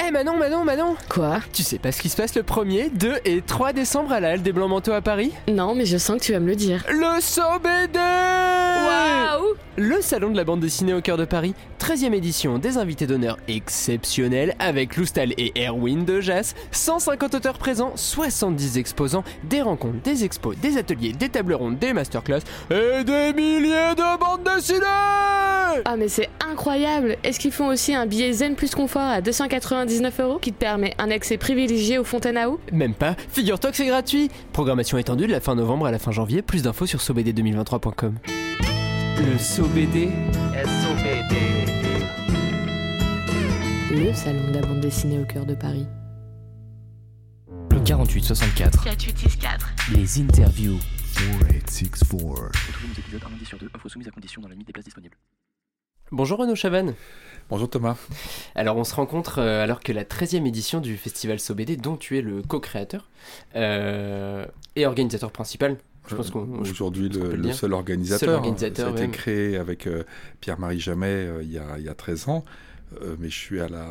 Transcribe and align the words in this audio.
Eh 0.00 0.12
Manon, 0.12 0.36
Manon, 0.36 0.64
Manon. 0.64 0.96
Quoi? 1.08 1.40
Tu 1.52 1.64
sais 1.64 1.78
pas 1.78 1.90
ce 1.90 2.00
qui 2.00 2.08
se 2.08 2.16
passe 2.16 2.36
le 2.36 2.42
1er, 2.42 2.90
2 2.92 3.16
et 3.24 3.42
3 3.42 3.72
décembre 3.72 4.12
à 4.12 4.20
la 4.20 4.30
Halle 4.30 4.42
des 4.42 4.52
Blancs 4.52 4.70
Manteaux 4.70 4.92
à 4.92 5.00
Paris? 5.00 5.32
Non, 5.48 5.74
mais 5.74 5.86
je 5.86 5.98
sens 5.98 6.18
que 6.20 6.24
tu 6.24 6.32
vas 6.32 6.38
me 6.40 6.46
le 6.46 6.54
dire. 6.54 6.84
Le 6.88 7.20
SOBD 7.20 7.96
Waouh 7.96 9.27
Le 9.80 10.00
salon 10.00 10.30
de 10.30 10.36
la 10.36 10.42
bande 10.42 10.58
dessinée 10.58 10.92
au 10.92 11.00
cœur 11.00 11.16
de 11.16 11.24
Paris, 11.24 11.54
13e 11.78 12.12
édition, 12.12 12.58
des 12.58 12.78
invités 12.78 13.06
d'honneur 13.06 13.38
exceptionnels 13.46 14.56
avec 14.58 14.96
Loustal 14.96 15.32
et 15.38 15.52
Erwin 15.56 16.04
de 16.04 16.20
Jas, 16.20 16.54
150 16.72 17.36
auteurs 17.36 17.58
présents, 17.58 17.92
70 17.94 18.76
exposants, 18.76 19.22
des 19.44 19.62
rencontres, 19.62 20.02
des 20.02 20.24
expos, 20.24 20.56
des 20.56 20.78
ateliers, 20.78 21.12
des 21.12 21.28
tables 21.28 21.54
rondes, 21.54 21.78
des 21.78 21.92
masterclass 21.92 22.40
et 22.72 23.04
des 23.04 23.32
milliers 23.32 23.94
de 23.96 24.18
bandes 24.18 24.42
dessinées 24.42 24.80
Ah 25.84 25.94
mais 25.96 26.08
c'est 26.08 26.28
incroyable. 26.50 27.16
Est-ce 27.22 27.38
qu'ils 27.38 27.52
font 27.52 27.68
aussi 27.68 27.94
un 27.94 28.06
billet 28.06 28.32
Zen 28.32 28.56
plus 28.56 28.74
confort 28.74 29.02
à 29.02 29.20
299 29.20 30.18
euros 30.18 30.38
qui 30.40 30.52
te 30.52 30.58
permet 30.58 30.94
un 30.98 31.12
accès 31.12 31.36
privilégié 31.36 31.98
aux 31.98 32.04
fontaines 32.04 32.36
à 32.36 32.50
eau 32.50 32.58
Même 32.72 32.94
pas, 32.94 33.14
figure-toi 33.30 33.70
que 33.70 33.76
c'est 33.76 33.86
gratuit. 33.86 34.28
Programmation 34.52 34.98
étendue 34.98 35.28
de 35.28 35.32
la 35.32 35.40
fin 35.40 35.54
novembre 35.54 35.86
à 35.86 35.92
la 35.92 36.00
fin 36.00 36.10
janvier, 36.10 36.42
plus 36.42 36.62
d'infos 36.64 36.86
sur 36.86 36.98
sobd2023.com. 36.98 38.14
Le 39.20 39.36
SOBD 39.36 40.12
Le 43.90 44.14
salon 44.14 44.46
de 44.46 44.54
la 44.54 44.60
bande 44.60 44.78
dessinée 44.78 45.18
au 45.18 45.24
cœur 45.24 45.44
de 45.44 45.54
Paris. 45.54 45.86
Le 47.70 47.80
4864, 47.80 48.84
4864. 48.84 49.74
les 49.92 50.20
interviews. 50.20 50.78
4864. 51.16 52.68
Retrouvez 52.68 52.88
nos 52.88 52.94
épisodes 52.94 53.22
un 53.26 53.30
lundi 53.30 53.44
sur 53.44 53.58
deux, 53.58 53.68
offre 53.74 53.88
soumise 53.88 54.06
à 54.06 54.12
condition 54.12 54.40
dans 54.40 54.48
la 54.48 54.54
limite 54.54 54.68
des 54.68 54.72
places 54.72 54.84
disponibles. 54.84 55.16
Bonjour 56.12 56.38
Renaud 56.38 56.54
Chavannes 56.54 56.94
Bonjour 57.50 57.68
Thomas. 57.68 57.96
Alors 58.54 58.76
on 58.76 58.84
se 58.84 58.94
rencontre 58.94 59.40
euh, 59.40 59.64
alors 59.64 59.80
que 59.80 59.92
la 59.92 60.04
13e 60.04 60.46
édition 60.46 60.80
du 60.80 60.96
festival 60.96 61.40
SOBD, 61.40 61.80
dont 61.80 61.96
tu 61.96 62.18
es 62.18 62.22
le 62.22 62.42
co-créateur 62.42 63.08
euh, 63.56 64.46
et 64.76 64.86
organisateur 64.86 65.32
principal. 65.32 65.76
Je 66.08 66.14
pense 66.14 66.32
Aujourd'hui 66.60 67.08
le, 67.08 67.52
seul 67.52 67.72
organisateur. 67.72 68.18
Seul 68.28 68.28
organisateur, 68.36 68.94
Ça 68.96 69.02
a 69.02 69.04
été 69.04 69.10
créé 69.12 69.56
avec 69.56 69.86
euh, 69.86 70.02
Pierre-Marie 70.40 70.80
Jamet 70.80 71.06
euh, 71.08 71.42
il, 71.42 71.52
y 71.52 71.58
a, 71.58 71.78
il 71.78 71.84
y 71.84 71.88
a 71.88 71.94
13 71.94 72.28
ans. 72.28 72.44
Euh, 73.02 73.16
mais 73.18 73.28
je 73.28 73.34
suis 73.36 73.60
à 73.60 73.68
la, 73.68 73.88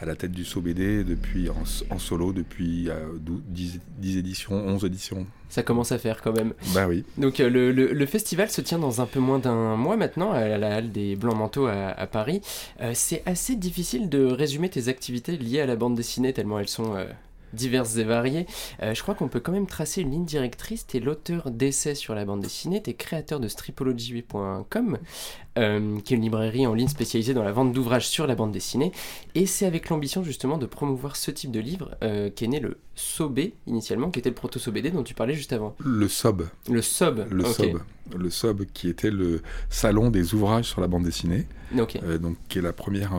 à 0.00 0.06
la 0.06 0.16
tête 0.16 0.32
du 0.32 0.46
SOBD 0.46 1.04
depuis, 1.04 1.50
en, 1.50 1.62
en 1.94 1.98
solo 1.98 2.32
depuis 2.32 2.88
euh, 2.88 2.94
dou- 3.20 3.42
10, 3.48 3.80
10 3.98 4.16
éditions, 4.16 4.54
11 4.54 4.84
éditions. 4.86 5.26
Ça 5.50 5.62
commence 5.62 5.92
à 5.92 5.98
faire 5.98 6.22
quand 6.22 6.32
même. 6.32 6.54
Bah 6.72 6.86
oui. 6.88 7.04
Donc 7.18 7.38
euh, 7.40 7.50
le, 7.50 7.70
le- 7.70 7.92
le 7.92 8.06
festival 8.06 8.48
se 8.48 8.62
tient 8.62 8.78
dans 8.78 9.02
un 9.02 9.06
peu 9.06 9.20
moins 9.20 9.38
d'un 9.38 9.76
mois 9.76 9.98
maintenant 9.98 10.32
à 10.32 10.56
la 10.56 10.76
Halle 10.76 10.90
des 10.90 11.16
Blancs 11.16 11.36
Manteaux 11.36 11.66
à, 11.66 11.88
à 11.88 12.06
Paris. 12.06 12.40
Euh, 12.80 12.92
c'est 12.94 13.22
assez 13.26 13.56
difficile 13.56 14.08
de 14.08 14.24
résumer 14.24 14.70
tes 14.70 14.88
activités 14.88 15.36
liées 15.36 15.60
à 15.60 15.66
la 15.66 15.76
bande 15.76 15.94
dessinée 15.94 16.32
tellement 16.32 16.58
elles 16.60 16.68
sont 16.68 16.94
euh, 16.96 17.04
diverses 17.52 17.96
et 17.96 18.04
variées. 18.04 18.46
Euh, 18.82 18.94
je 18.94 19.02
crois 19.02 19.14
qu'on 19.14 19.28
peut 19.28 19.40
quand 19.40 19.52
même 19.52 19.66
tracer 19.66 20.02
une 20.02 20.10
ligne 20.10 20.24
directrice. 20.24 20.86
T'es 20.86 21.00
l'auteur 21.00 21.50
d'essais 21.50 21.94
sur 21.94 22.14
la 22.14 22.24
bande 22.24 22.40
dessinée, 22.40 22.82
t'es 22.82 22.94
créateur 22.94 23.40
de 23.40 23.48
stripology.com, 23.48 24.98
euh, 25.60 26.00
qui 26.00 26.14
est 26.14 26.16
une 26.16 26.22
librairie 26.22 26.66
en 26.66 26.74
ligne 26.74 26.88
spécialisée 26.88 27.34
dans 27.34 27.42
la 27.42 27.52
vente 27.52 27.72
d'ouvrages 27.72 28.08
sur 28.08 28.26
la 28.26 28.34
bande 28.34 28.50
dessinée. 28.50 28.92
Et 29.34 29.46
c'est 29.46 29.66
avec 29.66 29.88
l'ambition 29.88 30.24
justement 30.24 30.58
de 30.58 30.66
promouvoir 30.66 31.16
ce 31.16 31.30
type 31.30 31.50
de 31.50 31.60
livre 31.60 31.94
euh, 32.02 32.30
qu'est 32.34 32.48
né 32.48 32.60
le 32.60 32.78
SOB 32.94 33.40
initialement, 33.66 34.10
qui 34.10 34.18
était 34.18 34.30
le 34.30 34.34
proto-SOBD 34.34 34.92
dont 34.92 35.02
tu 35.02 35.14
parlais 35.14 35.34
juste 35.34 35.52
avant. 35.52 35.76
Le 35.78 36.08
SOB. 36.08 36.48
Le 36.68 36.82
SOB. 36.82 37.26
Le 37.30 37.44
ok. 37.44 37.54
SOB. 37.54 37.80
Le 38.16 38.30
SOB 38.30 38.64
qui 38.72 38.88
était 38.88 39.10
le 39.10 39.42
salon 39.68 40.10
des 40.10 40.34
ouvrages 40.34 40.64
sur 40.64 40.80
la 40.80 40.88
bande 40.88 41.04
dessinée. 41.04 41.46
Euh, 41.76 42.18
donc, 42.18 42.36
qui 42.48 42.58
est 42.58 42.62
la 42.62 42.72
première 42.72 43.12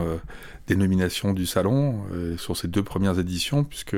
dénomination 0.66 1.32
du 1.32 1.46
salon 1.46 2.02
sur 2.36 2.56
ces 2.56 2.68
deux 2.68 2.82
premières 2.82 3.18
éditions, 3.18 3.64
puisque 3.64 3.96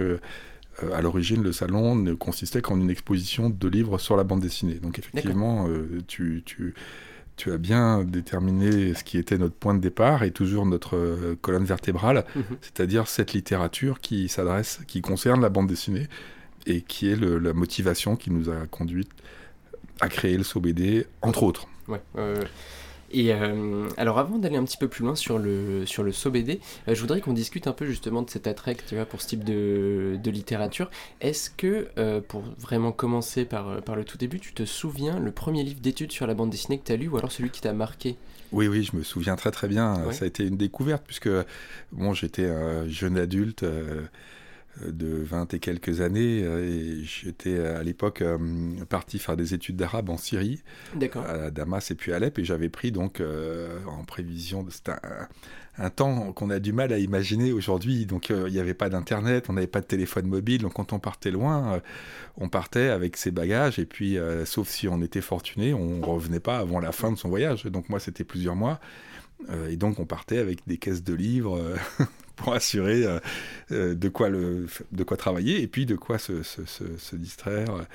à 0.93 1.01
l'origine, 1.01 1.43
le 1.43 1.53
salon 1.53 1.95
ne 1.95 2.15
consistait 2.15 2.61
qu'en 2.61 2.79
une 2.79 2.91
exposition 2.91 3.51
de 3.51 3.69
livres 3.69 3.99
sur 3.99 4.17
la 4.17 4.25
bande 4.25 4.41
dessinée. 4.41 4.75
Donc, 4.75 4.99
effectivement, 4.99 5.67
euh, 5.69 6.03
tu, 6.07 6.43
tu, 6.45 6.75
tu 7.37 7.51
as 7.53 7.59
bien 7.59 8.05
déterminé 8.05 8.95
ce 8.95 9.03
qui 9.05 9.19
était 9.19 9.39
notre 9.39 9.55
point 9.57 9.75
de 9.75 9.81
départ 9.81 10.23
et 10.23 10.31
toujours 10.31 10.67
notre 10.67 10.97
euh, 10.97 11.37
colonne 11.41 11.65
vertébrale, 11.65 12.25
Mhm. 12.37 12.45
c'est-à-dire 12.61 13.09
cette 13.09 13.33
littérature 13.33 14.01
qui 14.01 14.29
s'adresse, 14.29 14.81
qui 14.87 15.01
concerne 15.01 15.41
la 15.41 15.49
bande 15.49 15.67
dessinée 15.67 16.09
et 16.67 16.81
qui 16.83 17.11
est 17.11 17.17
le- 17.17 17.39
la 17.39 17.53
motivation 17.53 18.17
qui 18.17 18.31
nous 18.31 18.51
a 18.51 18.67
conduit 18.71 19.09
à 20.01 20.09
créer 20.09 20.37
le 20.37 20.45
SOBD, 20.45 21.07
entre 21.23 21.43
autres. 21.43 21.67
Ouais. 21.89 22.01
euh, 22.17 22.43
et 23.15 23.33
euh, 23.33 23.89
alors 23.97 24.19
avant 24.19 24.39
d'aller 24.39 24.57
un 24.57 24.65
petit 24.65 24.77
peu 24.77 24.89
plus 24.89 25.05
loin 25.05 25.15
sur 25.15 25.39
le, 25.39 25.87
sur 25.87 26.03
le 26.03 26.13
SOBD, 26.13 26.59
euh, 26.89 26.95
je 26.95 27.01
voudrais 27.01 27.21
qu'on 27.21 27.33
discute 27.33 27.67
un 27.67 27.73
peu 27.73 27.87
justement 27.87 28.23
de 28.23 28.29
cet 28.29 28.47
attrait 28.47 28.77
tu 28.87 28.97
pour 29.09 29.23
ce 29.23 29.29
type 29.29 29.45
de, 29.45 30.19
de 30.23 30.31
littérature. 30.31 30.91
Est-ce 31.21 31.49
que, 31.49 31.89
euh, 31.97 32.21
pour 32.21 32.43
vraiment 32.59 32.91
commencer 32.91 33.45
par, 33.45 33.83
par 33.83 33.95
le 33.95 34.05
tout 34.05 34.19
début, 34.19 34.41
tu 34.41 34.53
te 34.53 34.65
souviens 34.65 35.21
le 35.21 35.31
premier 35.31 35.63
livre 35.63 35.81
d'études 35.81 36.13
sur 36.13 36.27
la 36.27 36.35
bande 36.35 36.51
dessinée 36.51 36.79
que 36.79 36.87
tu 36.87 36.93
as 36.93 36.97
lu 36.97 37.09
ou 37.09 37.17
alors 37.17 37.31
celui 37.31 37.51
qui 37.51 37.61
t'a 37.61 37.73
marqué? 37.73 38.17
Oui, 38.53 38.67
oui, 38.69 38.83
je 38.83 38.97
me 38.97 39.03
souviens 39.03 39.37
très 39.37 39.51
très 39.53 39.69
bien. 39.69 40.07
Ouais. 40.07 40.13
Ça 40.13 40.25
a 40.25 40.29
été 40.29 40.45
une 40.45 40.57
découverte 40.57 41.05
puisque 41.07 41.31
bon, 41.93 42.15
j'étais 42.15 42.47
un 42.47 42.89
jeune 42.89 43.17
adulte 43.17 43.65
de 44.83 45.23
20 45.23 45.55
et 45.55 45.59
quelques 45.59 46.01
années 46.01 46.43
euh, 46.43 46.65
et 46.65 47.05
j'étais 47.05 47.59
à 47.59 47.83
l'époque 47.83 48.23
euh, 48.23 48.39
parti 48.89 49.19
faire 49.19 49.37
des 49.37 49.55
études 49.55 49.77
d'arabe 49.77 50.11
en 50.11 50.17
Syrie, 50.17 50.63
à 51.21 51.51
Damas 51.51 51.91
et 51.91 51.95
puis 51.95 52.13
à 52.13 52.17
Alep 52.17 52.39
et 52.39 52.45
j'avais 52.45 52.69
pris 52.69 52.93
donc 52.93 53.21
euh, 53.21 53.79
en 53.87 54.05
prévision, 54.05 54.67
c'était 54.71 54.93
un, 54.93 55.29
un 55.79 55.91
temps 55.91 56.33
qu'on 56.33 56.51
a 56.51 56.59
du 56.59 56.73
mal 56.73 56.93
à 56.93 56.99
imaginer 56.99 57.53
aujourd'hui. 57.53 58.07
Donc 58.07 58.31
euh, 58.31 58.45
il 58.49 58.53
n'y 58.53 58.61
avait 58.61 58.75
pas 58.75 58.89
d'internet, 58.89 59.47
on 59.49 59.55
n'avait 59.55 59.67
pas 59.67 59.81
de 59.81 59.87
téléphone 59.87 60.27
mobile, 60.27 60.63
donc 60.63 60.75
quand 60.75 60.93
on 60.93 60.99
partait 60.99 61.31
loin, 61.31 61.81
on 62.37 62.49
partait 62.49 62.89
avec 62.89 63.17
ses 63.17 63.31
bagages 63.31 63.79
et 63.79 63.87
puis 63.87 64.19
sauf 64.45 64.69
si 64.69 64.89
on 64.89 65.01
était 65.03 65.21
fortuné, 65.21 65.75
on 65.75 66.01
revenait 66.01 66.41
pas 66.41 66.59
avant 66.59 66.81
la 66.81 66.93
fin 66.93 67.13
de 67.13 67.17
son 67.17 67.29
voyage. 67.29 67.65
Donc 67.65 67.89
moi 67.89 68.01
c'était 68.01 68.25
plusieurs 68.25 68.57
mois. 68.57 68.81
Euh, 69.51 69.69
et 69.69 69.77
donc 69.77 69.99
on 69.99 70.07
partait 70.07 70.39
avec 70.39 70.61
des 70.67 70.79
caisses 70.79 71.05
de 71.05 71.15
livres 71.15 71.59
euh, 71.59 71.77
pour 72.37 72.53
assurer 72.55 73.05
euh, 73.71 73.95
de, 73.95 74.09
quoi 74.09 74.29
le, 74.29 74.67
de 74.93 75.05
quoi 75.05 75.17
travailler 75.17 75.63
et 75.63 75.67
puis 75.69 75.87
de 75.87 75.97
quoi 75.97 76.19
se, 76.19 76.43
se- 76.43 76.65
se- 76.65 76.97
se 76.97 77.17
distraire. 77.17 77.87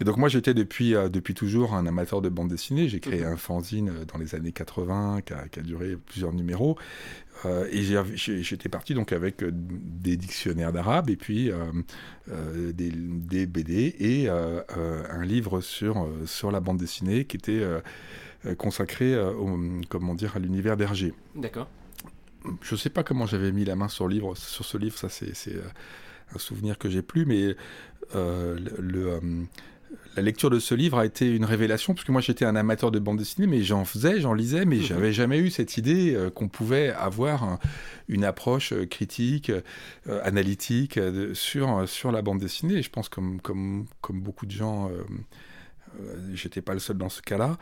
Et 0.00 0.04
donc 0.04 0.16
moi 0.16 0.28
j'étais 0.28 0.54
depuis, 0.54 0.94
depuis 1.12 1.34
toujours 1.34 1.74
un 1.74 1.86
amateur 1.86 2.20
de 2.22 2.28
bande 2.28 2.48
dessinée. 2.48 2.88
J'ai 2.88 2.98
créé 3.00 3.24
un 3.24 3.36
fanzine 3.36 3.88
euh, 3.90 4.04
dans 4.04 4.18
les 4.18 4.34
années 4.34 4.52
80 4.52 5.20
qui 5.24 5.32
a, 5.32 5.46
qui 5.48 5.60
a 5.60 5.62
duré 5.62 5.96
plusieurs 5.96 6.32
numéros. 6.32 6.76
Euh, 7.44 7.66
et 7.72 7.82
j'étais 8.16 8.68
parti 8.68 8.94
donc 8.94 9.12
avec 9.12 9.42
des 9.42 10.16
dictionnaires 10.16 10.72
d'arabe 10.72 11.10
et 11.10 11.16
puis 11.16 11.50
euh, 11.50 11.56
euh, 12.30 12.72
des, 12.72 12.90
des 12.92 13.46
BD 13.46 13.94
et 13.98 14.28
un 14.28 15.24
livre 15.24 15.60
sur, 15.60 16.08
sur 16.26 16.50
la 16.50 16.60
bande 16.60 16.78
dessinée 16.78 17.24
qui 17.24 17.36
était 17.36 17.62
consacré 18.58 19.14
euh, 19.14 19.32
au- 19.32 19.58
comment 19.88 20.14
dire, 20.14 20.36
à 20.36 20.38
l'univers 20.38 20.76
d'Hergé. 20.76 21.12
D'accord. 21.34 21.68
Je 22.60 22.74
ne 22.74 22.78
sais 22.78 22.90
pas 22.90 23.04
comment 23.04 23.26
j'avais 23.26 23.52
mis 23.52 23.64
la 23.64 23.76
main 23.76 23.88
sur, 23.88 24.08
le 24.08 24.14
livre, 24.14 24.36
sur 24.36 24.64
ce 24.64 24.76
livre, 24.76 24.98
ça 24.98 25.08
c'est 25.08 25.32
euh, 25.54 25.62
un 26.34 26.38
souvenir 26.38 26.76
que 26.76 26.90
j'ai 26.90 27.02
plus, 27.02 27.24
mais 27.24 27.54
euh, 28.16 28.58
le, 28.80 29.06
euh, 29.12 29.20
la 30.16 30.22
lecture 30.22 30.50
de 30.50 30.58
ce 30.58 30.74
livre 30.74 30.98
a 30.98 31.06
été 31.06 31.30
une 31.30 31.44
révélation, 31.44 31.94
parce 31.94 32.04
que 32.04 32.10
moi 32.10 32.20
j'étais 32.20 32.44
un 32.44 32.56
amateur 32.56 32.90
de 32.90 32.98
bande 32.98 33.18
dessinée, 33.18 33.46
mais 33.46 33.62
j'en 33.62 33.84
faisais, 33.84 34.20
j'en 34.20 34.34
lisais, 34.34 34.64
mais 34.64 34.76
Mhm. 34.78 34.82
j'avais 34.82 35.12
jamais 35.12 35.38
eu 35.38 35.50
cette 35.50 35.76
idée 35.76 36.14
euh, 36.16 36.30
qu'on 36.30 36.48
pouvait 36.48 36.90
avoir 36.90 37.44
un- 37.44 37.58
une 38.08 38.24
approche 38.24 38.72
euh, 38.72 38.86
critique, 38.86 39.50
euh, 40.08 40.20
analytique 40.24 40.98
euh, 40.98 41.28
de- 41.28 41.34
sur, 41.34 41.78
euh, 41.78 41.86
sur 41.86 42.10
la 42.10 42.22
bande 42.22 42.40
dessinée. 42.40 42.74
Et 42.74 42.82
je 42.82 42.90
pense 42.90 43.08
comme, 43.08 43.40
comme, 43.40 43.84
comme 44.00 44.20
beaucoup 44.20 44.46
de 44.46 44.50
gens, 44.52 44.88
euh, 44.88 44.92
euh, 44.94 45.02
j'étais 46.34 46.60
pas 46.62 46.74
le 46.74 46.80
seul 46.80 46.96
dans 46.98 47.08
ce 47.08 47.22
cas-là. 47.22 47.58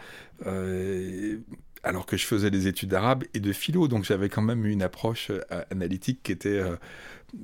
Euh, 0.46 1.38
alors 1.82 2.04
que 2.04 2.16
je 2.18 2.26
faisais 2.26 2.50
des 2.50 2.66
études 2.66 2.90
d'arabe 2.90 3.24
et 3.32 3.40
de 3.40 3.52
philo, 3.52 3.88
donc 3.88 4.04
j'avais 4.04 4.28
quand 4.28 4.42
même 4.42 4.66
une 4.66 4.82
approche 4.82 5.30
euh, 5.30 5.40
analytique 5.70 6.20
qui 6.22 6.30
était, 6.32 6.58
euh, 6.60 6.76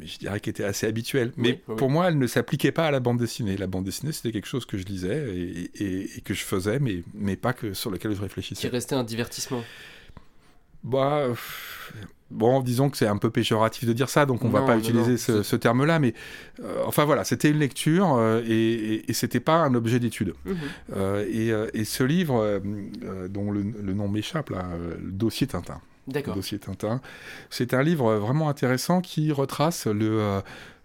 je 0.00 0.18
dirais, 0.18 0.40
qui 0.40 0.50
était 0.50 0.64
assez 0.64 0.86
habituelle. 0.86 1.32
Mais 1.38 1.52
Oui, 1.52 1.60
oui, 1.68 1.76
pour 1.76 1.88
moi, 1.88 2.08
elle 2.08 2.18
ne 2.18 2.26
s'appliquait 2.26 2.70
pas 2.72 2.86
à 2.86 2.90
la 2.90 3.00
bande 3.00 3.18
dessinée. 3.18 3.56
La 3.56 3.66
bande 3.66 3.84
dessinée, 3.84 4.12
c'était 4.12 4.32
quelque 4.32 4.46
chose 4.48 4.66
que 4.66 4.76
je 4.76 4.84
lisais 4.84 5.34
et, 5.34 5.70
et- 5.82 6.18
et 6.18 6.20
que 6.20 6.34
je 6.34 6.42
faisais, 6.42 6.78
mais, 6.80 7.02
mais 7.14 7.36
pas 7.36 7.54
que 7.54 7.72
sur 7.72 7.90
lequel 7.90 8.10
je 8.12 8.16
Qui 8.18 8.22
réfléchissais. 8.24 8.68
restait 8.68 8.94
un 8.94 9.04
divertissement. 9.04 9.62
Bah, 10.84 11.18
euh, 11.20 11.34
bon, 12.30 12.60
disons 12.60 12.90
que 12.90 12.96
c'est 12.96 13.06
un 13.06 13.16
peu 13.16 13.30
péjoratif 13.30 13.86
de 13.86 13.92
dire 13.92 14.08
ça, 14.08 14.26
donc 14.26 14.44
on 14.44 14.48
va 14.48 14.60
Non, 14.60 14.66
pas 14.66 14.74
non, 14.74 14.80
utiliser 14.80 15.32
non, 15.32 15.42
ce, 15.42 15.56
terme-là, 15.56 15.98
mais 15.98 16.14
euh, 16.62 16.82
enfin 16.86 17.04
voilà, 17.04 17.24
c'était 17.24 17.50
une 17.50 17.58
lecture 17.58 18.14
euh, 18.16 18.42
et, 18.46 18.52
et, 18.52 19.10
et 19.10 19.12
c'était 19.12 19.40
pas 19.40 19.56
un 19.56 19.74
objet 19.74 19.98
d'étude. 20.00 20.34
Mhm. 20.44 20.56
Euh, 20.96 21.26
et, 21.72 21.80
et 21.80 21.84
ce 21.84 22.04
livre, 22.04 22.60
dont 23.28 23.50
le, 23.50 23.62
le 23.62 23.94
nom 23.94 24.08
m'échappe, 24.08 24.50
là, 24.50 24.66
le 25.02 25.10
dossier 25.10 25.46
Tintin. 25.46 25.80
D'accord. 26.08 26.36
dossier 26.36 26.58
Tintin. 26.60 27.00
C'est 27.50 27.74
un 27.74 27.82
livre 27.82 28.14
vraiment 28.14 28.48
intéressant 28.48 29.00
qui 29.00 29.32
retrace 29.32 29.86
le, 29.86 30.40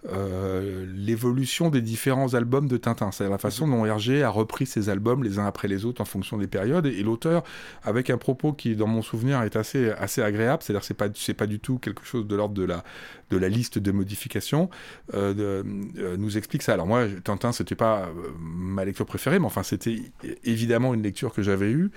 euh, 0.07 0.51
euh, 0.61 0.85
l'évolution 0.93 1.69
des 1.69 1.81
différents 1.81 2.33
albums 2.33 2.67
de 2.67 2.77
Tintin. 2.77 3.11
C'est 3.11 3.27
la 3.29 3.37
façon 3.37 3.67
dont 3.67 3.85
Hergé 3.85 4.23
a 4.23 4.29
repris 4.29 4.65
ses 4.65 4.89
albums 4.89 5.23
les 5.23 5.39
uns 5.39 5.45
après 5.45 5.67
les 5.67 5.85
autres 5.85 6.01
en 6.01 6.05
fonction 6.05 6.37
des 6.37 6.47
périodes. 6.47 6.85
Et, 6.85 7.03
l'auteur, 7.03 7.43
avec 7.83 8.09
un 8.09 8.17
propos 8.17 8.53
qui, 8.53 8.75
dans 8.75 8.87
mon 8.87 9.01
souvenir, 9.01 9.41
est 9.43 9.55
assez, 9.55 9.91
assez 9.91 10.21
agréable, 10.21 10.63
c'est-à-dire 10.63 10.83
c'est 10.83 10.93
pas 10.93 11.07
c'est 11.13 11.33
pas 11.33 11.47
du 11.47 11.59
tout 11.59 11.77
quelque 11.77 12.05
chose 12.05 12.27
de 12.27 12.35
l'ordre 12.35 12.53
de 12.53 12.63
la 12.63 12.83
de 13.29 13.37
la 13.37 13.49
liste 13.49 13.79
de 13.79 13.91
modifications, 13.91 14.69
euh, 15.13 15.63
euh, 15.97 16.17
nous 16.17 16.37
explique 16.37 16.61
ça. 16.61 16.73
Alors 16.73 16.85
moi, 16.85 17.05
Tintin, 17.23 17.51
c'était 17.51 17.75
pas 17.75 18.01
euh, 18.01 18.29
ma 18.39 18.85
lecture 18.85 19.05
préférée, 19.05 19.39
mais 19.39 19.45
enfin 19.45 19.63
c'était 19.63 20.01
évidemment 20.43 20.93
une 20.93 21.01
lecture 21.01 21.33
que 21.33 21.41
j'avais 21.41 21.71
eue. 21.71 21.91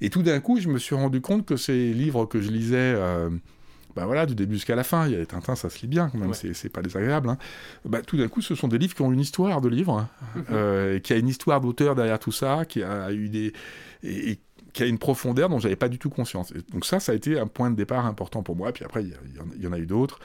Et 0.00 0.10
tout 0.10 0.22
d'un 0.22 0.40
coup, 0.40 0.58
je 0.58 0.68
me 0.68 0.78
suis 0.78 0.96
rendu 0.96 1.20
compte 1.20 1.46
que 1.46 1.56
ces 1.56 1.92
livres 1.92 2.26
que 2.26 2.40
je 2.40 2.50
lisais, 2.50 2.96
ben 3.96 4.06
voilà, 4.06 4.26
du 4.26 4.34
début 4.34 4.54
jusqu'à 4.54 4.74
la 4.76 4.84
fin, 4.84 5.06
il 5.06 5.12
y 5.12 5.20
a 5.20 5.24
Tintin, 5.26 5.54
ça 5.54 5.70
se 5.70 5.80
lit 5.80 5.86
bien 5.88 6.08
quand 6.10 6.18
même, 6.18 6.30
Ouais. 6.30 6.34
c'est- 6.54 6.68
pas 6.68 6.82
désagréable. 6.82 7.28
Hein. 7.28 7.38
Bah, 7.84 8.02
tout 8.02 8.16
d'un 8.16 8.28
coup, 8.28 8.40
ce 8.40 8.54
sont 8.54 8.68
des 8.68 8.78
livres 8.78 8.94
qui 8.94 9.02
ont 9.02 9.12
une 9.12 9.20
histoire 9.20 9.60
de 9.60 9.68
livre, 9.68 9.92
hein, 9.98 10.08
Mhm. 10.36 10.44
euh, 10.52 10.98
qui 10.98 11.12
a 11.12 11.16
une 11.16 11.28
histoire 11.28 11.60
d'auteur 11.60 11.94
derrière 11.94 12.18
tout 12.18 12.32
ça, 12.32 12.64
qui 12.64 12.82
a 12.82 13.12
eu 13.12 13.28
des. 13.28 13.52
et- 14.02 14.30
et 14.32 14.40
qui 14.72 14.82
a 14.82 14.86
une 14.86 14.98
profondeur 14.98 15.48
dont 15.48 15.60
j'avais 15.60 15.76
pas 15.76 15.88
du 15.88 15.98
tout 16.00 16.10
conscience. 16.10 16.50
Et 16.50 16.58
donc 16.72 16.84
ça, 16.84 16.98
ça 16.98 17.12
a 17.12 17.14
été 17.14 17.38
un 17.38 17.46
point 17.46 17.70
de 17.70 17.76
départ 17.76 18.06
important 18.06 18.42
pour 18.42 18.56
moi. 18.56 18.72
Puis 18.72 18.84
après, 18.84 19.04
y, 19.04 19.14
il 19.56 19.62
y 19.62 19.66
en 19.68 19.72
a 19.72 19.78
eu 19.78 19.86
d'autres. 19.86 20.18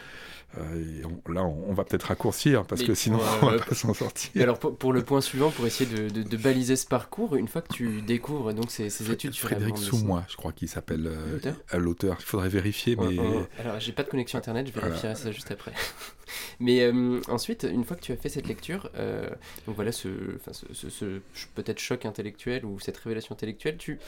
Euh, 0.57 1.03
on- 1.27 1.31
là, 1.31 1.43
on, 1.43 1.69
on 1.69 1.73
va 1.73 1.83
peut-être 1.83 2.03
raccourcir 2.03 2.65
parce 2.65 2.81
Mais 2.81 2.87
que 2.87 2.95
sinon, 2.95 3.19
pour, 3.19 3.27
on 3.43 3.45
va 3.51 3.53
euh, 3.53 3.59
pas 3.59 3.75
s'en 3.75 3.93
sortir. 3.93 4.41
Alors 4.41 4.57
pour, 4.57 4.75
pour 4.75 4.93
le 4.93 5.03
point 5.03 5.21
suivant, 5.21 5.51
pour 5.51 5.65
essayer 5.67 5.89
de, 5.93 6.09
de- 6.09 6.23
de 6.23 6.37
baliser 6.37 6.75
ce 6.75 6.87
parcours, 6.87 7.35
une 7.35 7.47
fois 7.47 7.61
que 7.61 7.71
tu 7.71 8.01
découvres 8.01 8.53
donc 8.53 8.71
ces, 8.71 8.89
ces 8.89 9.11
études 9.11 9.33
sur 9.33 9.47
Frédéric 9.47 9.77
Soumois, 9.77 10.23
je 10.27 10.35
crois 10.37 10.51
qu'il 10.51 10.67
s'appelle 10.67 11.05
euh, 11.07 11.39
L'auteur 11.77 12.13
euh. 12.13 12.19
Il 12.19 12.25
faudrait 12.25 12.49
vérifier, 12.49 12.95
Ouais, 12.95 13.09
mais 13.09 13.19
ouais. 13.19 13.47
Alors, 13.59 13.79
j'ai 13.79 13.91
pas 13.91 14.03
de 14.03 14.09
connexion 14.09 14.39
internet, 14.39 14.67
je 14.73 14.79
vérifierai 14.79 15.15
ça 15.15 15.31
juste 15.31 15.51
après. 15.51 15.71
Mais 16.59 16.81
euh, 16.81 17.19
ensuite, 17.27 17.65
une 17.71 17.83
fois 17.83 17.95
que 17.95 18.01
tu 18.01 18.11
as 18.11 18.15
fait 18.17 18.29
cette 18.29 18.47
lecture, 18.47 18.89
euh, 18.95 19.27
donc 19.65 19.75
voilà, 19.75 19.91
ce, 19.91 20.09
ce, 20.51 20.65
ce- 20.73 20.89
ce 20.89 21.05
ch- 21.33 21.49
peut-être 21.55 21.79
choc 21.79 22.05
intellectuel 22.05 22.65
ou 22.65 22.79
cette 22.79 22.97
révélation 22.97 23.33
intellectuelle, 23.33 23.77
tu, 23.77 23.99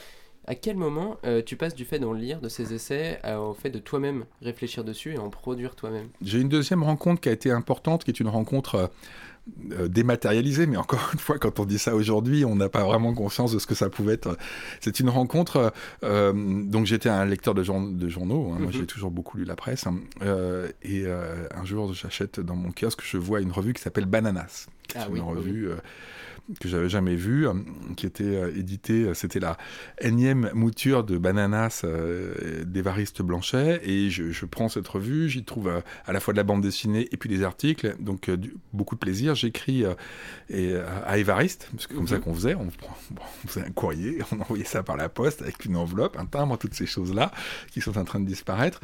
à 0.46 0.54
quel 0.54 0.76
moment 0.76 1.18
euh, 1.24 1.40
tu 1.44 1.56
passes 1.56 1.74
du 1.74 1.84
fait 1.84 1.98
d'en 1.98 2.12
lire 2.12 2.40
de 2.40 2.48
ces 2.48 2.72
essais 2.74 3.20
à- 3.22 3.40
au 3.40 3.54
fait 3.54 3.70
de 3.70 3.78
toi-même 3.78 4.24
réfléchir 4.42 4.82
dessus 4.84 5.14
et 5.14 5.18
en 5.18 5.30
produire 5.30 5.74
toi-même? 5.76 6.08
J'ai 6.22 6.40
une 6.40 6.48
deuxième 6.48 6.82
rencontre 6.82 7.20
qui 7.20 7.28
a 7.28 7.32
été 7.32 7.50
importante, 7.50 8.04
qui 8.04 8.10
est 8.10 8.18
une 8.20 8.28
rencontre 8.28 8.74
euh, 8.74 8.86
euh, 9.72 9.88
dématérialisée, 9.88 10.66
mais 10.66 10.76
encore 10.76 11.10
une 11.12 11.18
fois, 11.20 11.38
quand 11.38 11.60
on 11.60 11.64
dit 11.64 11.78
ça 11.78 11.94
aujourd'hui, 11.94 12.44
on 12.44 12.56
n'a 12.56 12.68
pas 12.68 12.84
vraiment 12.84 13.12
conscience 13.14 13.52
de 13.52 13.58
ce 13.60 13.66
que 13.66 13.74
ça 13.74 13.88
pouvait 13.90 14.14
être. 14.14 14.36
C'est 14.80 14.98
une 15.00 15.08
rencontre. 15.08 15.72
euh, 16.04 16.32
donc 16.64 16.86
j'étais 16.86 17.08
un 17.08 17.24
lecteur 17.24 17.54
de, 17.54 17.62
jour- 17.62 17.80
de 17.80 18.08
journaux. 18.08 18.52
hein, 18.52 18.56
Moi, 18.58 18.66
Mhm. 18.68 18.72
j'ai 18.72 18.86
toujours 18.86 19.10
beaucoup 19.12 19.38
lu 19.38 19.44
la 19.44 19.56
presse. 19.56 19.86
hein, 19.86 19.98
et 20.82 21.04
un 21.06 21.64
jour, 21.64 21.92
j'achète 21.94 22.40
dans 22.40 22.56
mon 22.56 22.70
kiosque, 22.72 23.02
je 23.04 23.16
vois 23.16 23.40
une 23.40 23.52
revue 23.52 23.74
qui 23.74 23.82
s'appelle 23.82 24.06
Bananas. 24.06 24.66
qui 24.88 24.98
est 24.98 25.00
Ah 25.02 25.06
une 25.08 25.14
oui, 25.14 25.20
oui, 25.24 25.34
revue. 25.36 25.68
euh, 25.70 25.76
que 26.60 26.68
j'avais 26.68 26.88
jamais 26.88 27.14
vue, 27.16 27.46
euh, 27.46 27.52
qui 27.96 28.04
était 28.06 28.24
euh, 28.24 28.52
éditée, 28.56 29.04
euh, 29.04 29.14
c'était 29.14 29.40
la 29.40 29.56
énième 30.00 30.50
mouture 30.54 31.04
de 31.04 31.16
Bananas 31.18 31.84
d'Évariste 32.66 33.22
Blanchet, 33.22 33.80
et 33.84 34.10
je, 34.10 34.30
je 34.30 34.44
prends 34.46 34.68
cette 34.68 34.86
revue, 34.88 35.28
j'y 35.28 35.44
trouve 35.44 35.70
à 36.06 36.12
la 36.12 36.20
fois 36.20 36.32
de 36.34 36.36
la 36.38 36.42
bande 36.44 36.62
dessinée 36.62 37.08
et 37.12 37.16
puis 37.16 37.28
des 37.28 37.42
articles, 37.42 37.96
donc 38.00 38.28
du- 38.30 38.54
beaucoup 38.72 38.94
de 38.94 39.00
plaisir. 39.00 39.34
J'écris 39.34 39.84
à 41.06 41.18
Évariste, 41.18 41.68
parce 41.72 41.86
que 41.86 41.94
comme 41.94 42.02
Mhm. 42.04 42.08
ça 42.08 42.18
qu'on 42.18 42.34
faisait, 42.34 42.54
on, 42.54 42.68
faisait 43.46 43.66
un 43.66 43.70
courrier, 43.70 44.18
on 44.32 44.40
envoyait 44.40 44.64
ça 44.64 44.82
par 44.82 44.96
la 44.96 45.08
poste 45.08 45.42
avec 45.42 45.64
une 45.64 45.76
enveloppe, 45.76 46.16
un 46.18 46.26
timbre, 46.26 46.56
toutes 46.58 46.74
ces 46.74 46.86
choses-là 46.86 47.30
qui 47.70 47.80
sont 47.80 47.96
en 47.98 48.04
train 48.04 48.20
de 48.20 48.26
disparaître. 48.26 48.80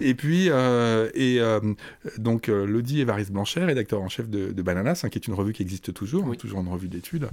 et 0.00 0.14
puis, 0.14 0.48
euh, 0.50 1.10
et 1.14 1.40
euh, 1.40 1.60
donc, 2.18 2.46
Lodi 2.48 3.00
Évariste 3.00 3.32
Blanchet, 3.32 3.64
rédacteur 3.64 4.00
en 4.00 4.08
chef 4.08 4.28
de, 4.28 4.52
de 4.52 4.62
Bananas, 4.62 5.02
hein, 5.04 5.08
qui 5.08 5.18
est 5.18 5.26
une 5.26 5.34
revue 5.34 5.52
qui 5.52 5.62
existe 5.62 5.92
toujours, 5.92 6.24
Oui. 6.24 6.32
hein, 6.32 6.38
toujours 6.38 6.60
une 6.60 6.68
revue 6.68 6.88
d'études, 6.92 7.28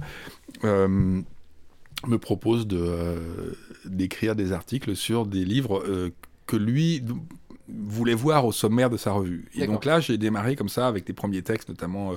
euh, 0.64 0.88
me 0.88 2.18
propose 2.18 2.66
de, 2.66 2.78
euh, 2.78 3.52
d'écrire 3.84 4.34
des 4.34 4.52
articles 4.52 4.96
sur 4.96 5.26
des 5.26 5.44
livres 5.44 5.82
euh, 5.86 6.10
que 6.46 6.56
lui 6.56 7.02
voulait 7.68 8.14
voir 8.14 8.46
au 8.46 8.52
sommaire 8.52 8.90
de 8.90 8.96
sa 8.96 9.12
revue. 9.12 9.48
Et 9.54 9.66
donc 9.66 9.84
là, 9.84 10.00
j'ai 10.00 10.18
démarré 10.18 10.56
comme 10.56 10.68
ça 10.68 10.88
avec 10.88 11.06
des 11.06 11.12
premiers 11.12 11.42
textes, 11.42 11.68
notamment 11.68 12.14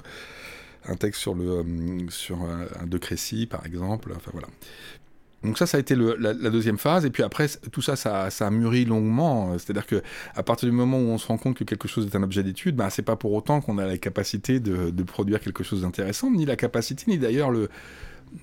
un 0.85 0.95
texte 0.95 1.21
sur, 1.21 1.35
le, 1.35 1.63
sur 2.09 2.41
un, 2.41 2.65
un 2.79 2.87
De 2.87 2.97
Crécy, 2.97 3.45
par 3.45 3.63
exemple. 3.65 4.11
Enfin 4.15 4.31
voilà. 4.33 4.47
Donc 5.43 5.57
ça, 5.57 5.65
ça 5.65 5.77
a 5.77 5.79
été 5.79 5.95
le- 5.95 6.15
la, 6.19 6.33
la 6.33 6.49
deuxième 6.49 6.77
phase. 6.77 7.05
Et 7.05 7.09
puis 7.09 7.21
après, 7.23 7.47
tout 7.71 7.81
ça, 7.81 7.95
ça, 7.95 8.29
ça 8.29 8.47
a 8.47 8.49
mûri 8.49 8.85
longuement. 8.85 9.57
C'est-à-dire 9.57 9.85
que 9.85 10.01
à 10.35 10.43
partir 10.43 10.69
du 10.69 10.75
moment 10.75 10.97
où 10.97 11.07
on 11.09 11.17
se 11.17 11.27
rend 11.27 11.37
compte 11.37 11.57
que 11.57 11.63
quelque 11.63 11.87
chose 11.87 12.05
est 12.05 12.15
un 12.15 12.23
objet 12.23 12.43
d'étude, 12.43 12.75
ben, 12.75 12.89
c'est 12.89 13.01
pas 13.01 13.15
pour 13.15 13.33
autant 13.33 13.59
qu'on 13.61 13.77
a 13.77 13.85
la 13.85 13.97
capacité 13.97 14.59
de, 14.59 14.89
de 14.89 15.03
produire 15.03 15.39
quelque 15.41 15.63
chose 15.63 15.81
d'intéressant, 15.81 16.31
ni 16.31 16.45
la 16.45 16.55
capacité, 16.55 17.03
ni 17.07 17.17
d'ailleurs 17.17 17.51
le, 17.51 17.69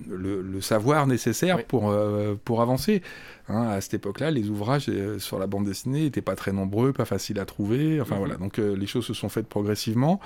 le, 0.07 0.41
le 0.41 0.61
savoir 0.61 1.07
nécessaire 1.07 1.57
Oui. 1.57 1.63
pour, 1.67 1.89
euh, 1.89 2.35
pour 2.45 2.61
avancer. 2.61 3.01
Hein, 3.49 3.63
à 3.69 3.81
cette 3.81 3.95
époque-là, 3.95 4.31
les 4.31 4.49
ouvrages 4.49 4.85
euh, 4.87 5.19
sur 5.19 5.39
la 5.39 5.47
bande 5.47 5.65
dessinée 5.65 6.03
n'étaient 6.03 6.21
pas 6.21 6.35
très 6.35 6.51
nombreux, 6.53 6.93
pas 6.93 7.05
faciles 7.05 7.39
à 7.39 7.45
trouver. 7.45 7.99
Enfin 7.99 8.15
Mhm. 8.15 8.19
voilà, 8.19 8.35
donc 8.35 8.59
euh, 8.59 8.75
les 8.77 8.87
choses 8.87 9.05
se 9.05 9.13
sont 9.13 9.27
faites 9.29 9.47
progressivement. 9.47 10.19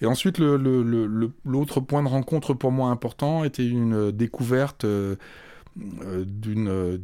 Et 0.00 0.06
ensuite, 0.06 0.38
le- 0.38 0.56
le- 0.56 1.30
l'autre 1.44 1.80
point 1.80 2.02
de 2.02 2.08
rencontre 2.08 2.52
pour 2.52 2.72
moi 2.72 2.90
important 2.90 3.44
était 3.44 3.66
une 3.66 4.10
découverte 4.10 4.84
d'une 5.76 6.68
euh, 6.68 6.98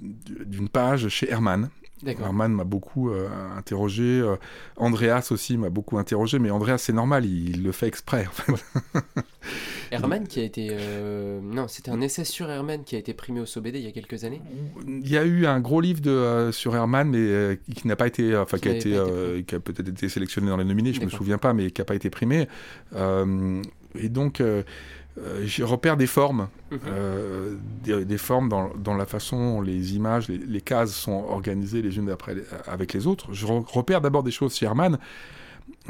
d'une 0.00 0.68
page 0.68 1.08
chez 1.08 1.30
Herman. 1.30 1.68
Herman 2.06 2.52
m'a 2.52 2.62
beaucoup 2.62 3.10
euh, 3.10 3.28
interrogé. 3.56 4.04
euh, 4.04 4.36
Andreas 4.76 5.30
aussi 5.32 5.58
m'a 5.58 5.68
beaucoup 5.68 5.98
interrogé, 5.98 6.38
mais 6.38 6.48
Andreas, 6.50 6.78
c'est 6.78 6.92
normal, 6.92 7.24
il, 7.26 7.48
il 7.56 7.64
le 7.64 7.72
fait 7.72 7.88
exprès. 7.88 8.28
Voilà. 8.46 8.62
Herman 9.90 10.28
qui 10.28 10.38
a 10.38 10.44
été... 10.44 10.68
euh, 10.70 11.40
Non, 11.42 11.66
c'était 11.66 11.90
un 11.90 12.00
essai 12.00 12.22
sur 12.24 12.48
Herman 12.48 12.84
qui 12.84 12.94
a 12.94 13.00
été 13.00 13.14
primé 13.14 13.40
au 13.40 13.46
SOBD 13.46 13.72
il 13.74 13.80
y 13.80 13.88
a 13.88 13.90
quelques 13.90 14.22
années. 14.22 14.40
Il 14.86 15.08
y 15.08 15.16
a 15.16 15.24
eu 15.24 15.46
un 15.46 15.58
gros 15.58 15.80
livre 15.80 16.00
de, 16.00 16.10
euh, 16.10 16.52
sur 16.52 16.76
Herman, 16.76 17.08
mais 17.08 17.18
euh, 17.18 17.56
qui 17.74 17.88
n'a 17.88 17.96
pas 17.96 18.06
été, 18.06 18.32
euh, 18.32 18.42
enfin 18.44 18.58
Qui 18.58 18.62
qui 18.64 18.68
a 18.68 18.72
été, 18.76 18.94
euh, 18.96 19.42
qui 19.42 19.56
a 19.56 19.60
peut-être 19.60 19.88
été 19.88 20.08
sélectionné 20.08 20.46
dans 20.48 20.56
les 20.56 20.64
nominés, 20.64 20.92
je 20.92 21.00
me 21.00 21.06
D'accord. 21.06 21.18
souviens 21.18 21.38
pas, 21.38 21.52
mais 21.52 21.72
qui 21.72 21.80
n'a 21.80 21.84
pas 21.84 21.96
été 21.96 22.10
primé. 22.10 22.46
Euh, 22.94 23.60
et 23.98 24.08
donc, 24.08 24.40
euh, 25.24 25.42
j'ai 25.46 25.62
repère 25.64 25.96
des 25.96 26.06
formes, 26.06 26.48
Mhm. 26.70 26.78
euh, 26.86 27.56
des, 27.84 28.04
des 28.04 28.18
formes 28.18 28.48
dans, 28.48 28.70
dans 28.76 28.94
la 28.94 29.06
façon 29.06 29.56
dont 29.56 29.60
les 29.62 29.94
images, 29.96 30.28
les, 30.28 30.38
les 30.38 30.60
cases 30.60 30.92
sont 30.94 31.24
organisées 31.28 31.82
les 31.82 31.96
unes 31.96 32.10
après 32.10 32.34
les- 32.34 32.44
avec 32.66 32.92
les 32.92 33.06
autres. 33.06 33.32
Je 33.32 33.46
re- 33.46 33.64
repère 33.66 34.00
d'abord 34.00 34.22
des 34.22 34.30
choses 34.30 34.54
chez 34.54 34.66
Herman. 34.66 34.98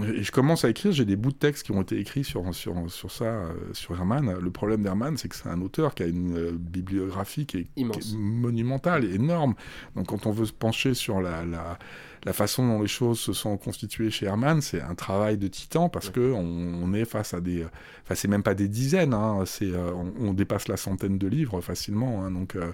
Et 0.04 0.22
je 0.22 0.32
commence 0.32 0.64
à 0.64 0.70
écrire, 0.70 0.90
j'ai 0.92 1.04
des 1.04 1.16
bouts 1.16 1.30
de 1.30 1.36
texte 1.36 1.64
qui 1.64 1.72
ont 1.72 1.82
été 1.82 1.98
écrits 1.98 2.22
sur, 2.24 2.52
sur, 2.54 2.74
sur 2.88 3.10
ça, 3.10 3.24
euh, 3.24 3.52
sur 3.72 3.96
Herman. 3.96 4.36
Le 4.40 4.50
problème 4.50 4.82
d'Herman, 4.82 5.16
c'est 5.16 5.28
que 5.28 5.34
c'est 5.36 5.48
un 5.48 5.60
auteur 5.60 5.94
qui 5.94 6.02
a 6.04 6.06
une 6.06 6.36
euh, 6.36 6.52
bibliographie 6.52 7.46
qui 7.46 7.58
est, 7.58 7.66
qui 7.74 7.82
est 7.84 8.16
monumentale, 8.16 9.04
énorme. 9.04 9.54
Donc 9.96 10.06
quand 10.08 10.26
on 10.26 10.30
veut 10.32 10.46
se 10.46 10.52
pencher 10.52 10.94
sur 10.94 11.20
la, 11.20 11.44
la, 11.44 11.78
la 12.24 12.32
façon 12.32 12.66
dont 12.66 12.82
les 12.82 12.88
choses 12.88 13.18
se 13.20 13.32
sont 13.32 13.56
constituées 13.56 14.10
chez 14.10 14.26
Herman, 14.26 14.60
c'est 14.60 14.80
un 14.80 14.94
travail 14.94 15.38
de 15.38 15.48
titan 15.48 15.88
parce 15.88 16.10
que 16.10 16.32
on, 16.32 16.40
on 16.82 16.92
est 16.94 17.04
face 17.04 17.34
à 17.34 17.40
des... 17.40 17.64
Enfin, 18.04 18.14
c'est 18.14 18.28
même 18.28 18.42
pas 18.42 18.54
des 18.54 18.68
dizaines, 18.68 19.14
hein, 19.14 19.44
c'est, 19.46 19.72
euh, 19.72 19.92
on, 19.92 20.28
on 20.28 20.32
dépasse 20.32 20.68
la 20.68 20.76
centaine 20.76 21.18
de 21.18 21.26
livres 21.28 21.60
facilement. 21.60 22.24
hein, 22.24 22.30
donc 22.30 22.56
euh, 22.56 22.72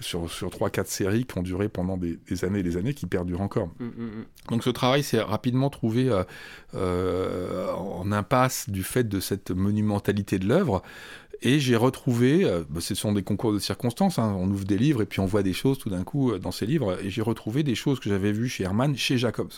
sur, 0.00 0.30
sur 0.30 0.48
3-4 0.48 0.86
séries 0.86 1.24
qui 1.24 1.38
ont 1.38 1.42
duré 1.42 1.68
pendant 1.68 1.96
des, 1.96 2.18
des 2.28 2.44
années 2.44 2.60
et 2.60 2.62
des 2.62 2.76
années, 2.76 2.94
qui 2.94 3.06
perdurent 3.06 3.42
encore. 3.42 3.68
Mm, 3.78 3.84
mm, 3.84 4.04
mm. 4.04 4.24
Donc 4.50 4.64
ce 4.64 4.70
travail 4.70 5.02
s'est 5.02 5.20
rapidement 5.20 5.70
trouvé 5.70 6.08
euh, 6.08 6.24
euh, 6.74 7.70
en 7.72 8.10
impasse 8.10 8.68
du 8.70 8.82
fait 8.82 9.04
de 9.08 9.20
cette 9.20 9.50
monumentalité 9.50 10.38
de 10.38 10.46
l'œuvre. 10.48 10.82
Et 11.42 11.58
j'ai 11.58 11.76
retrouvé, 11.76 12.44
euh, 12.44 12.62
bah, 12.68 12.80
ce 12.80 12.94
sont 12.94 13.12
des 13.12 13.22
concours 13.22 13.52
de 13.54 13.58
circonstances, 13.58 14.18
hein, 14.18 14.34
on 14.38 14.50
ouvre 14.50 14.64
des 14.66 14.76
livres 14.76 15.00
et 15.00 15.06
puis 15.06 15.20
on 15.20 15.24
voit 15.26 15.42
des 15.42 15.54
choses 15.54 15.78
tout 15.78 15.88
d'un 15.88 16.04
coup 16.04 16.32
euh, 16.32 16.38
dans 16.38 16.52
ces 16.52 16.66
livres, 16.66 16.98
et 17.02 17.08
j'ai 17.08 17.22
retrouvé 17.22 17.62
des 17.62 17.74
choses 17.74 17.98
que 17.98 18.10
j'avais 18.10 18.30
vues 18.32 18.48
chez 18.48 18.64
Herman, 18.64 18.94
chez 18.96 19.16
Jacobs. 19.16 19.52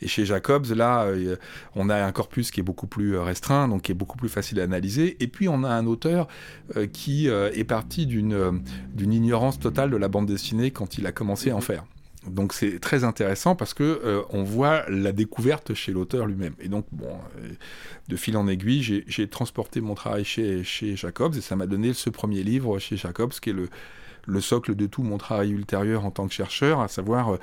Et 0.00 0.06
chez 0.08 0.24
Jacobs, 0.24 0.66
là, 0.74 1.02
euh, 1.04 1.36
on 1.74 1.88
a 1.90 1.96
un 1.96 2.12
corpus 2.12 2.50
qui 2.52 2.60
est 2.60 2.62
beaucoup 2.62 2.86
plus 2.86 3.16
restreint, 3.18 3.66
donc 3.66 3.82
qui 3.82 3.92
est 3.92 3.94
beaucoup 3.96 4.16
plus 4.16 4.28
facile 4.28 4.60
à 4.60 4.62
analyser. 4.64 5.16
Et 5.20 5.26
puis 5.26 5.48
on 5.48 5.64
a 5.64 5.70
un 5.70 5.86
auteur 5.86 6.28
qui 6.92 7.26
est 7.26 7.64
parti 7.64 8.06
d'une 8.06 8.62
d'une 8.94 9.12
ignorance 9.12 9.58
totale 9.58 9.90
de 9.90 9.96
la 9.96 10.08
bande 10.08 10.26
dessinée 10.26 10.70
quand 10.70 10.98
il 10.98 11.06
a 11.06 11.12
commencé 11.12 11.50
à 11.50 11.54
en 11.54 11.58
Mhm. 11.58 11.62
faire. 11.64 11.84
Donc 12.26 12.52
c'est 12.52 12.78
très 12.80 13.02
intéressant 13.04 13.56
parce 13.56 13.72
que 13.72 13.82
euh, 14.04 14.22
on 14.30 14.42
voit 14.42 14.84
la 14.90 15.12
découverte 15.12 15.72
chez 15.74 15.90
l'auteur 15.92 16.26
lui-même. 16.26 16.54
Et 16.60 16.68
donc 16.68 16.84
bon, 16.92 17.08
euh, 17.38 17.48
de 18.08 18.16
fil 18.16 18.36
en 18.36 18.46
aiguille, 18.46 18.82
j'ai- 18.82 19.28
transporté 19.28 19.80
mon 19.80 19.94
travail 19.94 20.24
chez, 20.24 20.62
chez 20.62 20.96
Jacobs 20.96 21.34
et 21.36 21.40
ça 21.40 21.56
m'a 21.56 21.66
donné 21.66 21.94
ce 21.94 22.10
premier 22.10 22.42
livre 22.42 22.78
chez 22.78 22.96
Jacobs 22.98 23.32
qui 23.32 23.50
est 23.50 23.54
le 23.54 23.68
le 24.26 24.40
socle 24.40 24.74
de 24.74 24.86
tout 24.86 25.02
mon 25.02 25.18
travail 25.18 25.50
ultérieur 25.50 26.04
en 26.04 26.10
tant 26.10 26.26
que 26.28 26.34
chercheur, 26.34 26.80
à 26.80 26.88
savoir 26.88 27.38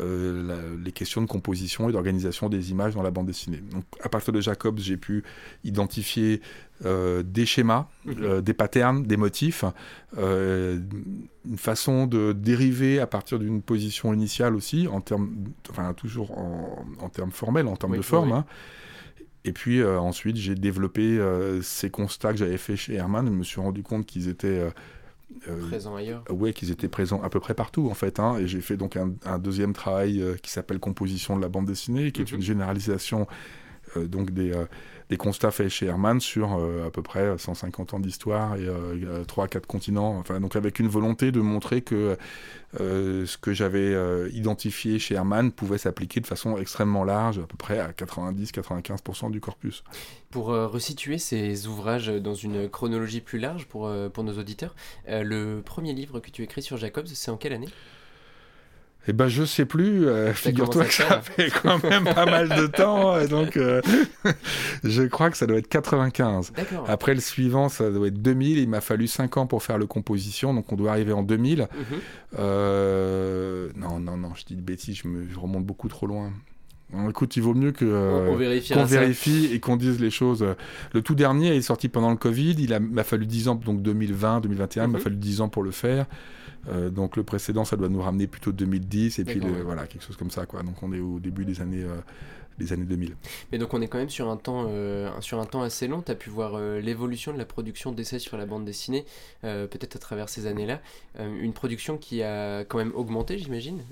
euh, 0.00 0.46
la- 0.48 0.82
les 0.84 0.90
questions 0.90 1.22
de 1.22 1.26
composition 1.26 1.88
et 1.88 1.92
d'organisation 1.92 2.48
des 2.48 2.70
images 2.72 2.94
dans 2.94 3.02
la 3.02 3.12
bande 3.12 3.26
dessinée. 3.26 3.62
Donc, 3.70 3.84
à 4.02 4.08
partir 4.08 4.32
de 4.32 4.40
Jacobs, 4.40 4.78
j'ai 4.78 4.96
pu 4.96 5.22
identifier 5.62 6.40
euh, 6.84 7.22
des 7.22 7.46
schémas, 7.46 7.86
Mhm. 8.04 8.14
euh, 8.22 8.40
des 8.40 8.52
patterns, 8.54 9.04
des 9.04 9.16
motifs, 9.16 9.64
euh, 10.18 10.80
une 11.48 11.56
façon 11.58 12.06
de 12.08 12.32
dériver 12.32 12.98
à 12.98 13.06
partir 13.06 13.38
d'une 13.38 13.62
position 13.62 14.12
initiale 14.12 14.56
aussi, 14.56 14.88
en 14.88 15.00
termes, 15.00 15.30
enfin 15.70 15.92
toujours 15.94 16.36
en, 16.36 16.84
en 17.00 17.08
termes 17.08 17.30
formels, 17.30 17.68
en 17.68 17.76
termes 17.76 17.92
Oui, 17.92 17.98
de 17.98 18.02
forme. 18.02 18.32
oui. 18.32 18.38
hein. 18.38 18.44
Et 19.44 19.52
puis 19.52 19.80
euh, 19.80 20.00
ensuite, 20.00 20.36
j'ai 20.36 20.54
développé 20.56 21.02
euh, 21.18 21.60
ces 21.62 21.90
constats 21.90 22.32
que 22.32 22.38
j'avais 22.38 22.56
fait 22.58 22.76
chez 22.76 22.94
Herman. 22.94 23.26
Je 23.26 23.30
me 23.32 23.44
suis 23.44 23.60
rendu 23.60 23.82
compte 23.82 24.06
qu'ils 24.06 24.28
étaient 24.28 24.64
euh, 25.48 25.52
euh, 25.52 25.68
Présent 25.68 25.96
ailleurs. 25.96 26.24
Ouais, 26.30 26.52
qu'ils 26.52 26.70
étaient 26.70 26.88
présents 26.88 27.22
à 27.22 27.28
peu 27.28 27.40
près 27.40 27.54
partout 27.54 27.88
en 27.90 27.94
fait. 27.94 28.18
hein. 28.20 28.36
et 28.38 28.46
j'ai 28.46 28.60
fait 28.60 28.76
donc 28.76 28.96
un, 28.96 29.12
un 29.24 29.38
deuxième 29.38 29.72
travail 29.72 30.20
euh, 30.22 30.34
qui 30.42 30.50
s'appelle 30.50 30.78
Composition 30.78 31.36
de 31.36 31.42
la 31.42 31.48
bande 31.48 31.66
dessinée, 31.66 32.12
qui 32.12 32.22
est 32.22 32.30
Mhm. 32.30 32.36
une 32.38 32.42
généralisation 32.42 33.26
euh, 33.96 34.06
donc 34.06 34.30
des, 34.30 34.52
des 35.10 35.16
constats 35.16 35.50
faits 35.50 35.68
chez 35.68 35.86
Herman 35.86 36.20
sur 36.20 36.54
euh, 36.54 36.86
à 36.86 36.90
peu 36.90 37.02
près 37.02 37.36
150 37.36 37.94
ans 37.94 38.00
d'histoire 38.00 38.56
et 38.56 38.66
euh, 38.66 39.24
3 39.24 39.44
à 39.44 39.48
4 39.48 39.66
continents. 39.66 40.18
Enfin, 40.18 40.40
donc 40.40 40.56
avec 40.56 40.78
une 40.78 40.88
volonté 40.88 41.32
de 41.32 41.40
montrer 41.40 41.82
que 41.82 42.16
euh, 42.80 43.26
ce 43.26 43.38
que 43.38 43.52
j'avais 43.52 43.94
euh, 43.94 44.28
identifié 44.32 44.98
chez 44.98 45.14
Herman 45.14 45.52
pouvait 45.52 45.78
s'appliquer 45.78 46.20
de 46.20 46.26
façon 46.26 46.56
extrêmement 46.58 47.04
large, 47.04 47.38
à 47.38 47.46
peu 47.46 47.56
près 47.56 47.78
à 47.78 47.92
90-95% 47.92 49.30
du 49.30 49.40
corpus. 49.40 49.84
Pour 50.30 50.50
euh, 50.50 50.66
resituer 50.66 51.18
ces 51.18 51.68
ouvrages 51.68 52.08
dans 52.08 52.34
une 52.34 52.68
chronologie 52.68 53.20
plus 53.20 53.38
large 53.38 53.66
pour, 53.66 53.86
euh, 53.86 54.08
pour 54.08 54.24
nos 54.24 54.36
auditeurs, 54.38 54.74
euh, 55.08 55.22
le 55.22 55.62
premier 55.64 55.92
livre 55.92 56.18
que 56.18 56.30
tu 56.30 56.42
écris 56.42 56.62
sur 56.62 56.76
Jacobs, 56.76 57.06
c'est 57.06 57.30
en 57.30 57.36
quelle 57.36 57.52
année? 57.52 57.68
Eh 59.06 59.12
ben, 59.12 59.28
je 59.28 59.44
sais 59.44 59.66
plus. 59.66 60.06
euh, 60.06 60.32
Figure-toi 60.32 60.84
que 60.86 60.92
ça 60.94 61.20
fait 61.20 61.50
quand 61.62 61.82
même 61.84 62.04
pas 62.04 62.24
mal 62.24 62.48
de 62.48 62.66
temps. 62.66 63.18
et 63.20 63.28
donc, 63.28 63.56
euh, 63.56 63.82
je 64.84 65.02
crois 65.02 65.30
que 65.30 65.36
ça 65.36 65.46
doit 65.46 65.58
être 65.58 65.68
95. 65.68 66.52
D'accord. 66.56 66.84
Après 66.88 67.14
le 67.14 67.20
suivant, 67.20 67.68
ça 67.68 67.90
doit 67.90 68.06
être 68.08 68.22
2000. 68.22 68.58
Il 68.58 68.68
m'a 68.68 68.80
fallu 68.80 69.06
5 69.06 69.36
ans 69.36 69.46
pour 69.46 69.62
faire 69.62 69.76
le 69.78 69.86
composition, 69.86 70.54
donc 70.54 70.72
on 70.72 70.76
doit 70.76 70.90
arriver 70.92 71.12
en 71.12 71.22
2000. 71.22 71.60
Mhm. 71.60 71.68
Euh, 72.38 73.68
Non, 73.76 73.98
non, 73.98 74.16
non, 74.16 74.32
je 74.34 74.44
dis 74.44 74.56
de 74.56 74.62
bêtises, 74.62 74.96
je, 75.02 75.08
me... 75.08 75.26
je 75.28 75.38
remonte 75.38 75.64
beaucoup 75.64 75.88
trop 75.88 76.06
loin. 76.06 76.32
Écoute, 77.08 77.36
il 77.36 77.42
vaut 77.42 77.54
mieux 77.54 77.72
que 77.72 77.84
euh, 77.84 78.28
on, 78.28 78.32
on 78.32 78.36
vérifiera 78.36 78.80
qu'on 78.82 78.86
ça. 78.88 79.00
vérifie 79.00 79.48
et 79.52 79.60
qu'on 79.60 79.76
dise 79.76 80.00
les 80.00 80.10
choses. 80.10 80.44
Le 80.92 81.02
tout 81.02 81.14
dernier 81.14 81.54
est 81.56 81.62
sorti 81.62 81.88
pendant 81.88 82.10
le 82.10 82.16
Covid. 82.16 82.52
Il 82.58 82.78
m'a 82.80 83.04
fallu 83.04 83.26
10 83.26 83.48
ans, 83.48 83.54
donc 83.54 83.82
2020, 83.82 84.40
2021, 84.40 84.84
il 84.84 84.90
m'a 84.90 84.98
Mhm. 84.98 85.02
fallu 85.04 85.16
10 85.16 85.40
ans 85.40 85.48
pour 85.48 85.62
le 85.62 85.70
faire. 85.70 86.06
Euh, 86.72 86.88
donc 86.88 87.16
le 87.18 87.22
précédent, 87.24 87.64
ça 87.66 87.76
doit 87.76 87.90
nous 87.90 88.00
ramener 88.00 88.26
plutôt 88.26 88.50
2010 88.52 89.18
et 89.18 89.24
puis 89.24 89.38
le- 89.40 89.62
voilà 89.62 89.86
quelque 89.86 90.02
chose 90.04 90.16
comme 90.16 90.30
ça 90.30 90.46
quoi. 90.46 90.62
Donc 90.62 90.82
on 90.82 90.92
est 90.94 91.00
au 91.00 91.20
début 91.20 91.44
des 91.44 91.60
années 91.60 91.84
des 92.58 92.72
années 92.72 92.84
2000. 92.84 93.16
Mais 93.52 93.58
donc 93.58 93.74
on 93.74 93.80
est 93.80 93.88
quand 93.88 93.98
même 93.98 94.10
sur 94.10 94.28
un 94.28 94.36
temps, 94.36 94.66
euh, 94.68 95.10
sur 95.20 95.40
un 95.40 95.46
temps 95.46 95.62
assez 95.62 95.88
long. 95.88 96.02
Tu 96.02 96.12
as 96.12 96.14
pu 96.14 96.30
voir 96.30 96.54
euh, 96.54 96.80
l'évolution 96.80 97.32
de 97.32 97.38
la 97.38 97.44
production 97.44 97.92
d'essais 97.92 98.18
sur 98.18 98.36
la 98.36 98.46
bande 98.46 98.64
dessinée, 98.64 99.04
euh, 99.44 99.66
peut-être 99.66 99.96
à 99.96 99.98
travers 99.98 100.28
ces 100.28 100.46
années-là. 100.46 100.80
Une 101.18 101.52
production 101.52 101.96
qui 101.96 102.22
a 102.22 102.64
quand 102.64 102.78
même 102.78 102.92
augmenté, 102.94 103.38
j'imagine. 103.38 103.82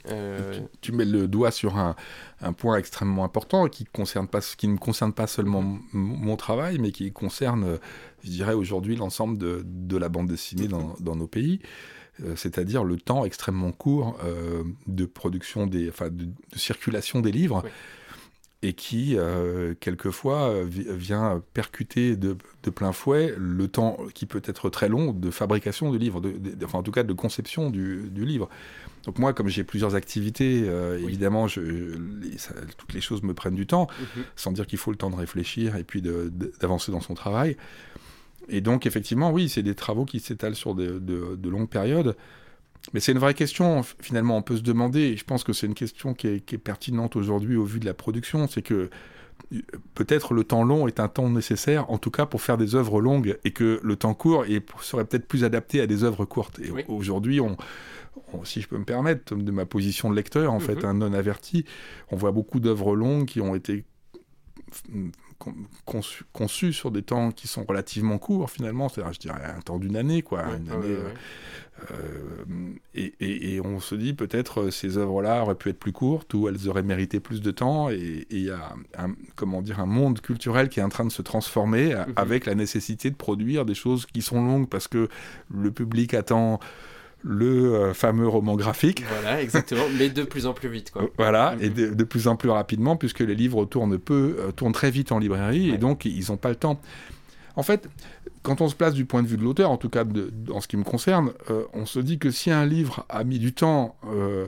Tu 0.81 0.93
mets 0.93 1.05
le 1.05 1.29
doigt 1.29 1.51
sur 1.51 1.77
un, 1.77 1.95
un 2.41 2.53
point 2.53 2.77
extrêmement 2.77 3.25
important 3.25 3.69
qui 3.69 3.85
concerne 3.85 4.27
pas 4.27 4.41
qui 4.41 4.69
ne 4.69 4.77
concerne 4.77 5.13
pas 5.13 5.27
seulement 5.27 5.79
mon 5.93 6.37
travail 6.37 6.79
mais 6.79 6.91
qui 6.91 7.13
concerne 7.13 7.79
je 8.25 8.31
dirais 8.31 8.55
aujourd'hui 8.55 8.97
l'ensemble 8.97 9.39
de, 9.39 9.63
de 9.65 9.97
la 9.97 10.09
bande 10.09 10.29
dessinée 10.29 10.69
dans, 10.69 10.95
dans 11.01 11.17
nos 11.17 11.27
pays. 11.29 11.61
C'est-à-dire 12.37 12.85
le 12.85 12.99
temps 12.99 13.25
extrêmement 13.25 13.73
court 13.73 14.17
euh, 14.23 14.63
de 14.87 15.07
production 15.07 15.67
des, 15.67 15.89
enfin, 15.89 16.11
de, 16.11 16.25
de 16.27 16.59
circulation 16.59 17.21
des 17.21 17.33
livres, 17.33 17.63
Oui. 17.65 17.71
Et 18.65 18.75
qui 18.75 19.17
euh, 19.17 19.75
quelquefois 19.81 20.51
euh, 20.51 20.65
vi- 20.65 20.87
vient 20.91 21.43
percuter 21.53 22.15
de, 22.17 22.37
de 22.63 22.71
plein 22.71 22.93
fouet 22.93 23.35
le 23.37 23.67
temps 23.67 23.97
qui 24.15 24.25
peut 24.27 24.43
être 24.45 24.71
très 24.71 24.89
long 24.89 25.13
de 25.13 25.31
fabrication 25.33 25.91
du 25.91 25.99
livre, 25.99 26.21
de, 26.21 26.31
de- 26.31 26.65
enfin 26.65 26.79
en 26.79 26.83
tout 26.85 26.93
cas 26.93 27.03
de 27.03 27.13
conception 27.13 27.71
du, 27.71 28.09
du 28.11 28.25
livre. 28.25 28.49
Donc 29.05 29.19
moi, 29.19 29.33
comme 29.33 29.49
j'ai 29.49 29.65
plusieurs 29.65 29.97
activités, 29.97 30.63
euh, 30.67 30.97
Oui. 30.99 31.07
évidemment, 31.07 31.49
je, 31.49 31.61
les- 31.61 32.39
ça- 32.39 32.55
toutes 32.79 32.93
les 32.95 33.01
choses 33.01 33.23
me 33.25 33.35
prennent 33.35 33.57
du 33.57 33.67
temps 33.67 33.89
mhm. 34.17 34.23
sans 34.37 34.53
dire 34.53 34.67
qu'il 34.69 34.79
faut 34.79 34.93
le 34.93 34.97
temps 34.97 35.11
de 35.11 35.17
réfléchir 35.17 35.75
et 35.75 35.83
puis 35.83 36.01
d'avancer 36.03 36.93
dans 36.93 37.01
son 37.01 37.15
travail. 37.15 37.57
Et 38.49 38.61
donc, 38.61 38.87
effectivement, 38.87 39.31
oui, 39.33 39.49
c'est 39.49 39.63
des 39.65 39.75
travaux 39.75 40.05
qui 40.05 40.21
s'étalent 40.21 40.55
sur 40.57 40.75
de, 40.77 40.99
de- 41.01 41.35
de 41.37 41.51
longues 41.51 41.69
périodes. 41.69 42.17
Mais 42.93 43.01
c'est 43.01 43.13
une 43.13 43.19
vraie 43.19 43.35
question, 43.35 43.83
finalement, 44.01 44.37
on 44.37 44.43
peut 44.43 44.57
se 44.57 44.63
demander, 44.63 45.01
et 45.01 45.17
je 45.17 45.25
pense 45.25 45.45
que 45.45 45.53
c'est 45.53 45.67
une 45.67 45.75
question 45.75 46.15
qui 46.15 46.27
est, 46.29 46.41
qui 46.45 46.55
est 46.57 46.59
pertinente 46.59 47.17
aujourd'hui 47.17 47.57
au 47.57 47.65
vu 47.65 47.81
de 47.81 47.87
la 47.87 47.95
production, 47.95 48.47
c'est 48.49 48.63
que 48.63 48.91
euh, 49.53 49.61
peut-être 49.95 50.35
le 50.35 50.45
temps 50.45 50.63
long 50.63 50.87
est 50.87 51.01
un 51.01 51.09
temps 51.09 51.29
nécessaire, 51.31 51.91
en 51.91 51.99
tout 51.99 52.11
cas 52.11 52.27
pour 52.27 52.43
faire 52.43 52.59
des 52.59 52.75
œuvres 52.75 53.01
longues, 53.01 53.39
et 53.45 53.51
que 53.53 53.81
le 53.83 53.97
temps 53.97 54.15
court 54.15 54.45
est- 54.45 54.65
serait 54.83 55.05
peut-être 55.05 55.27
plus 55.27 55.43
adapté 55.45 55.81
à 55.81 55.87
des 55.87 56.05
œuvres 56.05 56.25
courtes. 56.27 56.59
Et 56.61 56.71
Oui. 56.71 56.85
aujourd'hui, 56.89 57.41
on, 57.41 57.57
on- 58.35 58.45
si 58.45 58.61
je 58.61 58.69
peux 58.69 58.79
me 58.79 58.85
permettre, 58.85 59.35
de 59.35 59.51
ma 59.51 59.65
position 59.67 60.11
de 60.11 60.15
lecteur, 60.17 60.53
en 60.53 60.61
fait, 60.61 60.77
Mhm. 60.77 60.85
un 60.85 60.95
non 60.95 61.13
averti, 61.15 61.65
on 62.11 62.17
voit 62.17 62.31
beaucoup 62.33 62.61
d'œuvres 62.61 62.95
longues 62.95 63.25
qui 63.27 63.41
ont 63.41 63.55
été 63.55 63.85
con- 65.43 65.55
conçues 65.85 66.25
conçues 66.33 66.73
sur 66.73 66.91
des 66.91 67.03
temps 67.03 67.33
qui 67.33 67.49
sont 67.49 67.65
relativement 67.65 68.19
courts 68.19 68.51
finalement, 68.51 68.89
c'est-à-dire 68.89 69.13
je 69.13 69.19
dirais 69.19 69.45
un 69.57 69.61
temps 69.61 69.79
d'une 69.79 69.97
année 69.97 70.23
quoi, 70.23 70.45
Ouais, 70.47 70.57
une 70.57 70.69
ouais, 70.69 70.75
année, 70.77 70.95
ouais, 70.95 71.01
euh, 71.01 71.15
euh, 71.91 72.71
et, 72.95 73.15
et- 73.21 73.55
et 73.55 73.61
on 73.61 73.81
se 73.81 73.95
dit 73.95 74.15
peut-être 74.15 74.63
euh, 74.63 74.71
ces 74.71 74.99
œuvres-là 74.99 75.43
auraient 75.43 75.55
pu 75.57 75.71
être 75.71 75.79
plus 75.79 75.93
courtes 75.93 76.33
ou 76.35 76.49
elles 76.49 76.69
auraient 76.69 76.83
mérité 76.83 77.19
plus 77.21 77.41
de 77.41 77.51
temps. 77.51 77.91
Et 77.91 78.27
il 78.31 78.43
y 78.45 78.51
a 78.51 78.75
un, 78.97 79.15
comment 79.37 79.63
dire, 79.63 79.81
un 79.81 79.87
monde 79.87 80.21
culturel 80.21 80.69
qui 80.69 80.81
est 80.81 80.83
en 80.83 80.89
train 80.89 81.05
de 81.05 81.13
se 81.13 81.23
transformer 81.23 81.95
Mhm. 81.95 82.13
avec 82.17 82.47
la 82.47 82.55
nécessité 82.55 83.11
de 83.11 83.17
produire 83.17 83.65
des 83.65 83.75
choses 83.75 84.07
qui 84.07 84.23
sont 84.23 84.45
longues 84.45 84.69
parce 84.69 84.87
que 84.89 85.09
le 85.53 85.71
public 85.73 86.15
attend 86.15 86.61
le 87.25 87.75
euh, 87.75 87.95
fameux 87.95 88.27
roman 88.29 88.57
graphique. 88.57 89.05
Voilà, 89.09 89.41
exactement, 89.43 89.85
mais 89.99 90.09
de 90.11 90.25
plus 90.25 90.47
en 90.47 90.53
plus 90.55 90.69
vite, 90.69 90.91
quoi. 90.91 91.09
Voilà, 91.19 91.55
Mhm. 91.57 91.63
et 91.63 91.69
de, 91.71 91.95
de 91.95 92.05
plus 92.05 92.27
en 92.29 92.37
plus 92.37 92.51
rapidement, 92.51 92.97
puisque 92.97 93.21
les 93.21 93.35
livres 93.35 93.65
tournent 93.65 93.99
peu, 93.99 94.37
euh, 94.41 94.53
tournent 94.53 94.73
très 94.73 94.91
vite 94.91 95.13
en 95.13 95.19
librairie, 95.19 95.69
Ouais. 95.71 95.75
et 95.77 95.79
donc 95.79 96.05
ils 96.05 96.27
n'ont 96.31 96.37
pas 96.37 96.49
le 96.51 96.57
temps. 96.57 96.81
En 97.55 97.63
fait, 97.63 97.89
quand 98.43 98.61
on 98.63 98.69
se 98.69 98.75
place 98.75 98.95
du 98.95 99.05
point 99.05 99.23
de 99.23 99.29
vue 99.29 99.37
de 99.37 99.43
l'auteur, 99.43 99.71
en 99.71 99.77
tout 99.77 99.91
cas 99.91 100.05
de- 100.05 100.33
en 100.53 100.61
ce 100.61 100.67
qui 100.69 100.77
me 100.77 100.85
concerne, 100.85 101.33
euh, 101.51 101.65
on 101.75 101.85
se 101.87 102.01
dit 102.01 102.19
que 102.19 102.31
si 102.31 102.51
un 102.51 102.65
livre 102.67 103.05
a 103.11 103.25
mis 103.25 103.39
du 103.39 103.53
temps 103.53 103.97
euh, 104.11 104.47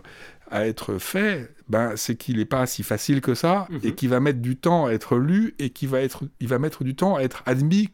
à 0.51 0.67
être 0.67 0.99
fait, 0.99 1.51
ben, 1.69 1.93
c'est 1.97 2.17
qu'il 2.17 2.39
n'est 2.39 2.45
pas 2.45 2.67
si 2.67 2.83
facile 2.83 3.21
que 3.21 3.35
ça, 3.35 3.67
Mhm. 3.71 3.81
et 3.85 3.93
qu'il 3.95 4.09
va 4.09 4.21
mettre 4.21 4.41
du 4.41 4.57
temps 4.57 4.87
à 4.87 4.93
être 4.93 5.17
lu, 5.17 5.55
et 5.59 5.71
qu'il 5.71 5.89
va, 5.91 6.01
être, 6.01 6.25
il 6.41 6.49
va 6.49 6.59
mettre 6.59 6.83
du 6.83 6.95
temps 6.95 7.15
à 7.17 7.21
être 7.23 7.43
admis 7.47 7.91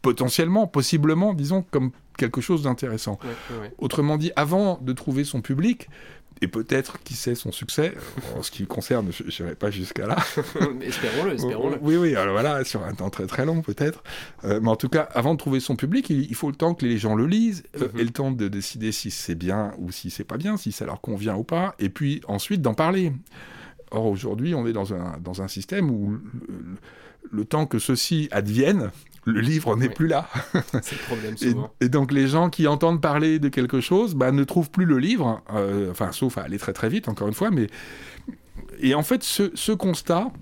potentiellement, 0.00 0.66
possiblement, 0.66 1.32
disons, 1.34 1.64
comme 1.70 1.90
quelque 2.16 2.40
chose 2.40 2.62
d'intéressant. 2.62 3.18
Ouais, 3.22 3.28
ouais, 3.56 3.62
ouais. 3.62 3.74
Autrement 3.78 4.16
dit, 4.16 4.32
avant 4.36 4.78
de 4.82 4.92
trouver 4.92 5.24
son 5.24 5.40
public, 5.40 5.88
et 6.40 6.48
peut-être, 6.48 7.00
qui 7.04 7.14
sait, 7.14 7.36
son 7.36 7.52
succès, 7.52 7.94
en 8.36 8.42
ce 8.42 8.50
qui 8.50 8.62
me 8.62 8.66
concerne, 8.66 9.10
je 9.12 9.22
n'irai 9.42 9.54
pas 9.54 9.70
jusqu'à 9.70 10.06
là. 10.08 10.16
espérons-le, 10.82 11.34
espérons-le. 11.34 11.78
Oui, 11.80 11.96
oui, 11.96 12.16
alors 12.16 12.32
voilà, 12.32 12.64
sur 12.64 12.82
un 12.84 12.94
temps 12.94 13.10
très 13.10 13.26
très 13.26 13.46
long 13.46 13.62
peut-être. 13.62 14.02
Euh, 14.44 14.58
mais 14.60 14.68
en 14.70 14.74
tout 14.76 14.88
cas, 14.88 15.02
avant 15.12 15.34
de 15.34 15.38
trouver 15.38 15.60
son 15.60 15.76
public, 15.76 16.10
il, 16.10 16.22
il 16.28 16.34
faut 16.34 16.50
le 16.50 16.56
temps 16.56 16.74
que 16.74 16.84
les 16.84 16.98
gens 16.98 17.14
le 17.14 17.26
lisent, 17.26 17.62
euh, 17.80 17.86
Mhm. 17.92 18.00
et 18.00 18.04
le 18.04 18.10
temps 18.10 18.30
de 18.32 18.48
décider 18.48 18.90
si 18.90 19.12
c'est 19.12 19.36
bien 19.36 19.72
ou 19.78 19.92
si 19.92 20.10
c'est 20.10 20.24
pas 20.24 20.36
bien, 20.36 20.56
si 20.56 20.72
ça 20.72 20.84
leur 20.84 21.00
convient 21.00 21.36
ou 21.36 21.44
pas, 21.44 21.76
et 21.78 21.90
puis 21.90 22.22
ensuite 22.26 22.60
d'en 22.60 22.74
parler. 22.74 23.12
Or, 23.92 24.06
aujourd'hui, 24.06 24.54
on 24.54 24.66
est 24.66 24.72
dans 24.72 24.94
un, 24.94 25.18
dans 25.22 25.42
un 25.42 25.48
système 25.48 25.90
où 25.90 26.10
le, 26.12 26.20
le 26.48 26.76
temps 27.44 27.66
que 27.66 27.78
ceci 27.78 28.28
advienne, 28.30 28.90
le 29.24 29.40
livre 29.40 29.76
n'est 29.76 29.88
Oui. 29.88 29.94
plus 29.94 30.06
là. 30.08 30.28
C'est 30.82 30.96
le 30.96 31.06
problème 31.06 31.34
Et, 31.80 31.88
donc 31.88 32.12
les 32.12 32.26
gens 32.26 32.50
qui 32.50 32.66
entendent 32.66 33.00
parler 33.00 33.38
de 33.38 33.48
quelque 33.48 33.80
chose 33.80 34.14
bah, 34.14 34.32
ne 34.32 34.44
trouvent 34.44 34.70
plus 34.70 34.84
le 34.84 34.98
livre, 34.98 35.42
euh, 35.54 35.90
enfin 35.90 36.12
sauf 36.12 36.38
à 36.38 36.42
aller 36.42 36.58
très 36.58 36.72
très 36.72 36.88
vite 36.88 37.08
encore 37.08 37.28
une 37.28 37.34
fois, 37.34 37.50
mais 37.50 37.68
et 38.80 38.94
en 38.94 39.02
fait 39.02 39.22
ce, 39.22 39.50
ce 39.54 39.72
constat 39.72 40.32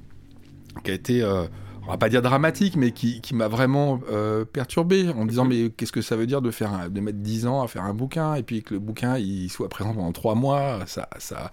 qui 0.84 0.90
a 0.90 0.94
été, 0.94 1.22
euh, 1.22 1.44
on 1.86 1.90
va 1.90 1.96
pas 1.98 2.08
dire 2.08 2.22
dramatique, 2.22 2.76
mais 2.76 2.92
qui, 2.92 3.20
qui 3.20 3.34
m'a 3.34 3.48
vraiment 3.48 4.00
euh, 4.10 4.44
perturbé 4.44 5.08
en 5.10 5.24
me 5.24 5.28
disant 5.28 5.44
Mhm. 5.44 5.48
mais 5.50 5.70
qu'est-ce 5.70 5.92
que 5.92 6.02
ça 6.02 6.16
veut 6.16 6.26
dire 6.26 6.42
de 6.42 6.50
faire 6.50 6.72
un- 6.72 6.88
de 6.88 7.00
mettre 7.00 7.18
10 7.18 7.46
ans 7.46 7.62
à 7.62 7.68
faire 7.68 7.84
un 7.84 7.94
bouquin 7.94 8.34
et 8.34 8.42
puis 8.42 8.62
que 8.62 8.74
le 8.74 8.80
bouquin 8.80 9.16
il 9.18 9.48
soit 9.50 9.68
présent 9.68 9.94
pendant 9.94 10.12
3 10.12 10.34
mois, 10.34 10.80
ça 10.86 11.08
ça 11.18 11.50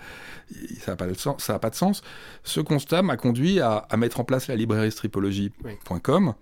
ça 0.79 0.91
a 0.93 0.95
pas 0.95 1.07
de 1.07 1.13
sens, 1.13 1.43
ça 1.43 1.55
a 1.55 1.59
pas 1.59 1.69
de 1.69 1.75
sens. 1.75 2.01
Ce 2.43 2.59
constat 2.61 3.01
m'a 3.01 3.17
conduit 3.17 3.59
à, 3.59 3.85
à 3.89 3.97
mettre 3.97 4.19
en 4.19 4.23
place 4.23 4.47
la 4.47 4.55
librairie 4.55 4.91
stripologie.com 4.91 6.33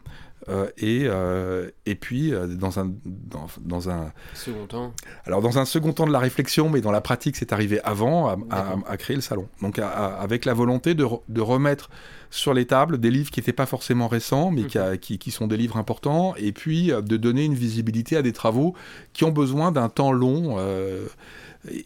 Euh, 0.48 0.68
et, 0.78 1.04
euh, 1.06 1.70
et 1.86 1.96
puis, 1.96 2.34
euh, 2.34 2.46
dans 2.48 2.80
un, 2.80 2.92
dans, 3.06 3.48
dans 3.62 3.90
un... 3.90 4.12
Second 4.34 4.66
temps. 4.68 4.94
Alors, 5.25 5.42
dans 5.42 5.58
un 5.58 5.66
second 5.66 5.92
temps 5.92 6.06
de 6.06 6.12
la 6.12 6.20
réflexion, 6.20 6.70
mais 6.70 6.82
dans 6.82 6.92
la 6.92 7.02
pratique, 7.02 7.36
c'est 7.36 7.52
arrivé 7.52 7.82
avant 7.84 8.28
à, 8.28 8.32
à- 8.34 8.36
D'accord. 8.36 8.84
à 8.88 8.98
créer 8.98 9.16
le 9.16 9.22
salon. 9.24 9.48
Donc, 9.62 9.80
à- 9.80 9.90
avec 9.90 10.46
la 10.46 10.54
volonté 10.54 10.94
de, 10.94 11.04
re- 11.04 11.22
de 11.30 11.42
remettre 11.42 11.90
sur 12.30 12.54
les 12.54 12.66
tables 12.66 13.00
des 13.00 13.10
livres 13.10 13.32
qui 13.32 13.40
n'étaient 13.40 13.54
pas 13.54 13.66
forcément 13.66 14.08
récents, 14.08 14.52
mais 14.52 14.66
qui, 14.66 14.78
a- 14.78 14.98
qui, 14.98 15.18
qui 15.18 15.32
sont 15.32 15.48
des 15.48 15.58
livres 15.58 15.78
importants, 15.78 16.36
et 16.38 16.52
puis 16.52 16.88
de 16.90 17.18
donner 17.18 17.46
une 17.46 17.56
visibilité 17.56 18.16
à 18.18 18.22
des 18.22 18.34
travaux 18.34 18.75
qui 19.14 19.24
ont 19.24 19.32
besoin 19.32 19.72
d'un 19.72 19.90
temps 19.90 20.12
long 20.12 20.58
euh, 20.60 21.08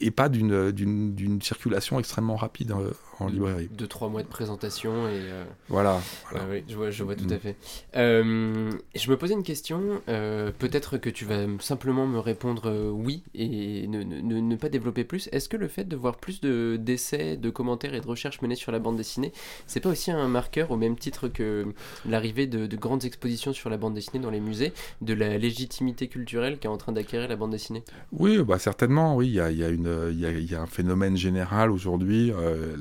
et 0.01 0.11
pas 0.11 0.27
d'une 0.27 1.39
circulation 1.41 1.99
extrêmement 1.99 2.35
rapide 2.35 2.71
euh, 2.71 2.91
en 3.19 3.27
librairie. 3.27 3.69
Deux, 3.71 3.87
trois 3.87 4.09
mois 4.09 4.23
de 4.23 4.27
présentation 4.27 5.07
et. 5.07 5.11
euh, 5.13 5.43
Voilà. 5.69 5.99
voilà. 6.29 6.45
Ah 6.45 6.49
oui, 6.51 6.63
je 6.67 6.75
vois, 6.75 6.89
je 6.91 7.03
vois 7.03 7.15
tout 7.15 7.25
Mm. 7.25 7.33
à 7.33 7.39
fait. 7.39 7.55
Euh, 7.95 8.71
je 8.95 9.09
me 9.11 9.17
posais 9.17 9.33
une 9.33 9.43
question, 9.43 9.81
euh, 10.07 10.51
peut-être 10.57 10.97
que 10.97 11.09
tu 11.09 11.25
vas 11.25 11.45
simplement 11.59 12.07
me 12.07 12.19
répondre 12.19 12.91
oui 12.93 13.23
et 13.35 13.87
ne, 13.87 14.03
ne- 14.03 14.55
pas 14.55 14.69
développer 14.69 15.03
plus. 15.03 15.29
Est-ce 15.31 15.47
que 15.49 15.57
le 15.57 15.67
fait 15.67 15.85
de 15.85 15.95
voir 15.95 16.17
plus 16.17 16.41
de- 16.41 16.77
d'essais, 16.79 17.37
de 17.37 17.49
commentaires 17.49 17.93
et 17.93 18.01
de 18.01 18.07
recherches 18.07 18.41
menées 18.41 18.55
sur 18.55 18.71
la 18.71 18.79
bande 18.79 18.97
dessinée, 18.97 19.31
c'est 19.67 19.79
pas 19.79 19.89
aussi 19.89 20.11
un 20.11 20.27
marqueur 20.27 20.71
au 20.71 20.75
même 20.77 20.97
titre 20.97 21.27
que 21.29 21.65
l'arrivée 22.05 22.47
de, 22.47 22.65
de 22.67 22.75
grandes 22.77 23.05
expositions 23.05 23.53
sur 23.53 23.69
la 23.69 23.77
bande 23.77 23.93
dessinée 23.93 24.21
dans 24.21 24.29
les 24.31 24.39
musées, 24.41 24.73
de 25.01 25.13
la 25.13 25.37
légitimité 25.37 26.07
culturelle 26.07 26.59
qui 26.59 26.67
est 26.67 26.69
en 26.69 26.77
train 26.77 26.91
d'acquérir 26.91 27.27
la 27.29 27.35
bande 27.35 27.51
dessinée? 27.51 27.83
Oui, 28.11 28.37
bah 28.43 28.59
certainement, 28.59 29.15
oui. 29.15 29.27
Il 29.27 29.33
y 29.33 29.39
a, 29.39 29.51
y 29.51 29.63
a 29.63 29.69
y 29.69 30.25
a, 30.25 30.31
il 30.31 30.51
y 30.51 30.55
a 30.55 30.61
un 30.61 30.65
phénomène 30.67 31.15
général 31.17 31.71
aujourd'hui. 31.71 32.31
euh, 32.31 32.75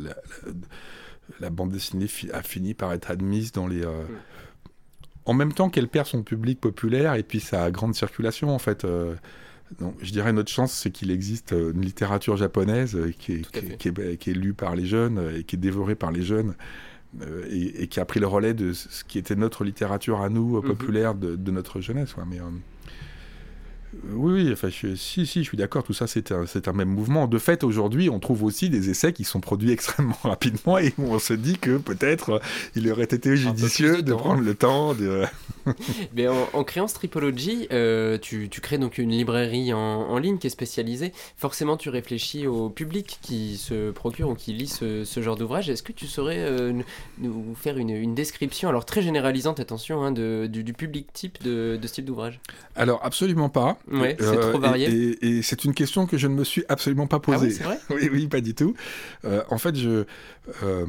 la, 1.41 1.51
bande 1.51 1.71
dessinée 1.71 2.07
a 2.33 2.43
fini 2.43 2.75
par 2.75 2.93
être 2.93 3.11
admise 3.11 3.53
dans 3.53 3.67
les. 3.67 3.85
euh, 3.85 4.05
En 5.25 5.35
même 5.35 5.53
temps 5.53 5.69
qu'elle 5.71 5.89
perd 5.89 6.07
son 6.07 6.23
public 6.23 6.61
populaire 6.61 7.15
et 7.15 7.23
puis 7.23 7.41
sa 7.41 7.71
grande 7.71 7.95
circulation, 7.95 8.51
en 8.55 8.59
fait. 8.59 8.85
euh, 8.85 9.15
donc, 9.81 9.97
je 10.01 10.11
dirais 10.13 10.33
notre 10.33 10.51
chance, 10.51 10.73
c'est 10.73 10.91
qu'il 10.91 11.11
existe 11.11 11.53
euh, 11.53 11.73
une 11.75 11.83
littérature 11.83 12.39
japonaise 12.39 12.97
qui 13.19 13.33
est, 13.35 13.41
Tout 13.43 13.51
à 13.55 13.61
qui, 13.61 13.67
est- 13.67 13.69
fait. 13.71 13.77
qui 13.77 13.89
est- 13.89 14.17
qui 14.17 14.31
est 14.31 14.35
lue 14.35 14.55
par 14.55 14.75
les 14.75 14.87
jeunes 14.87 15.31
et 15.37 15.45
qui 15.45 15.57
est 15.57 15.59
dévorée 15.59 15.95
par 15.95 16.11
les 16.11 16.23
jeunes. 16.23 16.55
euh, 17.23 17.47
et, 17.51 17.85
et 17.85 17.87
qui 17.89 18.01
a 18.01 18.05
pris 18.05 18.21
le 18.21 18.27
relais 18.27 18.53
de 18.53 18.75
ce 18.75 19.03
qui 19.03 19.19
était 19.19 19.35
notre 19.35 19.65
littérature 19.65 20.21
à 20.21 20.29
nous, 20.29 20.57
Mhm. 20.57 20.63
populaire 20.63 21.15
de, 21.15 21.37
de 21.37 21.51
notre 21.51 21.81
jeunesse. 21.81 22.15
ouais, 22.17 22.25
mais, 22.29 22.39
oui, 24.13 24.43
oui, 24.45 24.53
enfin, 24.53 24.69
je- 24.69 24.95
si, 24.95 25.27
si, 25.27 25.43
je 25.43 25.49
suis 25.49 25.57
d'accord, 25.57 25.83
tout 25.83 25.93
ça, 25.93 26.07
c'est 26.07 26.31
un, 26.33 26.45
un 26.67 26.73
même 26.73 26.89
mouvement. 26.89 27.27
De 27.27 27.39
fait, 27.39 27.65
aujourd'hui, 27.65 28.11
on 28.11 28.19
trouve 28.19 28.43
aussi 28.45 28.69
des 28.71 28.91
essais 28.91 29.13
qui 29.13 29.25
sont 29.25 29.41
produits 29.41 29.71
extrêmement 29.73 30.19
rapidement 30.23 30.79
et 30.79 30.93
où 30.99 31.13
on 31.15 31.19
se 31.19 31.33
dit 31.35 31.59
que 31.59 31.79
peut-être 31.79 32.31
euh, 32.35 32.39
il 32.77 32.91
aurait 32.91 33.05
été 33.05 33.37
judicieux 33.37 34.03
de 34.03 34.13
prendre 34.15 34.43
le 34.43 34.55
temps 34.55 34.95
de... 34.95 35.25
Mais 36.15 36.29
en, 36.29 36.49
en 36.53 36.65
créant 36.65 36.89
Stripology, 36.89 37.69
euh, 37.73 38.19
tu, 38.19 38.49
tu 38.49 38.61
crées 38.61 38.79
donc 38.79 38.99
une 38.99 39.11
librairie 39.11 39.73
en, 39.73 39.79
en 39.79 40.19
ligne 40.19 40.39
qui 40.39 40.47
est 40.47 40.51
spécialisée. 40.51 41.13
Forcément, 41.37 41.77
tu 41.77 41.89
réfléchis 41.89 42.47
au 42.47 42.69
public 42.71 43.19
qui 43.23 43.57
se 43.57 43.91
procure 43.91 44.29
ou 44.31 44.35
qui 44.35 44.53
lit 44.53 44.67
ce, 44.69 45.05
ce 45.05 45.23
genre 45.23 45.37
d'ouvrage. 45.37 45.69
Est-ce 45.71 45.83
que 45.83 45.93
tu 45.93 46.07
saurais 46.07 46.39
euh, 46.39 46.73
nous- 47.19 47.55
faire 47.55 47.79
une, 47.79 47.91
une 47.91 48.15
description, 48.15 48.69
alors 48.69 48.85
très 48.85 49.03
généralisante, 49.03 49.61
attention, 49.61 50.03
hein, 50.03 50.13
de, 50.13 50.47
du, 50.51 50.63
du 50.65 50.73
public 50.73 51.13
type 51.13 51.43
de, 51.43 51.79
de 51.81 51.87
ce 51.87 51.95
type 51.95 52.05
d'ouvrage? 52.05 52.41
Alors, 52.77 53.05
absolument 53.05 53.49
pas. 53.49 53.79
Euh, 53.93 54.01
Ouais, 54.01 54.17
c'est 54.19 54.39
trop 54.41 54.59
et- 54.59 54.61
varié. 54.61 54.89
Et, 54.91 55.39
et 55.39 55.43
c'est 55.43 55.65
une 55.65 55.75
question 55.75 56.07
que 56.07 56.17
je 56.19 56.27
ne 56.29 56.35
me 56.35 56.45
suis 56.45 56.65
absolument 56.69 57.07
pas 57.07 57.17
Ah 57.17 57.21
posée. 57.21 57.47
oui, 57.49 57.53
c'est 57.53 57.65
vrai? 57.65 57.79
Oui, 57.91 58.09
oui, 58.13 58.27
pas 58.29 58.41
du 58.41 58.55
tout. 58.55 58.75
Euh, 59.25 59.43
en 59.51 59.59
fait, 59.59 59.75
je... 59.77 60.05
euh, 60.63 60.87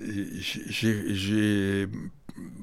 j'ai... 0.00 1.86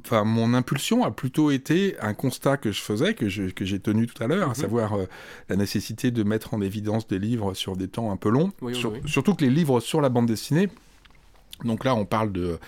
Enfin, 0.06 0.24
mon 0.25 0.53
impulsion 0.53 1.03
a 1.06 1.12
plutôt 1.12 1.50
été 1.50 1.96
un 2.01 2.13
constat 2.13 2.58
que 2.58 2.72
je 2.72 2.82
faisais, 2.82 3.13
que 3.13 3.30
je- 3.30 3.50
que 3.51 3.63
j'ai 3.65 3.80
tenu 3.80 4.06
tout 4.06 4.22
à 4.22 4.27
l'heure, 4.27 4.48
à 4.48 4.50
Mhm. 4.50 4.56
savoir 4.56 4.94
euh, 4.94 5.06
la 5.50 5.56
nécessité 5.56 6.12
de 6.12 6.24
mettre 6.24 6.53
en 6.53 6.62
évidence 6.62 7.08
des 7.08 7.20
livres 7.20 7.53
sur 7.53 7.75
des 7.77 7.88
temps 7.88 8.12
un 8.12 8.18
peu 8.18 8.30
longs. 8.30 8.51
Oui, 8.62 8.74
oui, 8.74 8.75
Sur- 8.75 8.92
oui. 8.92 9.00
Surtout 9.06 9.34
que 9.34 9.46
les 9.46 9.50
livres 9.51 9.80
sur 9.80 10.01
la 10.01 10.10
bande 10.10 10.25
dessinée, 10.27 10.70
donc 11.63 11.86
là 11.86 11.96
on 11.96 12.06
parle 12.06 12.32
de 12.34 12.60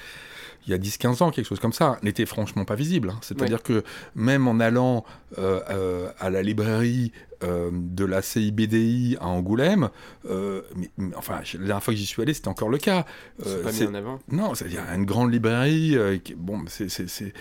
il 0.68 0.72
y 0.72 0.74
a 0.74 0.78
10-15 0.78 1.22
ans, 1.24 1.32
quelque 1.32 1.46
chose 1.48 1.60
comme 1.60 1.74
ça, 1.74 1.98
n'étaient 2.04 2.26
franchement 2.26 2.66
pas 2.66 2.76
visibles. 2.76 3.10
hein. 3.12 3.20
C'est-à-dire 3.22 3.62
que 3.64 3.84
même 4.16 4.48
en 4.48 4.60
allant 4.60 5.06
euh, 5.38 5.60
euh, 5.70 6.10
à 6.20 6.30
la 6.30 6.42
librairie 6.42 7.12
euh, 7.44 7.70
de 7.74 8.06
la 8.06 8.22
CIBDI 8.22 9.18
à 9.20 9.28
Angoulême, 9.28 9.90
mais, 10.30 10.90
mais 10.98 11.16
enfin, 11.16 11.42
la 11.54 11.60
dernière 11.60 11.84
fois 11.84 11.94
que 11.94 12.00
j'y 12.00 12.06
suis 12.06 12.22
allé, 12.22 12.34
c'était 12.34 12.48
encore 12.48 12.70
le 12.70 12.78
cas. 12.78 13.06
C'est 13.44 13.62
pas 13.62 13.72
mis 13.72 13.84
en 13.84 13.94
avant. 13.94 14.20
non, 14.32 14.56
c'est- 14.56 14.66
il 14.66 14.74
y 14.74 14.78
a 14.78 14.96
une 14.96 15.06
grande 15.06 15.32
librairie. 15.32 15.98
qui- 16.24 16.34
bon, 16.36 16.64
c'est- 16.68 17.34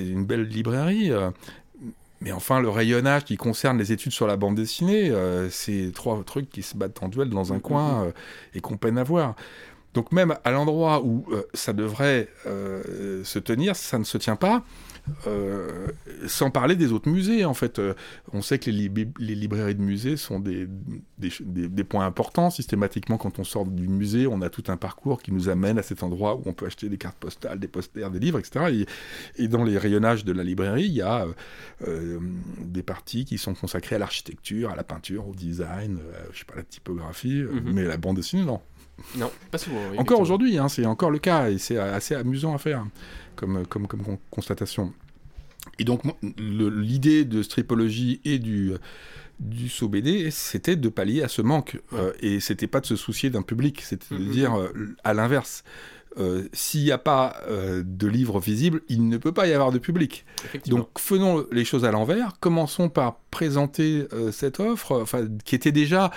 une 0.00 0.24
belle 0.24 0.42
librairie. 0.44 1.10
mais 2.20 2.32
enfin, 2.32 2.60
le 2.60 2.70
rayonnage 2.70 3.24
qui 3.24 3.36
concerne 3.36 3.76
les 3.76 3.92
études 3.92 4.12
sur 4.12 4.26
la 4.26 4.36
bande 4.38 4.54
dessinée, 4.54 5.12
c'est 5.50 5.92
trois 5.94 6.22
trucs 6.24 6.48
qui 6.48 6.62
se 6.62 6.74
battent 6.76 7.02
en 7.02 7.08
duel 7.08 7.28
dans 7.28 7.52
un 7.52 7.56
Mhm. 7.56 7.60
coin 7.62 8.04
euh, 8.04 8.12
et 8.54 8.60
qu'on 8.60 8.78
peine 8.78 8.96
à 8.96 9.02
voir. 9.04 9.34
Donc 9.94 10.12
même 10.12 10.34
à 10.44 10.50
l'endroit 10.50 11.02
où 11.04 11.24
euh, 11.32 11.42
ça 11.54 11.72
devrait 11.72 12.28
euh, 12.46 13.22
se 13.24 13.38
tenir, 13.38 13.76
ça 13.76 13.98
ne 13.98 14.04
se 14.04 14.18
tient 14.18 14.36
pas. 14.36 14.64
Euh, 15.26 15.88
sans 16.26 16.50
parler 16.50 16.76
des 16.76 16.90
autres 16.92 17.10
musées, 17.10 17.44
en 17.44 17.52
fait. 17.52 17.78
On 18.32 18.40
sait 18.40 18.58
que 18.58 18.70
les, 18.70 18.88
lib- 18.88 19.12
les 19.18 19.34
librairies 19.34 19.74
de 19.74 19.82
musées 19.82 20.16
sont 20.16 20.40
des, 20.40 20.66
des, 21.18 21.28
ch- 21.28 21.42
des- 21.44 21.68
des 21.68 21.84
points 21.84 22.06
importants. 22.06 22.48
Systématiquement, 22.50 23.18
quand 23.18 23.38
on 23.38 23.44
sort 23.44 23.66
du 23.66 23.86
musée, 23.86 24.26
on 24.26 24.40
a 24.40 24.48
tout 24.48 24.64
un 24.68 24.78
parcours 24.78 25.20
qui 25.22 25.30
nous 25.30 25.50
amène 25.50 25.78
à 25.78 25.82
cet 25.82 26.02
endroit 26.02 26.36
où 26.36 26.42
on 26.46 26.54
peut 26.54 26.64
acheter 26.64 26.88
des 26.88 26.96
cartes 26.96 27.18
postales, 27.18 27.58
des 27.60 27.68
posters, 27.68 28.10
des 28.10 28.18
livres, 28.18 28.38
etc. 28.38 28.86
Et, 29.36 29.44
et 29.44 29.48
dans 29.48 29.62
les 29.62 29.76
rayonnages 29.76 30.24
de 30.24 30.32
la 30.32 30.42
librairie, 30.42 30.86
il 30.86 30.94
y 30.94 31.02
a 31.02 31.26
des 32.60 32.82
parties 32.82 33.26
qui 33.26 33.36
sont 33.38 33.54
consacrées 33.54 33.96
à 33.96 33.98
l'architecture, 33.98 34.70
à 34.70 34.76
la 34.76 34.84
peinture, 34.84 35.28
au 35.28 35.34
design, 35.34 35.98
je 36.32 36.38
sais 36.38 36.44
pas, 36.46 36.56
la 36.56 36.62
typographie, 36.62 37.40
euh, 37.42 37.52
Mhm. 37.52 37.72
mais 37.74 37.84
la 37.84 37.96
bande 37.98 38.16
dessinée, 38.16 38.44
non. 38.44 38.60
Non, 39.16 39.30
pas 39.50 39.58
souvent. 39.58 39.80
oui, 39.90 39.98
Encore 39.98 40.20
aujourd'hui, 40.20 40.58
hein, 40.58 40.68
c'est 40.68 40.86
encore 40.86 41.10
le 41.10 41.18
cas 41.18 41.50
et 41.50 41.58
c'est 41.58 41.78
assez 41.78 42.14
amusant 42.14 42.54
à 42.54 42.58
faire 42.58 42.84
comme, 43.36 43.66
comme, 43.66 43.86
comme 43.86 44.02
con- 44.02 44.18
constatation. 44.30 44.92
Et 45.78 45.84
donc, 45.84 46.02
l'idée 46.38 47.24
de 47.24 47.42
Stripology 47.42 48.20
et 48.24 48.38
du, 48.38 48.72
du 49.40 49.68
saut 49.68 49.88
BD, 49.88 50.30
c'était 50.30 50.76
de 50.76 50.88
pallier 50.88 51.22
à 51.22 51.28
ce 51.28 51.42
manque. 51.42 51.80
Euh, 51.94 52.12
et 52.20 52.38
c'était 52.38 52.66
pas 52.66 52.80
de 52.80 52.86
se 52.86 52.96
soucier 52.96 53.30
d'un 53.30 53.42
public, 53.42 53.80
c'était 53.80 54.14
de 54.14 54.20
Mhm. 54.20 54.30
dire 54.30 54.54
euh, 54.60 54.68
à 55.04 55.14
l'inverse. 55.14 55.64
euh, 56.18 56.44
S'il 56.52 56.84
n'y 56.84 56.92
a 56.92 56.98
pas 56.98 57.36
euh, 57.48 57.82
de 57.84 58.06
livre 58.06 58.38
visible, 58.38 58.82
il 58.88 59.08
ne 59.08 59.16
peut 59.16 59.32
pas 59.32 59.48
y 59.48 59.52
avoir 59.52 59.72
de 59.72 59.78
public. 59.78 60.24
Donc 60.68 60.88
faisons 61.00 61.44
les 61.50 61.64
choses 61.64 61.84
à 61.84 61.90
l'envers. 61.90 62.34
Commençons 62.40 62.88
par 62.88 63.16
présenter 63.30 64.06
cette 64.30 64.60
offre, 64.60 65.00
enfin 65.02 65.26
qui 65.44 65.54
était 65.56 65.72
déjà 65.72 66.12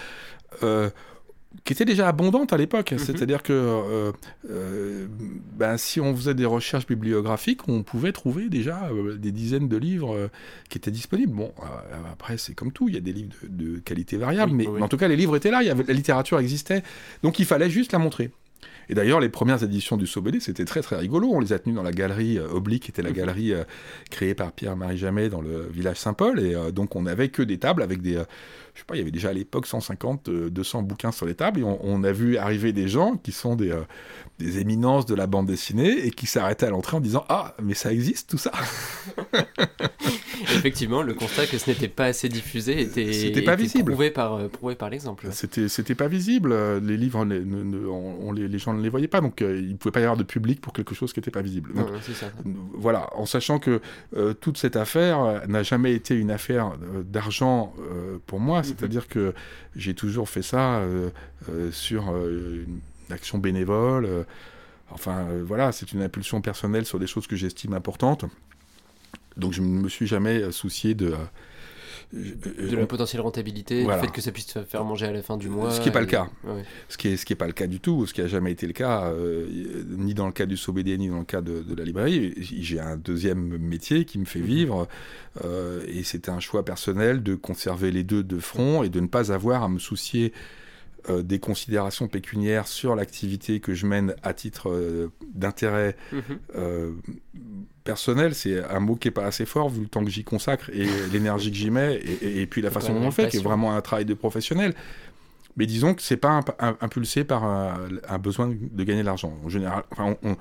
qui 1.64 1.74
était 1.74 1.86
déjà 1.86 2.08
abondante 2.08 2.54
à 2.54 2.58
l'époque. 2.58 2.92
Mhm. 2.92 3.00
C'est-à-dire 3.00 3.44
que 3.44 3.54
euh, 3.54 4.12
euh, 4.50 5.08
ben, 5.58 5.78
si 5.78 6.00
on 6.00 6.16
faisait 6.16 6.34
des 6.34 6.46
recherches 6.46 6.88
bibliographiques, 6.88 7.68
on 7.68 7.84
pouvait 7.84 8.12
trouver 8.12 8.50
déjà 8.50 8.90
euh, 8.92 9.18
des 9.18 9.32
dizaines 9.32 9.68
de 9.68 9.78
livres 9.78 10.30
qui 10.70 10.78
étaient 10.78 10.92
disponibles. 10.92 11.34
Bon, 11.34 11.52
après 12.12 12.38
c'est 12.38 12.54
comme 12.54 12.72
tout, 12.72 12.90
il 12.90 12.96
y 12.96 12.98
a 12.98 13.02
des 13.02 13.14
livres 13.14 13.34
de, 13.44 13.76
de 13.76 13.80
qualité 13.80 14.18
variable, 14.18 14.52
Oui, 14.52 14.58
mais, 14.58 14.68
oui. 14.68 14.74
mais 14.78 14.82
en 14.84 14.88
tout 14.88 14.98
cas 14.98 15.08
les 15.08 15.16
livres 15.16 15.36
étaient 15.36 15.52
là, 15.52 15.62
il 15.62 15.68
y 15.68 15.72
avait, 15.72 15.84
la 15.84 15.94
littérature 15.94 16.40
existait, 16.40 16.84
donc 17.24 17.40
il 17.40 17.46
fallait 17.46 17.70
juste 17.70 17.92
la 17.92 18.00
montrer. 18.00 18.32
Et 18.89 18.95
d'ailleurs, 18.95 19.19
les 19.19 19.30
premières 19.30 19.63
éditions 19.63 19.97
du 19.97 20.08
Sobélé, 20.08 20.39
c'était 20.39 20.65
très 20.65 20.82
très 20.82 20.95
rigolo. 20.97 21.30
On 21.32 21.39
les 21.39 21.54
a 21.54 21.60
tenues 21.60 21.76
dans 21.76 21.84
la 21.84 21.91
galerie 21.91 22.38
euh, 22.39 22.47
Oblique, 22.50 22.84
qui 22.84 22.91
était 22.91 23.02
la 23.02 23.10
Mhm. 23.10 23.15
galerie 23.15 23.54
euh, 23.54 23.63
créée 24.12 24.34
par 24.36 24.52
Pierre-Marie 24.52 24.97
Jamet 24.97 25.30
dans 25.30 25.41
le 25.41 25.67
village 25.71 25.97
Saint-Paul. 25.97 26.39
Et 26.39 26.56
euh, 26.56 26.71
donc, 26.71 26.95
on 26.95 27.02
n'avait 27.04 27.30
que 27.30 27.41
des 27.41 27.58
tables 27.58 27.82
avec 27.82 28.02
des. 28.02 28.13
je 28.13 28.80
sais 28.80 28.86
pas, 28.86 28.95
il 28.95 29.00
y 29.00 29.02
avait 29.02 29.12
déjà 29.12 29.30
à 29.30 29.34
l'époque 29.34 29.67
150, 29.67 30.30
euh, 30.30 30.50
200 30.50 30.84
bouquins 30.84 31.12
sur 31.12 31.26
les 31.26 31.36
tables. 31.36 31.60
Et 31.60 31.63
on, 31.63 31.80
on 31.84 32.04
a 32.04 32.12
vu 32.12 32.38
arriver 32.38 32.71
des 32.73 32.88
gens 32.88 33.17
qui 33.17 33.32
sont 33.32 33.56
des, 33.56 33.76
des 34.39 34.60
éminences 34.60 35.06
de 35.06 35.15
la 35.15 35.28
bande 35.28 35.47
dessinée 35.47 36.06
et 36.06 36.12
qui 36.12 36.26
s'arrêtaient 36.28 36.65
à 36.67 36.69
l'entrée 36.69 36.97
en 36.97 37.02
disant 37.02 37.26
Ah, 37.30 37.56
mais 37.62 37.73
ça 37.73 37.91
existe 37.91 38.30
tout 38.30 38.38
ça 38.38 38.52
Effectivement, 40.43 41.02
le 41.02 41.13
constat 41.13 41.45
que 41.47 41.58
ce 41.58 41.69
n'était 41.69 41.88
pas 41.88 42.06
assez 42.06 42.30
diffusé 42.30 42.80
était, 42.82 43.12
C'était 43.12 43.41
pas 43.41 43.54
était 43.54 43.63
visible. 43.63 43.91
Prouvé 43.91 44.12
par, 44.12 44.47
prouvé 44.50 44.76
par 44.76 44.89
l'exemple. 44.89 45.28
C'était, 45.32 45.67
c'était 45.67 45.95
pas 45.95 46.08
visible. 46.08 46.56
Les 46.80 46.95
livres, 46.97 47.19
on, 47.26 48.28
on 48.28 48.32
les, 48.32 48.47
les 48.47 48.60
gens 48.60 48.73
ne 48.78 48.84
les 48.84 48.90
voyaient 48.90 49.08
pas. 49.08 49.22
Donc, 49.22 49.42
euh, 49.42 49.60
il 49.60 49.78
pouvait 49.78 49.92
pas 49.92 50.00
y 50.00 50.04
avoir 50.04 50.18
de 50.18 50.24
public 50.24 50.62
pour 50.62 50.74
quelque 50.74 50.96
chose 50.96 51.13
qui 51.13 51.20
n'était 51.20 51.32
pas 51.32 51.42
visible. 51.42 51.74
Donc, 51.74 51.88
ça. 52.13 52.32
voilà, 52.74 53.10
en 53.16 53.26
sachant 53.26 53.60
que 53.60 53.82
euh, 54.16 54.34
toute 54.34 54.58
cette 54.58 54.76
affaire 54.76 55.22
euh, 55.22 55.40
n'a 55.48 55.63
jamais 55.63 55.94
été 55.94 56.16
une 56.16 56.32
affaire 56.32 56.74
d'argent 57.04 57.74
pour 58.26 58.40
moi, 58.40 58.63
c'est-à-dire 58.63 59.08
que 59.08 59.34
j'ai 59.76 59.94
toujours 59.94 60.30
fait 60.30 60.42
ça 60.42 60.82
sur 61.72 62.16
une 62.16 62.80
action 63.10 63.38
bénévole. 63.38 64.26
enfin, 64.92 65.28
voilà, 65.44 65.72
c'est 65.72 65.92
une 65.92 66.02
impulsion 66.02 66.42
personnelle 66.42 66.86
sur 66.86 67.00
des 67.00 67.08
choses 67.08 67.28
que 67.28 67.36
j'estime 67.36 67.74
importantes. 67.74 68.26
Donc, 69.36 69.54
je 69.54 69.62
ne 69.62 69.68
me 69.68 69.90
suis 69.90 70.08
jamais 70.08 70.52
soucié 70.52 70.96
de, 70.96 71.13
de 72.13 72.76
la 72.76 72.86
potentielle 72.86 73.22
rentabilité, 73.22 73.84
voilà. 73.84 74.00
du 74.02 74.08
fait 74.08 74.13
que 74.13 74.22
ça 74.22 74.32
puisse 74.32 74.54
faire 74.67 74.84
manger 74.86 75.08
à 75.08 75.12
la 75.12 75.22
fin 75.22 75.36
du 75.36 75.50
mois. 75.50 75.72
Ce 75.72 75.80
qui 75.82 75.88
n'est 75.88 75.91
pas 75.91 76.00
et- 76.00 76.04
le 76.04 76.08
cas. 76.08 76.30
ouais. 76.46 76.63
Ce 76.88 76.98
qui 76.98 77.10
n'est 77.10 77.17
ce 77.17 77.26
qui 77.26 77.34
est 77.34 77.36
pas 77.38 77.48
le 77.48 77.52
cas 77.54 77.67
du 77.67 77.80
tout, 77.82 78.06
ce 78.06 78.13
qui 78.13 78.22
n'a 78.22 78.28
jamais 78.28 78.52
été 78.52 78.65
le 78.65 78.74
cas, 78.74 79.08
euh, 79.12 79.46
ni 79.89 80.13
dans 80.13 80.26
le 80.26 80.32
cas 80.32 80.46
du 80.46 80.56
SOBD, 80.56 80.98
ni 80.98 81.10
dans 81.10 81.20
le 81.20 81.26
cas 81.26 81.41
de, 81.41 81.62
de 81.62 81.76
la 81.76 81.84
librairie. 81.84 82.34
J'ai 82.38 82.80
un 82.80 82.96
deuxième 82.96 83.58
métier 83.58 84.06
qui 84.06 84.20
me 84.20 84.26
fait 84.26 84.39
vivre, 84.39 84.88
euh, 85.43 85.84
et 85.88 86.04
c'était 86.04 86.32
un 86.32 86.39
choix 86.39 86.63
personnel 86.63 87.24
de 87.24 87.36
conserver 87.36 87.91
les 87.91 88.04
deux 88.04 88.24
de 88.24 88.39
front 88.39 88.84
et 88.84 88.89
de 88.89 89.00
ne 89.02 89.08
pas 89.08 89.32
avoir 89.34 89.63
à 89.63 89.70
me 89.70 89.80
soucier 89.80 90.32
euh, 91.10 91.22
des 91.24 91.39
considérations 91.39 92.08
pécuniaires 92.08 92.67
sur 92.67 92.96
l'activité 92.96 93.60
que 93.60 93.74
je 93.74 93.86
mène 93.86 94.15
à 94.24 94.34
titre 94.34 94.70
euh, 94.70 95.08
d'intérêt 95.34 95.96
Mhm. 96.12 96.22
euh, 96.56 96.91
personnel, 97.84 98.36
c'est 98.36 98.63
un 98.63 98.80
mot 98.80 98.96
qui 98.96 99.08
est 99.08 99.12
pas 99.12 99.26
assez 99.26 99.46
fort 99.46 99.70
vu 99.70 99.82
le 99.82 99.88
temps 99.88 100.04
que 100.04 100.10
j'y 100.10 100.24
consacre 100.24 100.70
et 100.72 100.86
l'énergie 101.13 101.52
que 101.52 101.58
j'y 101.58 101.72
mets 101.72 101.96
et, 101.96 102.26
et- 102.26 102.41
et 102.41 102.48
puis 102.48 102.62
la 102.62 102.72
façon 102.72 102.93
dont 102.93 103.02
on 103.02 103.06
le 103.06 103.12
fait, 103.12 103.30
qui 103.30 103.38
est 103.38 103.41
vraiment 103.43 103.74
un 103.76 103.82
travail 103.82 104.06
de 104.06 104.13
professionnel. 104.13 104.74
Mais 105.56 105.65
disons 105.65 105.96
que 105.96 106.04
c'est 106.04 106.17
pas 106.17 106.30
imp- 106.30 106.52
im- 106.60 106.78
impulsé 106.82 107.24
par 107.24 107.43
un, 107.43 107.80
un 108.08 108.17
besoin 108.20 108.48
de 108.50 108.84
gagner 108.84 109.02
de 109.02 109.06
l'argent. 109.08 109.36
En 109.43 109.50
général, 109.50 109.84
enfin, 109.91 110.15
on- 110.24 110.32
on- 110.32 110.38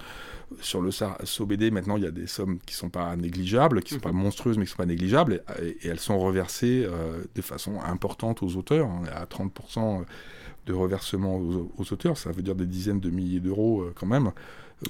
sur 0.60 0.80
le 0.82 0.90
SOBD, 0.92 1.70
maintenant, 1.72 1.96
il 1.96 2.04
y 2.04 2.06
a 2.06 2.10
des 2.10 2.26
sommes 2.26 2.58
qui 2.66 2.74
sont 2.74 2.88
pas 2.90 3.16
négligeables, 3.16 3.82
qui 3.82 3.90
sont 3.94 3.96
Mhm. 3.96 4.02
pas 4.02 4.12
monstrueuses, 4.12 4.58
mais 4.58 4.64
qui 4.66 4.70
sont 4.72 4.76
pas 4.76 4.86
négligeables, 4.86 5.42
et, 5.62 5.68
et 5.68 5.88
elles 5.88 5.98
sont 6.00 6.18
reversées 6.18 6.84
euh, 6.86 7.24
de 7.34 7.42
façon 7.42 7.80
importante 7.80 8.42
aux 8.42 8.56
auteurs. 8.56 8.86
On 8.88 9.04
est 9.06 9.10
à 9.10 9.24
30% 9.26 10.04
de 10.66 10.72
reversement 10.74 11.36
aux, 11.36 11.72
aux 11.78 11.92
auteurs, 11.92 12.18
ça 12.18 12.32
veut 12.32 12.42
dire 12.42 12.54
des 12.54 12.66
dizaines 12.66 13.00
de 13.00 13.10
milliers 13.10 13.40
d'euros 13.40 13.82
euh, 13.82 13.94
quand 13.98 14.06
même. 14.06 14.26
Euh, 14.26 14.30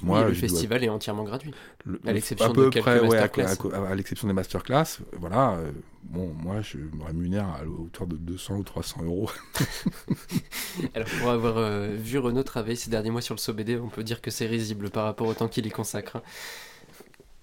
Oui, 0.03 0.19
le 0.19 0.25
dois- 0.25 0.33
festival 0.33 0.83
est 0.83 0.89
entièrement 0.89 1.23
gratuit. 1.23 1.53
le- 1.85 2.01
À 2.05 2.11
l'exception 2.11 2.51
de 2.51 2.67
quelques 2.69 2.83
près, 2.83 2.99
ouais, 2.99 3.17
à- 3.17 3.21
masterclass. 3.21 3.73
à, 3.73 3.87
à 3.91 3.95
l'exception 3.95 4.27
des 4.27 4.33
masterclass, 4.33 4.83
voilà. 5.17 5.51
euh, 5.53 5.71
bon, 6.03 6.33
moi, 6.43 6.61
je 6.61 6.77
me 6.77 7.03
rémunère 7.05 7.45
à 7.47 7.65
hauteur 7.65 8.05
de 8.05 8.17
200 8.17 8.57
ou 8.57 8.63
300 8.63 9.03
euros. 9.05 9.29
Alors, 10.93 11.07
pour 11.19 11.29
avoir 11.29 11.57
euh, 11.57 11.89
vu 11.97 12.17
Renaud 12.17 12.43
travailler 12.43 12.75
ces 12.75 12.89
derniers 12.89 13.11
mois 13.11 13.21
sur 13.21 13.33
le 13.35 13.39
SOBD, 13.39 13.79
on 13.81 13.87
peut 13.89 14.03
dire 14.03 14.21
que 14.21 14.31
c'est 14.31 14.45
risible 14.47 14.89
par 14.89 15.05
rapport 15.05 15.27
au 15.27 15.33
temps 15.33 15.47
qu'il 15.47 15.65
y 15.65 15.69
consacre. 15.71 16.17
hein. 16.17 16.21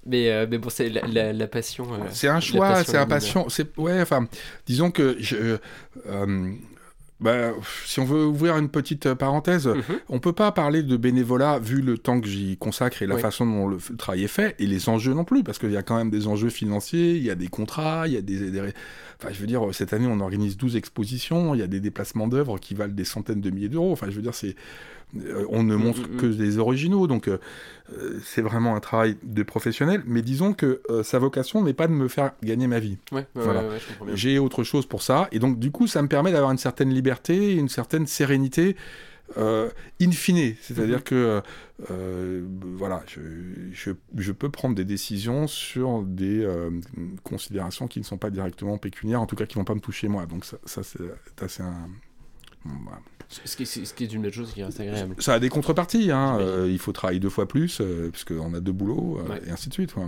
Mais, 0.07 0.31
euh, 0.31 0.47
mais 0.51 0.59
bon, 0.59 0.69
c'est 0.69 0.91
la, 0.91 1.07
la- 1.07 1.33
la 1.33 1.47
passion. 1.47 1.87
euh, 1.95 1.97
c'est 2.11 2.29
un 2.29 2.41
choix, 2.41 2.85
c'est 2.85 2.99
un 2.99 3.07
passion. 3.07 3.49
C'est 3.49 3.75
ouais, 3.79 4.03
enfin, 4.03 4.29
disons 4.67 4.91
que 4.91 5.17
je, 5.19 5.57
euh, 6.07 6.53
bah, 7.25 7.53
si 7.87 7.99
on 7.99 8.05
veut 8.05 8.25
ouvrir 8.27 8.57
une 8.59 8.69
petite 8.69 9.07
euh, 9.07 9.15
parenthèse, 9.15 9.67
Mhm. 9.67 9.83
on 10.11 10.21
peut 10.21 10.33
pas 10.35 10.53
parler 10.53 10.83
de 10.83 10.97
bénévolat 10.97 11.59
vu 11.59 11.81
le 11.81 11.99
temps 11.99 12.21
que 12.21 12.29
j'y 12.29 12.57
consacre 12.59 13.03
et 13.03 13.07
la 13.07 13.17
Oui. 13.17 13.21
façon 13.23 13.47
dont 13.47 13.67
le, 13.67 13.79
le 13.91 13.97
travail 13.97 14.23
est 14.25 14.29
fait 14.29 14.55
et 14.59 14.67
les 14.67 14.89
enjeux 14.89 15.15
non 15.15 15.25
plus 15.25 15.43
parce 15.43 15.59
qu'il 15.59 15.73
y 15.73 15.77
a 15.77 15.83
quand 15.83 15.97
même 15.97 16.11
des 16.11 16.27
enjeux 16.29 16.51
financiers, 16.51 17.17
il 17.17 17.23
y 17.25 17.31
a 17.31 17.35
des 17.35 17.49
contrats, 17.49 18.07
il 18.07 18.13
y 18.13 18.17
a 18.17 18.21
des, 18.21 18.51
des- 18.51 18.61
enfin 18.61 19.33
je 19.33 19.41
veux 19.41 19.47
dire 19.47 19.63
cette 19.73 19.93
année 19.93 20.07
on 20.07 20.21
organise 20.21 20.57
12 20.57 20.77
expositions, 20.77 21.55
il 21.55 21.61
y 21.61 21.63
a 21.63 21.67
des 21.67 21.81
déplacements 21.81 22.29
d'œuvres 22.29 22.59
qui 22.59 22.75
valent 22.75 22.93
des 22.95 23.05
centaines 23.05 23.41
de 23.41 23.51
milliers 23.51 23.69
d'euros. 23.71 23.91
Enfin 23.93 24.07
je 24.11 24.15
veux 24.17 24.23
dire 24.23 24.35
c'est 24.35 24.55
on 25.51 25.63
ne 25.63 25.77
Mm, 25.77 25.79
montre 25.83 26.01
mm, 26.09 26.17
que 26.17 26.27
des 26.27 26.59
originaux 26.59 27.07
donc 27.07 27.29
euh, 27.29 27.39
euh, 27.93 28.19
c'est 28.25 28.43
vraiment 28.43 28.75
un 28.77 28.81
travail 28.81 29.17
de 29.23 29.43
professionnel 29.43 30.03
mais 30.07 30.23
disons 30.23 30.53
que 30.55 30.81
euh, 30.91 31.03
sa 31.03 31.19
vocation 31.19 31.63
n'est 31.63 31.75
pas 31.75 31.87
de 31.87 31.93
me 31.93 32.09
faire 32.09 32.33
gagner 32.43 32.67
ma 32.67 32.81
vie. 32.81 32.99
Ouais, 33.13 33.19
ouais, 33.35 33.43
Voilà. 33.43 33.63
ouais. 33.63 33.79
J'ai 34.15 34.39
autre 34.39 34.65
chose 34.65 34.87
pour 34.87 35.03
ça. 35.03 35.29
Et 35.33 35.39
donc, 35.39 35.59
du 35.59 35.71
coup, 35.71 35.87
ça 35.87 36.01
me 36.03 36.09
permet 36.09 36.33
d'avoir 36.33 36.51
une 36.51 36.59
certaine 36.59 36.91
liberté, 36.91 37.55
une 37.55 37.69
certaine 37.69 38.07
sérénité 38.07 38.77
euh, 39.39 39.71
in 40.01 40.11
fine. 40.11 40.55
C'est-à-dire 40.61 40.99
Mhm. 40.99 41.03
que, 41.03 41.43
euh, 41.91 42.45
voilà, 42.77 43.03
je, 43.07 43.21
je, 43.73 43.91
je 44.17 44.33
peux 44.33 44.51
prendre 44.51 44.75
des 44.75 44.85
décisions 44.85 45.47
sur 45.47 46.03
des 46.03 46.43
euh, 46.45 46.71
considérations 47.23 47.87
qui 47.89 47.99
ne 48.01 48.05
sont 48.05 48.19
pas 48.19 48.31
directement 48.31 48.79
pécuniaires, 48.79 49.21
en 49.23 49.27
tout 49.27 49.37
cas 49.37 49.47
qui 49.47 49.57
ne 49.57 49.61
vont 49.61 49.65
pas 49.65 49.75
me 49.75 49.81
toucher 49.81 50.09
moi. 50.09 50.27
Donc, 50.27 50.45
ça, 50.45 50.57
ça 50.65 50.83
c'est 50.83 51.01
assez 51.43 51.63
un. 51.63 51.89
Ce 53.45 53.57
qui, 53.57 53.67
ce 53.67 53.93
qui 53.95 54.05
est 54.05 54.13
une 54.13 54.23
belle 54.23 54.33
chose 54.33 54.53
qui 54.53 54.63
reste 54.63 54.79
agréable. 54.79 55.17
Ça 55.19 55.33
a 55.35 55.39
des 55.41 55.49
contreparties. 55.49 56.13
Hein. 56.13 56.37
Euh, 56.41 56.69
il 56.71 56.79
faut 56.79 56.93
travailler 56.93 57.19
deux 57.19 57.31
fois 57.31 57.49
plus, 57.49 57.81
euh, 57.81 58.09
puisqu'on 58.11 58.55
a 58.55 58.61
deux 58.61 58.71
boulots, 58.71 59.19
euh, 59.19 59.29
Ouais. 59.33 59.41
et 59.49 59.51
ainsi 59.51 59.69
de 59.71 59.75
suite. 59.75 59.97
ouais. 59.97 60.05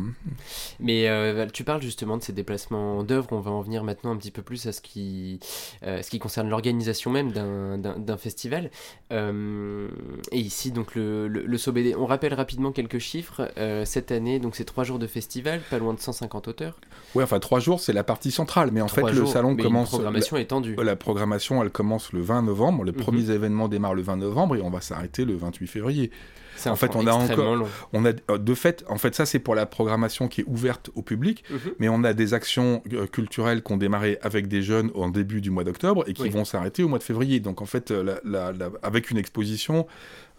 Mais 0.78 1.08
euh, 1.08 1.46
tu 1.52 1.64
parles 1.64 1.82
justement 1.82 2.18
de 2.18 2.22
ces 2.22 2.32
déplacements 2.32 3.02
d'œuvres. 3.02 3.28
On 3.32 3.40
va 3.40 3.50
en 3.50 3.62
venir 3.62 3.82
maintenant 3.82 4.12
un 4.12 4.16
petit 4.16 4.30
peu 4.30 4.42
plus 4.42 4.66
à 4.66 4.72
ce 4.72 4.80
qui, 4.80 5.40
ce 5.82 6.08
qui 6.08 6.18
concerne 6.20 6.48
l'organisation 6.48 7.10
même 7.10 7.32
d'un- 7.32 8.16
festival. 8.16 8.70
Et 9.10 10.38
ici, 10.38 10.70
donc 10.70 10.94
le, 10.94 11.26
le, 11.28 11.42
le 11.46 11.58
SOBD. 11.58 11.94
On 11.98 12.06
rappelle 12.06 12.34
rapidement 12.34 12.70
quelques 12.70 12.98
chiffres. 12.98 13.50
Cette 13.84 14.12
année, 14.12 14.38
donc 14.38 14.54
c'est 14.56 14.64
trois 14.64 14.84
jours 14.84 14.98
de 14.98 15.06
festival, 15.06 15.60
pas 15.70 15.78
loin 15.78 15.94
de 15.94 16.00
150 16.00 16.48
auteurs. 16.48 16.78
Ouais, 17.14 17.24
enfin, 17.24 17.40
trois 17.40 17.60
jours, 17.60 17.80
c'est 17.80 17.92
la 17.92 18.04
partie 18.04 18.30
centrale. 18.30 18.70
Mais 18.72 18.80
en 18.82 18.86
Trois 18.86 19.08
fait, 19.08 19.14
le 19.18 19.26
salon 19.26 19.56
commence. 19.56 19.88
Une 19.90 19.98
programmation 19.98 20.36
étendue. 20.36 20.76
La 20.82 20.96
programmation, 20.96 21.62
elle 21.62 21.70
commence 21.70 22.12
le 22.12 22.20
20 22.20 22.45
novembre. 22.46 22.84
Les 22.84 22.92
Mhm. 22.92 22.98
premiers 22.98 23.30
événements 23.30 23.68
démarrent 23.68 23.94
le 23.94 24.02
20 24.02 24.16
novembre 24.16 24.56
et 24.56 24.62
on 24.62 24.70
va 24.70 24.80
s'arrêter 24.80 25.24
le 25.26 25.36
28 25.36 25.66
février. 25.66 26.10
C'est 26.58 26.70
en 26.70 26.76
fait, 26.76 26.96
on 26.96 27.06
a 27.06 27.12
encore- 27.12 27.54
long. 27.56 27.66
On 27.92 28.06
a, 28.06 28.12
euh, 28.30 28.38
de 28.38 28.54
fait, 28.54 28.82
en 28.88 28.96
fait, 28.96 29.14
ça 29.14 29.26
c'est 29.26 29.38
pour 29.38 29.54
la 29.54 29.66
programmation 29.66 30.26
qui 30.26 30.40
est 30.40 30.44
ouverte 30.46 30.88
au 30.94 31.02
public, 31.02 31.44
Mhm. 31.50 31.58
mais 31.78 31.88
on 31.90 32.02
a 32.02 32.14
des 32.14 32.32
actions 32.32 32.82
euh, 32.94 33.06
culturelles 33.06 33.62
qui 33.62 33.72
ont 33.74 33.76
démarré 33.76 34.16
avec 34.22 34.48
des 34.48 34.62
jeunes 34.62 34.90
en 34.94 35.10
début 35.10 35.42
du 35.42 35.50
mois 35.50 35.64
d'octobre 35.64 36.04
et 36.06 36.14
qui 36.14 36.22
Oui. 36.22 36.30
vont 36.30 36.46
s'arrêter 36.46 36.82
au 36.82 36.88
mois 36.88 36.98
de 36.98 37.02
février. 37.04 37.40
Donc 37.40 37.60
en 37.60 37.66
fait, 37.66 37.90
euh, 37.90 38.02
la- 38.02 38.20
la- 38.24 38.52
la- 38.52 38.70
avec 38.82 39.10
une 39.10 39.18
exposition 39.18 39.86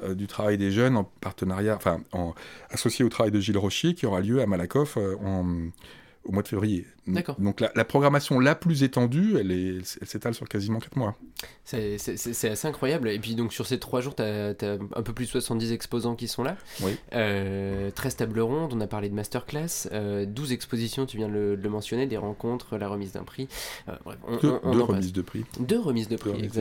euh, 0.04 0.14
du 0.14 0.28
travail 0.28 0.58
des 0.60 0.70
jeunes 0.72 0.96
en 0.96 1.04
partenariat, 1.22 1.76
enfin, 1.76 2.00
en, 2.12 2.34
associé 2.70 3.04
au 3.04 3.10
travail 3.10 3.32
de 3.32 3.40
Gilles 3.40 3.58
Rochier 3.58 3.96
qui 3.96 4.06
aura 4.06 4.22
lieu 4.22 4.40
à 4.42 4.46
Malakoff 4.46 4.96
euh, 4.98 5.16
en- 5.26 5.70
au 6.26 6.32
mois 6.32 6.44
de 6.44 6.48
février. 6.48 6.86
D'accord. 7.08 7.40
Donc 7.40 7.62
la, 7.62 7.72
la 7.76 7.86
programmation 7.86 8.40
la 8.40 8.54
plus 8.56 8.84
étendue, 8.84 9.38
elle 9.40 9.52
est- 9.52 9.98
elle 10.02 10.08
s'étale 10.08 10.34
sur 10.34 10.48
quasiment 10.50 10.80
4 10.80 10.98
mois. 10.98 11.16
C'est 11.64 11.96
assez 12.50 12.68
incroyable. 12.68 13.10
Et 13.10 13.20
puis 13.20 13.36
donc 13.36 13.54
sur 13.54 13.66
ces 13.66 13.80
trois 13.80 14.02
jours, 14.02 14.16
tu 14.16 14.24
as, 14.24 14.50
un 14.96 15.02
peu 15.04 15.14
plus 15.14 15.26
de 15.26 15.32
70 15.32 15.72
exposants 15.72 16.16
qui 16.16 16.28
sont 16.28 16.44
là. 16.44 16.58
Oui. 16.82 16.98
Euh, 17.14 17.92
13 17.92 18.16
tables 18.18 18.40
rondes, 18.42 18.74
on 18.74 18.82
a 18.82 18.88
parlé 18.88 19.10
de 19.10 19.14
masterclass, 19.14 19.88
euh, 19.92 20.26
12 20.26 20.52
expositions, 20.52 21.06
tu 21.06 21.18
viens 21.18 21.30
de 21.30 21.58
le, 21.62 21.70
mentionner, 21.70 22.08
des 22.08 22.18
rencontres, 22.18 22.78
la 22.78 22.88
remise 22.90 23.14
d'un 23.14 23.24
prix. 23.24 23.48
Euh, 23.90 23.94
bref, 24.04 24.18
on, 24.28 24.38
Deux, 24.38 24.50
on- 24.50 24.60
on 24.64 24.72
deux 24.74 24.80
passe. 24.80 24.88
remises 24.90 25.14
de 25.14 25.22
prix. 25.22 25.46
Deux 25.60 25.80
remises 25.80 26.08
de 26.10 26.18
prix, 26.18 26.32
remises 26.32 26.52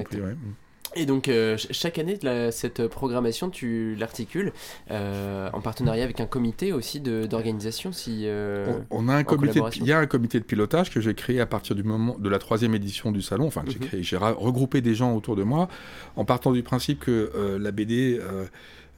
Et 0.96 1.04
donc 1.06 1.28
euh, 1.28 1.56
ch- 1.58 1.68
chaque 1.72 1.98
année, 1.98 2.18
la- 2.22 2.50
cette 2.50 2.86
programmation, 2.88 3.50
tu 3.50 3.94
l'articules 3.96 4.52
euh, 4.90 5.50
en 5.52 5.60
partenariat 5.60 6.02
avec 6.04 6.20
un 6.20 6.26
comité 6.26 6.72
aussi 6.72 7.00
d'organisation. 7.00 7.92
Si, 7.92 8.22
euh, 8.24 8.66
On, 8.90 9.04
on 9.04 9.08
a 9.08 9.14
un 9.14 9.24
comité, 9.24 9.60
de- 9.60 9.66
il 9.76 9.84
y 9.86 9.92
a 9.92 9.98
un 9.98 10.06
comité 10.06 10.40
de 10.40 10.44
pilotage 10.44 10.90
que 10.90 11.00
j'ai 11.00 11.14
créé 11.14 11.40
à 11.40 11.46
partir 11.46 11.76
du 11.76 11.82
moment 11.82 12.16
de 12.18 12.28
la 12.28 12.38
troisième 12.38 12.74
édition 12.74 13.12
du 13.12 13.20
salon. 13.22 13.46
Enfin, 13.46 13.62
que 13.62 14.02
j'ai 14.02 14.16
Mhm. 14.16 14.22
regroupé 14.38 14.80
des 14.80 14.94
gens 14.94 15.14
autour 15.14 15.36
de 15.36 15.42
moi, 15.42 15.68
en 16.16 16.24
partant 16.24 16.52
du 16.52 16.62
principe 16.62 17.00
que 17.00 17.58
la 17.60 17.70
BD, 17.72 18.18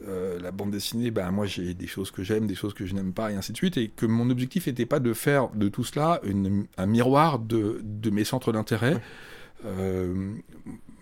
euh, 0.07 0.39
la 0.41 0.53
bande 0.53 0.71
dessinée, 0.71 1.11
ben 1.11 1.33
moi 1.33 1.47
j'ai 1.47 1.75
des 1.75 1.89
choses 1.89 2.13
que 2.13 2.23
j'aime, 2.23 2.47
des 2.47 2.55
choses 2.55 2.73
que 2.75 2.87
je 2.87 2.95
n'aime 2.95 3.13
pas, 3.13 3.33
et 3.33 3.35
ainsi 3.35 3.51
de 3.51 3.57
suite, 3.57 3.77
et 3.77 3.89
que 3.89 4.07
mon 4.07 4.31
objectif 4.31 4.69
n'était 4.69 4.87
pas 4.87 5.01
de 5.01 5.13
faire 5.13 5.49
de 5.49 5.69
tout 5.69 5.83
cela 5.83 6.21
une- 6.23 6.67
un 6.77 6.87
miroir 6.87 7.41
de, 7.41 7.81
de 7.83 8.11
mes 8.11 8.23
centres 8.23 8.53
d'intérêt. 8.53 8.95
Ouais. 8.95 9.01
Euh, 9.67 10.35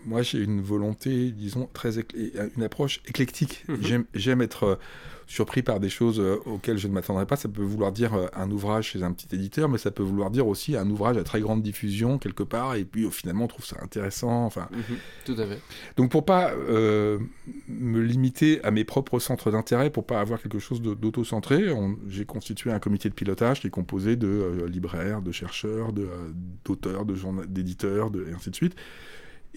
moi, 0.05 0.21
j'ai 0.21 0.39
une 0.39 0.61
volonté, 0.61 1.31
disons, 1.31 1.67
très 1.73 1.97
écl- 1.99 2.49
une 2.55 2.63
approche 2.63 3.01
éclectique. 3.07 3.65
Mhm. 3.67 4.05
J'aime- 4.13 4.41
être 4.41 4.63
euh, 4.63 4.75
surpris 5.29 5.61
par 5.61 5.79
des 5.81 5.89
choses 5.89 6.19
euh, 6.21 6.37
auxquelles 6.45 6.77
je 6.77 6.87
ne 6.87 6.93
m'attendrais 6.93 7.25
pas. 7.25 7.35
Ça 7.35 7.49
peut 7.49 7.61
vouloir 7.63 7.91
dire 7.91 8.13
euh, 8.13 8.27
un 8.33 8.49
ouvrage 8.51 8.91
chez 8.91 9.03
un 9.03 9.11
petit 9.11 9.27
éditeur, 9.35 9.67
mais 9.67 9.77
ça 9.77 9.91
peut 9.91 10.03
vouloir 10.03 10.31
dire 10.31 10.47
aussi 10.47 10.77
un 10.77 10.89
ouvrage 10.89 11.17
à 11.17 11.23
très 11.23 11.41
grande 11.41 11.61
diffusion 11.61 12.17
quelque 12.17 12.43
part, 12.43 12.75
et 12.75 12.85
puis 12.85 13.03
euh, 13.05 13.09
finalement 13.09 13.43
on 13.45 13.47
trouve 13.47 13.65
ça 13.65 13.75
intéressant. 13.81 14.45
Enfin, 14.45 14.69
mhm, 14.71 14.97
tout 15.25 15.35
à 15.41 15.45
fait. 15.45 15.59
donc 15.97 16.11
pour 16.11 16.23
pas 16.23 16.51
euh, 16.53 17.19
me 17.67 17.99
limiter 17.99 18.63
à 18.63 18.71
mes 18.71 18.85
propres 18.85 19.19
centres 19.19 19.51
d'intérêt, 19.51 19.89
pour 19.89 20.05
pas 20.05 20.21
avoir 20.21 20.41
quelque 20.41 20.59
chose 20.59 20.81
d'auto-centré, 20.81 21.65
j'ai 22.07 22.23
constitué 22.25 22.71
un 22.71 22.79
comité 22.79 23.09
de 23.09 23.13
pilotage 23.13 23.59
qui 23.59 23.67
est 23.67 23.71
composé 23.71 24.15
de 24.15 24.27
euh, 24.27 24.69
libraires, 24.69 25.21
de 25.21 25.31
chercheurs, 25.33 25.89
euh, 25.97 26.31
d'auteurs, 26.63 27.05
de 27.05 27.15
d'éditeurs, 27.47 28.11
de, 28.11 28.27
et 28.29 28.33
ainsi 28.33 28.49
de 28.51 28.55
suite, 28.55 28.75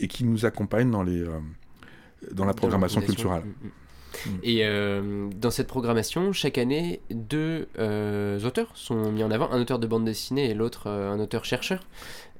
et 0.00 0.08
qui 0.08 0.24
nous 0.24 0.44
accompagne 0.44 0.90
dans 0.90 1.04
les 1.04 1.20
euh, 1.20 1.38
dans 2.32 2.44
la 2.44 2.54
programmation 2.54 3.00
culturelle. 3.00 3.44
Mm, 3.44 3.66
mm. 3.66 3.70
Mm. 4.26 4.38
Et 4.42 4.58
euh, 4.64 5.28
dans 5.36 5.50
cette 5.50 5.68
programmation, 5.68 6.32
chaque 6.32 6.58
année, 6.58 7.00
deux 7.10 7.68
euh, 7.78 8.40
auteurs 8.44 8.72
sont 8.74 9.12
mis 9.12 9.22
en 9.22 9.30
avant, 9.30 9.50
un 9.52 9.60
auteur 9.60 9.78
de 9.78 9.86
bande 9.86 10.04
dessinée 10.04 10.50
et 10.50 10.54
l'autre 10.54 10.88
euh, 10.88 11.12
un 11.12 11.20
auteur-chercheur. 11.20 11.80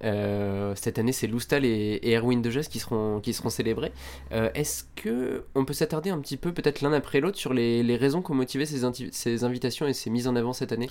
Euh, 0.02 0.74
cette 0.76 0.98
année, 0.98 1.12
c'est 1.12 1.26
Loustal 1.26 1.64
et, 1.64 2.00
et 2.02 2.16
Erwin 2.16 2.42
Dejas 2.42 2.68
qui 2.70 2.78
seront, 2.80 3.20
qui 3.20 3.32
seront 3.32 3.50
célébrés. 3.50 3.92
Est-ce 4.30 4.84
que 4.96 5.44
on 5.54 5.64
peut 5.64 5.74
s'attarder 5.74 6.10
un 6.10 6.18
petit 6.18 6.38
peu, 6.38 6.52
peut-être 6.52 6.80
l'un 6.80 6.92
après 6.92 7.20
l'autre, 7.20 7.38
sur 7.38 7.52
les, 7.52 7.82
les 7.82 7.96
raisons 7.96 8.22
qui 8.22 8.30
ont 8.32 8.34
motivé 8.34 8.66
ces, 8.66 8.80
ces 9.12 9.44
invitations 9.44 9.86
et 9.86 9.92
ces 9.92 10.10
mises 10.10 10.26
en 10.26 10.36
avant 10.36 10.52
cette 10.54 10.72
année? 10.72 10.88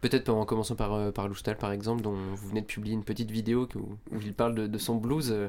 Peut-être 0.00 0.28
en 0.28 0.44
commençant 0.44 0.76
par, 0.76 0.94
euh, 0.94 1.10
par 1.10 1.26
Loustal, 1.28 1.56
par 1.56 1.72
exemple, 1.72 2.02
dont 2.02 2.12
vous 2.12 2.48
venez 2.48 2.60
de 2.60 2.66
publier 2.66 2.94
une 2.94 3.02
petite 3.04 3.30
vidéo 3.30 3.68
où, 3.74 3.96
où 4.14 4.20
il 4.22 4.32
parle 4.32 4.54
de, 4.54 4.66
de 4.66 4.78
son 4.78 4.96
blues. 4.96 5.30
euh. 5.32 5.48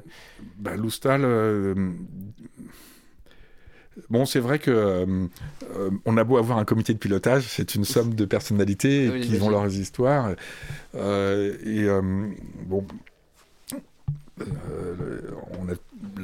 Bah, 0.57 0.75
Loustal, 0.75 1.21
euh, 1.23 1.91
bon, 4.09 4.25
c'est 4.25 4.39
vrai 4.39 4.59
que 4.59 4.71
euh, 4.71 5.27
on 6.05 6.17
a 6.17 6.23
beau 6.23 6.37
avoir 6.37 6.57
un 6.57 6.65
comité 6.65 6.93
de 6.93 6.99
pilotage, 6.99 7.43
c'est 7.47 7.75
une 7.75 7.85
somme 7.85 8.13
de 8.15 8.25
personnalités 8.25 9.09
Oui, 9.11 9.19
qui 9.21 9.27
j'imagine. 9.27 9.47
ont 9.47 9.49
leurs 9.51 9.75
histoires. 9.75 10.31
Euh, 10.95 11.55
et 11.63 11.83
euh, 11.83 12.01
bon, 12.65 12.85
on 15.59 15.69
a 15.69 15.75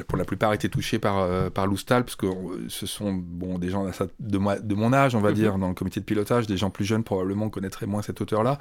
pour 0.08 0.18
la 0.18 0.26
plupart 0.26 0.54
été 0.54 0.70
touchés 0.70 1.00
par, 1.00 1.20
euh, 1.20 1.50
par 1.50 1.68
Loustal, 1.68 2.04
parce 2.04 2.16
que 2.16 2.26
euh, 2.26 2.66
ce 2.70 2.86
sont 2.86 3.14
bon, 3.14 3.58
des 3.60 3.70
gens 3.70 3.90
de, 4.20 4.38
moi, 4.38 4.58
de 4.60 4.76
mon 4.76 4.94
âge, 4.94 5.16
on 5.16 5.22
va 5.22 5.30
Mhm. 5.30 5.36
dire, 5.36 5.58
dans 5.58 5.68
le 5.70 5.74
comité 5.74 6.00
de 6.00 6.06
pilotage, 6.06 6.48
des 6.48 6.58
gens 6.58 6.70
plus 6.70 6.86
jeunes 6.86 7.04
probablement 7.04 7.50
connaîtraient 7.50 7.86
moins 7.88 8.02
cet 8.02 8.22
auteur-là. 8.22 8.60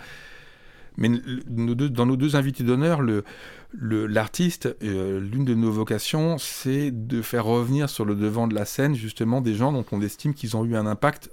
Mais 0.96 1.08
le- 1.08 1.42
nos 1.50 1.74
deux- 1.74 1.88
dans 1.90 2.06
nos 2.06 2.16
deux 2.16 2.36
invités 2.36 2.62
d'honneur, 2.62 3.00
le- 3.02 3.24
le- 3.72 4.06
l'artiste, 4.06 4.76
euh, 4.84 5.18
l'une 5.20 5.44
de 5.44 5.54
nos 5.54 5.72
vocations, 5.72 6.38
c'est 6.38 6.92
de 6.92 7.20
faire 7.20 7.44
revenir 7.44 7.90
sur 7.90 8.04
le 8.04 8.14
devant 8.14 8.46
de 8.46 8.54
la 8.54 8.64
scène 8.64 8.94
justement 8.94 9.40
des 9.40 9.54
gens 9.54 9.72
dont 9.72 9.84
on 9.90 10.00
estime 10.00 10.34
qu'ils 10.34 10.56
ont 10.56 10.64
eu 10.64 10.76
un 10.76 10.86
impact 10.86 11.30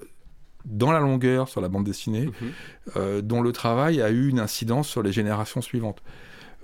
dans 0.66 0.92
la 0.92 1.00
longueur 1.00 1.48
sur 1.48 1.62
la 1.62 1.70
bande 1.70 1.84
dessinée, 1.86 2.26
Mhm. 2.26 2.34
euh, 2.98 3.22
dont 3.22 3.42
le 3.42 3.52
travail 3.52 4.02
a 4.02 4.10
eu 4.10 4.30
une 4.30 4.40
incidence 4.40 4.88
sur 4.88 5.04
les 5.04 5.12
générations 5.12 5.62
suivantes. 5.62 6.02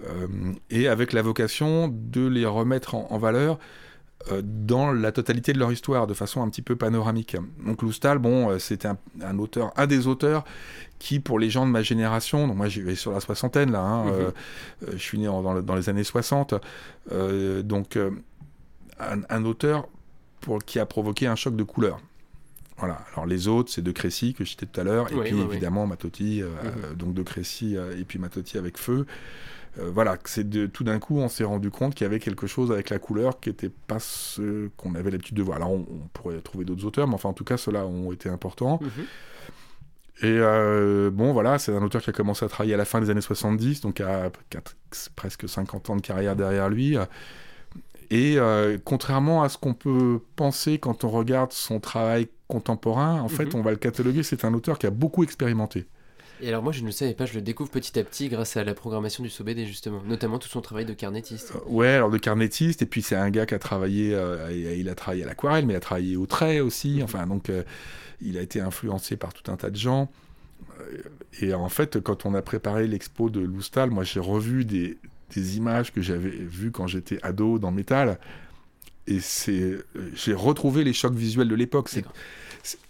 Euh, 0.05 0.27
et 0.69 0.87
avec 0.87 1.11
la 1.11 1.21
vocation 1.23 1.87
de 1.87 2.27
les 2.27 2.45
remettre 2.45 2.93
en, 2.93 3.07
en 3.09 3.17
valeur 3.17 3.57
euh, 4.31 4.41
dans 4.43 4.91
la 4.91 5.11
totalité 5.11 5.53
de 5.53 5.59
leur 5.59 5.71
histoire, 5.71 6.05
de 6.05 6.13
façon 6.13 6.43
un 6.43 6.49
petit 6.49 6.61
peu 6.61 6.75
panoramique. 6.75 7.35
Donc 7.65 7.81
Loustal, 7.81 8.19
bon, 8.19 8.49
euh, 8.51 8.59
c'était 8.59 8.87
un, 8.87 8.97
un 9.21 9.39
auteur, 9.39 9.71
un 9.75 9.87
des 9.87 10.05
auteurs 10.05 10.43
qui, 10.99 11.19
pour 11.19 11.39
les 11.39 11.49
gens 11.49 11.65
de 11.65 11.71
ma 11.71 11.81
génération, 11.81 12.47
donc 12.47 12.57
moi 12.57 12.67
j'y 12.67 12.81
vais 12.81 12.93
sur 12.95 13.11
la 13.11 13.19
soixantaine 13.21 13.71
là, 13.71 13.79
hein, 13.81 14.05
Mhm. 14.05 14.11
euh, 14.11 14.31
je 14.93 14.97
suis 14.97 15.17
né 15.17 15.27
en- 15.27 15.41
dans, 15.41 15.53
le- 15.53 15.61
dans 15.63 15.75
les 15.75 15.89
années 15.89 16.03
60, 16.03 16.53
euh, 17.11 17.61
donc 17.63 17.95
euh, 17.95 18.11
un, 18.99 19.21
un 19.29 19.45
auteur 19.45 19.87
pour, 20.41 20.63
qui 20.63 20.77
a 20.79 20.85
provoqué 20.85 21.25
un 21.27 21.35
choc 21.35 21.55
de 21.55 21.63
couleur. 21.63 21.99
Voilà. 22.77 22.99
Alors 23.13 23.25
les 23.25 23.47
autres, 23.47 23.71
c'est 23.71 23.81
De 23.81 23.91
Crécy 23.91 24.35
que 24.35 24.43
je 24.45 24.51
citais 24.51 24.67
tout 24.67 24.79
à 24.79 24.83
l'heure, 24.83 25.11
et 25.11 25.15
Oui, 25.15 25.21
puis 25.25 25.33
oui, 25.33 25.41
oui. 25.41 25.51
évidemment 25.53 25.87
Matotti, 25.87 26.43
Mhm. 26.43 26.95
donc 26.95 27.13
De 27.15 27.23
Crécy 27.23 27.75
et 27.75 28.03
puis 28.03 28.19
Matotti 28.19 28.57
avec 28.59 28.77
Feu. 28.77 29.05
Euh, 29.79 29.91
voilà, 29.93 30.17
c'est 30.25 30.49
de 30.49 30.65
tout 30.65 30.83
d'un 30.83 30.99
coup, 30.99 31.17
on 31.19 31.29
s'est 31.29 31.43
rendu 31.43 31.69
compte 31.69 31.93
qu'il 31.95 32.05
y 32.05 32.07
avait 32.07 32.19
quelque 32.19 32.47
chose 32.47 32.71
avec 32.71 32.89
la 32.89 32.99
couleur 32.99 33.39
qui 33.39 33.49
n'était 33.49 33.69
pas 33.69 33.99
ce 33.99 34.69
qu'on 34.77 34.95
avait 34.95 35.11
l'habitude 35.11 35.35
de 35.37 35.43
voir. 35.43 35.57
Alors 35.57 35.71
on, 35.71 35.85
on 35.89 36.07
pourrait 36.13 36.39
trouver 36.41 36.65
d'autres 36.65 36.85
auteurs, 36.85 37.07
mais 37.07 37.13
enfin 37.15 37.29
en 37.29 37.33
tout 37.33 37.43
cas 37.43 37.57
ceux-là 37.57 37.85
ont 37.85 38.11
été 38.11 38.29
importants. 38.29 38.79
Mhm. 38.81 38.89
Et 40.23 40.25
euh, 40.39 41.11
bon, 41.11 41.31
voilà, 41.31 41.59
c'est 41.59 41.71
un 41.75 41.83
auteur 41.83 42.01
qui 42.01 42.09
a 42.09 42.13
commencé 42.13 42.43
à 42.43 42.47
travailler 42.49 42.73
à 42.73 42.77
la 42.77 42.85
fin 42.85 42.99
des 42.99 43.11
années 43.11 43.21
70, 43.21 43.81
donc 43.81 44.01
à 44.01 44.31
presque 45.15 45.47
50 45.47 45.91
ans 45.91 45.95
de 45.95 46.01
carrière 46.01 46.35
derrière 46.35 46.69
lui. 46.69 46.97
Et 48.09 48.35
euh, 48.39 48.77
contrairement 48.83 49.43
à 49.43 49.49
ce 49.49 49.57
qu'on 49.59 49.75
peut 49.75 50.19
penser 50.35 50.79
quand 50.79 51.03
on 51.03 51.09
regarde 51.09 51.51
son 51.51 51.79
travail 51.79 52.29
contemporain, 52.47 53.21
en 53.21 53.27
fait, 53.27 53.53
Mhm. 53.53 53.59
on 53.59 53.61
va 53.61 53.71
le 53.71 53.77
cataloguer, 53.77 54.23
c'est 54.23 54.43
un 54.43 54.53
auteur 54.55 54.79
qui 54.79 54.87
a 54.87 54.91
beaucoup 54.91 55.23
expérimenté. 55.23 55.85
Et 56.41 56.49
alors 56.49 56.61
moi 56.61 56.71
je 56.71 56.81
ne 56.81 56.85
le 56.85 56.91
savais 56.91 57.13
pas, 57.13 57.25
je 57.25 57.33
le 57.33 57.41
découvre 57.41 57.69
petit 57.69 57.97
à 57.97 58.03
petit 58.03 58.29
grâce 58.29 58.57
à 58.57 58.63
la 58.63 58.73
programmation 58.73 59.23
du 59.23 59.29
SOBD 59.29 59.65
justement, 59.65 60.01
notamment 60.05 60.37
tout 60.37 60.47
son 60.47 60.61
travail 60.61 60.85
de 60.85 60.93
carnettiste. 60.93 61.53
Euh, 61.55 61.59
Ouais, 61.67 61.87
alors 61.87 62.09
de 62.09 62.17
carnettiste, 62.17 62.81
et 62.81 62.85
puis 62.85 63.01
c'est 63.01 63.15
un 63.15 63.29
gars 63.29 63.45
qui 63.45 63.55
a 63.55 63.59
travaillé, 63.59 64.13
euh, 64.13 64.51
il 64.77 64.87
a 64.89 64.95
travaillé 64.95 65.23
à 65.23 65.27
l'aquarelle, 65.27 65.65
mais 65.65 65.73
il 65.73 65.77
a 65.77 65.81
travaillé 65.81 66.15
au 66.15 66.25
trait 66.25 66.59
aussi, 66.59 67.01
enfin 67.03 67.25
donc 67.25 67.49
euh, 67.49 67.63
il 68.21 68.37
a 68.37 68.41
été 68.41 68.61
influencé 68.61 69.17
par 69.17 69.33
tout 69.33 69.51
un 69.51 69.55
tas 69.55 69.69
de 69.69 69.77
gens. 69.77 70.11
Et 71.41 71.53
en 71.53 71.69
fait, 71.69 71.99
quand 71.99 72.25
on 72.25 72.33
a 72.35 72.41
préparé 72.41 72.87
l'expo 72.87 73.29
de 73.29 73.39
Loustal, 73.39 73.89
moi 73.89 74.03
j'ai 74.03 74.19
revu 74.19 74.63
des, 74.63 74.97
des 75.35 75.57
images 75.57 75.91
que 75.91 76.01
j'avais 76.01 76.29
vues 76.29 76.71
quand 76.71 76.87
j'étais 76.87 77.19
ado 77.23 77.59
dans 77.59 77.71
Métal, 77.71 78.19
et 79.07 79.19
c'est, 79.19 79.51
euh, 79.51 79.85
j'ai 80.13 80.33
retrouvé 80.33 80.83
les 80.83 80.93
chocs 80.93 81.15
visuels 81.15 81.47
de 81.47 81.55
l'époque. 81.55 81.89
C'est, 81.89 82.05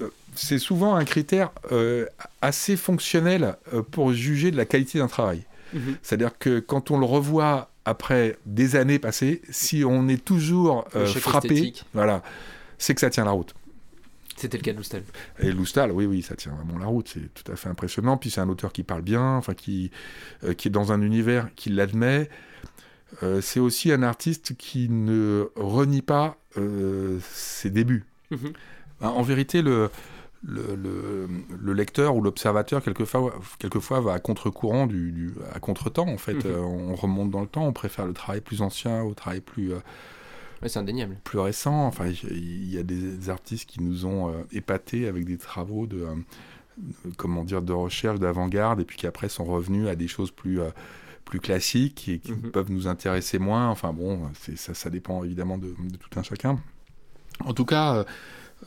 euh, 0.02 0.10
c'est 0.38 0.60
souvent 0.60 0.96
un 0.96 1.06
critère 1.06 1.52
euh, 1.72 2.06
assez 2.42 2.78
fonctionnel 2.78 3.58
euh, 3.74 3.82
pour 3.82 4.14
juger 4.14 4.52
de 4.52 4.58
la 4.58 4.66
qualité 4.66 5.00
d'un 5.00 5.08
travail. 5.08 5.44
Mhm. 5.74 5.98
C'est-à-dire 6.02 6.38
que 6.38 6.60
quand 6.60 6.92
on 6.92 6.98
le 6.98 7.06
revoit 7.06 7.72
après 7.86 8.38
des 8.46 8.76
années 8.76 9.00
passées, 9.00 9.42
si 9.50 9.84
on 9.86 10.08
est 10.08 10.24
toujours 10.24 10.88
euh, 10.96 11.06
frappé, 11.06 11.48
esthétique. 11.50 11.86
voilà, 11.94 12.24
c'est 12.78 12.94
que 12.94 13.02
ça 13.02 13.10
tient 13.10 13.26
la 13.26 13.32
route. 13.32 13.54
C'était 14.36 14.58
le 14.58 14.64
cas 14.64 14.72
de 14.72 14.78
Loustal. 14.78 15.04
Et 15.40 15.52
Loustal, 15.52 15.92
oui, 15.92 16.06
oui, 16.06 16.22
ça 16.22 16.36
tient 16.36 16.52
vraiment 16.52 16.78
la 16.78 16.86
route, 16.86 17.10
c'est 17.12 17.34
tout 17.34 17.52
à 17.52 17.56
fait 17.56 17.70
impressionnant. 17.70 18.18
Puis 18.18 18.30
c'est 18.30 18.40
un 18.40 18.50
auteur 18.50 18.72
qui 18.72 18.84
parle 18.84 19.02
bien, 19.02 19.36
enfin 19.36 19.56
qui, 19.56 19.90
qui 20.58 20.68
est 20.68 20.72
dans 20.72 20.92
un 20.92 21.02
univers 21.02 21.50
qui 21.56 21.72
l'admet. 21.72 22.30
Euh, 23.24 23.42
c'est 23.42 23.60
aussi 23.60 23.92
un 23.92 24.04
artiste 24.04 24.56
qui 24.58 24.90
ne 24.90 25.50
renie 25.56 26.02
pas 26.02 26.38
euh, 26.58 27.20
ses 27.32 27.70
débuts. 27.70 28.06
Mhm. 28.32 28.54
Ben, 29.02 29.08
En 29.10 29.22
vérité, 29.22 29.62
le, 29.62 29.90
le, 30.44 30.76
le- 30.76 31.28
le 31.60 31.74
lecteur 31.74 32.16
ou 32.16 32.22
l'observateur, 32.22 32.84
quelquefois, 32.84 33.34
quelquefois, 33.60 34.02
va 34.02 34.14
à 34.14 34.20
contre-courant, 34.20 34.88
du, 34.88 35.12
du- 35.12 35.34
à 35.54 35.60
contre-temps, 35.60 36.08
en 36.08 36.18
fait. 36.18 36.34
Mhm. 36.34 36.42
Euh, 36.46 36.58
on 36.60 36.96
remonte 36.96 37.32
dans 37.32 37.42
le 37.42 37.48
temps, 37.48 37.66
on 37.66 37.74
préfère 37.74 38.06
le 38.06 38.14
travail 38.14 38.42
plus 38.42 38.62
ancien 38.62 39.04
au 39.04 39.14
travail 39.14 39.42
plus, 39.42 39.72
Ouais, 40.62 40.70
c'est 40.70 40.80
indéniable. 40.80 41.18
plus 41.24 41.40
récent. 41.40 41.86
Enfin, 41.86 42.08
il 42.08 42.70
y 42.74 42.78
a 42.78 42.84
des 42.84 43.30
artistes 43.30 43.70
qui 43.70 43.82
nous 43.82 44.06
ont 44.06 44.34
épatés 44.52 45.08
avec 45.08 45.24
des 45.26 45.38
travaux 45.38 45.86
de, 45.88 46.00
de- 46.78 47.14
comment 47.16 47.44
dire, 47.44 47.62
de 47.62 47.74
recherche, 47.74 48.20
d'avant-garde, 48.20 48.82
et 48.82 48.86
puis 48.86 48.98
qui 48.98 49.08
après 49.08 49.30
sont 49.30 49.46
revenus 49.46 49.88
à 49.88 49.96
des 49.96 50.08
choses 50.08 50.32
plus... 50.32 50.60
plus 51.28 51.40
classiques 51.40 52.10
et 52.10 52.20
qui 52.20 52.32
Mhm. 52.32 52.52
peuvent 52.52 52.72
nous 52.72 52.88
intéresser 52.88 53.38
moins. 53.40 53.70
Enfin 53.70 53.94
bon, 53.94 54.22
ça, 54.56 54.74
ça 54.74 54.90
dépend 54.90 55.24
évidemment 55.24 55.58
de, 55.58 55.68
de 55.68 55.98
tout 55.98 56.20
un 56.20 56.24
chacun. 56.24 56.60
En 57.46 57.54
tout 57.54 57.66
cas, 57.66 57.98
euh, 57.98 58.04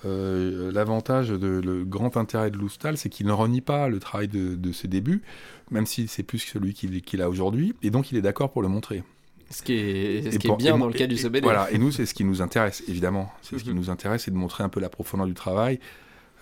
euh, 0.06 0.70
l'avantage, 0.72 1.30
de, 1.30 1.60
le 1.64 1.84
grand 1.84 2.16
intérêt 2.16 2.50
de 2.50 2.56
Loustal, 2.56 2.96
c'est 2.96 3.08
qu'il 3.08 3.26
ne 3.26 3.32
renie 3.32 3.60
pas 3.60 3.88
le 3.88 3.98
travail 3.98 4.28
de, 4.28 4.54
de 4.54 4.72
ses 4.72 4.86
débuts, 4.88 5.22
même 5.70 5.86
si 5.86 6.06
c'est 6.06 6.22
plus 6.22 6.44
que 6.44 6.50
celui 6.50 6.72
qu'il 6.74 7.22
a 7.22 7.28
aujourd'hui, 7.28 7.74
et 7.82 7.90
donc 7.90 8.12
il 8.12 8.16
est 8.18 8.22
d'accord 8.22 8.52
pour 8.52 8.62
le 8.62 8.68
montrer. 8.68 9.02
Ce 9.50 9.62
qui 9.62 9.72
est, 9.72 10.22
ce 10.30 10.36
Et 10.36 10.38
qui 10.38 10.46
pour- 10.46 10.54
est 10.56 10.62
bien 10.62 10.78
dans 10.78 10.86
le 10.86 10.92
cas 10.92 11.04
et- 11.04 11.08
du 11.08 11.16
SOBD. 11.16 11.42
Voilà, 11.42 11.68
et 11.72 11.78
nous, 11.78 11.90
c'est 11.90 12.06
ce 12.06 12.14
qui 12.14 12.22
nous 12.22 12.40
intéresse, 12.40 12.84
évidemment. 12.86 13.32
C'est 13.42 13.58
ce 13.58 13.64
qui 13.64 13.70
Mhm. 13.70 13.76
nous 13.76 13.90
intéresse, 13.90 14.22
c'est 14.24 14.30
de 14.30 14.36
montrer 14.36 14.62
un 14.62 14.68
peu 14.68 14.78
la 14.78 14.88
profondeur 14.88 15.26
du 15.26 15.34
travail. 15.34 15.80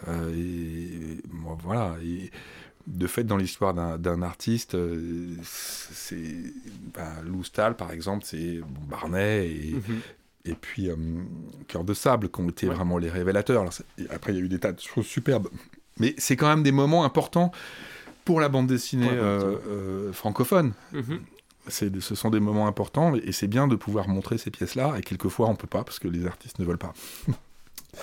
Euh, 0.09 0.31
et, 0.37 1.23
bon, 1.33 1.57
voilà. 1.65 1.97
Et 2.05 2.31
de 2.89 3.07
fait, 3.07 3.23
dans 3.25 3.37
l'histoire 3.37 3.75
d'un 3.99 4.23
artiste, 4.23 4.75
euh, 4.75 5.35
c'est. 5.43 6.43
Ben, 6.95 7.23
Lou 7.25 7.45
Stahl, 7.45 7.77
par 7.77 7.93
exemple, 7.93 8.25
c'est 8.27 8.61
bon, 8.61 8.81
Barnet 8.89 9.47
et, 9.51 9.73
Mhm. 9.75 10.01
et 10.47 10.55
puis 10.55 10.89
euh, 10.91 10.97
Cœur 11.69 11.85
de 11.85 11.95
Sable 11.95 12.29
qui 12.31 12.41
ont 12.41 12.49
été 12.49 12.67
Ouais. 12.69 12.75
vraiment 12.75 12.99
les 12.99 13.11
révélateurs. 13.11 13.61
Alors, 13.63 13.75
après, 14.11 14.33
il 14.33 14.39
y 14.39 14.41
a 14.41 14.45
eu 14.45 14.49
des 14.49 14.59
tas 14.59 14.73
de 14.73 14.81
choses 14.81 15.07
superbes. 15.07 15.49
Mais 16.01 16.15
c'est 16.19 16.37
quand 16.37 16.49
même 16.49 16.63
des 16.63 16.73
moments 16.73 17.05
importants 17.05 17.53
pour 18.25 18.41
la 18.41 18.49
bande 18.49 18.67
dessinée 18.69 19.09
euh, 19.11 19.57
euh, 19.69 20.13
francophone. 20.13 20.73
Mhm. 20.93 21.21
Ce 21.69 22.15
sont 22.15 22.31
des 22.31 22.41
moments 22.41 22.67
importants 22.67 23.15
et 23.15 23.33
c'est 23.33 23.47
bien 23.49 23.69
de 23.69 23.77
pouvoir 23.77 24.09
montrer 24.09 24.39
ces 24.39 24.51
pièces-là. 24.51 24.95
Et 24.97 25.03
quelquefois, 25.03 25.49
on 25.51 25.55
peut 25.57 25.67
pas 25.67 25.85
parce 25.85 25.99
que 25.99 26.09
les 26.09 26.25
artistes 26.27 26.59
ne 26.59 26.65
veulent 26.65 26.79
pas. 26.79 26.95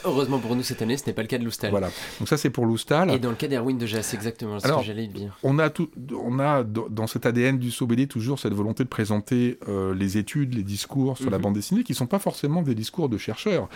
Heureusement 0.03 0.39
pour 0.39 0.55
nous 0.55 0.63
cette 0.63 0.81
année, 0.81 0.97
ce 0.97 1.05
n'est 1.05 1.13
pas 1.13 1.21
le 1.21 1.27
cas 1.27 1.37
de 1.37 1.43
Loustal. 1.45 1.69
Voilà. 1.71 1.89
Donc 2.19 2.27
ça, 2.27 2.37
c'est 2.37 2.49
pour 2.49 2.65
Loustal. 2.65 3.11
Et 3.11 3.19
dans 3.19 3.29
le 3.29 3.35
cas 3.35 3.47
d'Erwin 3.47 3.77
de 3.77 3.85
Jas, 3.85 4.11
exactement, 4.13 4.59
c'est 4.59 4.63
ce 4.63 4.67
Alors, 4.67 4.81
que 4.81 4.85
j'allais 4.87 5.07
dire. 5.07 5.37
On 5.43 5.59
a, 5.59 5.69
tout, 5.69 5.89
on 6.19 6.39
a 6.39 6.63
dans 6.63 7.07
cet 7.07 7.25
ADN 7.25 7.59
du 7.59 7.71
SOBD 7.71 8.07
toujours 8.07 8.39
cette 8.39 8.53
volonté 8.53 8.83
de 8.83 8.89
présenter 8.89 9.59
euh, 9.69 9.93
les 9.93 10.17
études, 10.17 10.53
les 10.55 10.63
discours 10.63 11.17
sur 11.17 11.29
la 11.29 11.37
Mhm. 11.37 11.43
bande 11.43 11.53
dessinée 11.53 11.83
qui 11.83 11.91
ne 11.91 11.97
sont 11.97 12.07
pas 12.07 12.19
forcément 12.19 12.61
des 12.63 12.75
discours 12.75 13.09
de 13.09 13.17
chercheurs. 13.17 13.69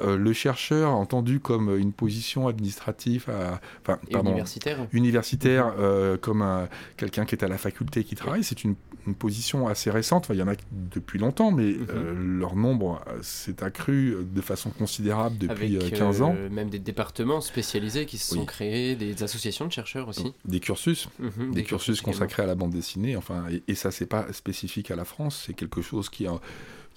Euh, 0.00 0.16
le 0.16 0.32
chercheur 0.32 0.90
entendu 0.92 1.40
comme 1.40 1.76
une 1.76 1.92
position 1.92 2.46
administrative, 2.48 3.26
à, 3.28 3.60
enfin, 3.82 3.98
Et 4.08 4.12
pardon, 4.12 4.30
universitaire. 4.30 4.86
universitaire, 4.92 5.74
euh, 5.78 6.16
comme 6.16 6.42
un- 6.42 6.68
quelqu'un 6.96 7.24
qui 7.24 7.34
est 7.34 7.44
à 7.44 7.48
la 7.48 7.58
faculté 7.58 8.04
qui 8.04 8.14
travaille, 8.14 8.44
c'est 8.44 8.62
une, 8.64 8.76
une 9.06 9.14
position 9.14 9.68
assez 9.68 9.90
récente. 9.90 10.24
Enfin, 10.24 10.34
il 10.34 10.40
y 10.40 10.42
en 10.42 10.48
a 10.48 10.54
depuis 10.94 11.18
longtemps, 11.18 11.50
mais 11.52 11.72
Mhm. 11.72 12.38
leur 12.38 12.56
nombre 12.56 13.00
s'est 13.22 13.62
accru 13.62 14.16
de 14.32 14.40
façon 14.40 14.70
considérable 14.70 15.36
depuis 15.38 15.50
avec 15.50 15.55
euh, 15.62 15.90
15 15.90 16.22
ans. 16.22 16.34
euh, 16.36 16.48
même 16.48 16.68
des 16.70 16.78
départements 16.78 17.40
spécialisés 17.40 18.06
qui 18.06 18.18
se 18.18 18.34
sont 18.34 18.40
Oui. 18.40 18.46
créés, 18.46 18.96
des 18.96 19.22
associations 19.22 19.66
de 19.66 19.72
chercheurs 19.72 20.08
aussi. 20.08 20.32
Des 20.44 20.60
cursus. 20.60 21.08
Mhm, 21.18 21.52
des 21.54 21.64
cursus 21.64 22.00
consacrés 22.00 22.42
à 22.42 22.46
la 22.46 22.54
bande 22.54 22.70
dessinée. 22.72 23.16
Enfin, 23.16 23.44
et, 23.50 23.62
et 23.68 23.74
ça, 23.74 23.90
c'est 23.90 24.06
pas 24.06 24.32
spécifique 24.32 24.90
à 24.90 24.96
la 24.96 25.04
France. 25.04 25.44
C'est 25.46 25.54
quelque 25.54 25.82
chose 25.82 26.08
qui, 26.08 26.26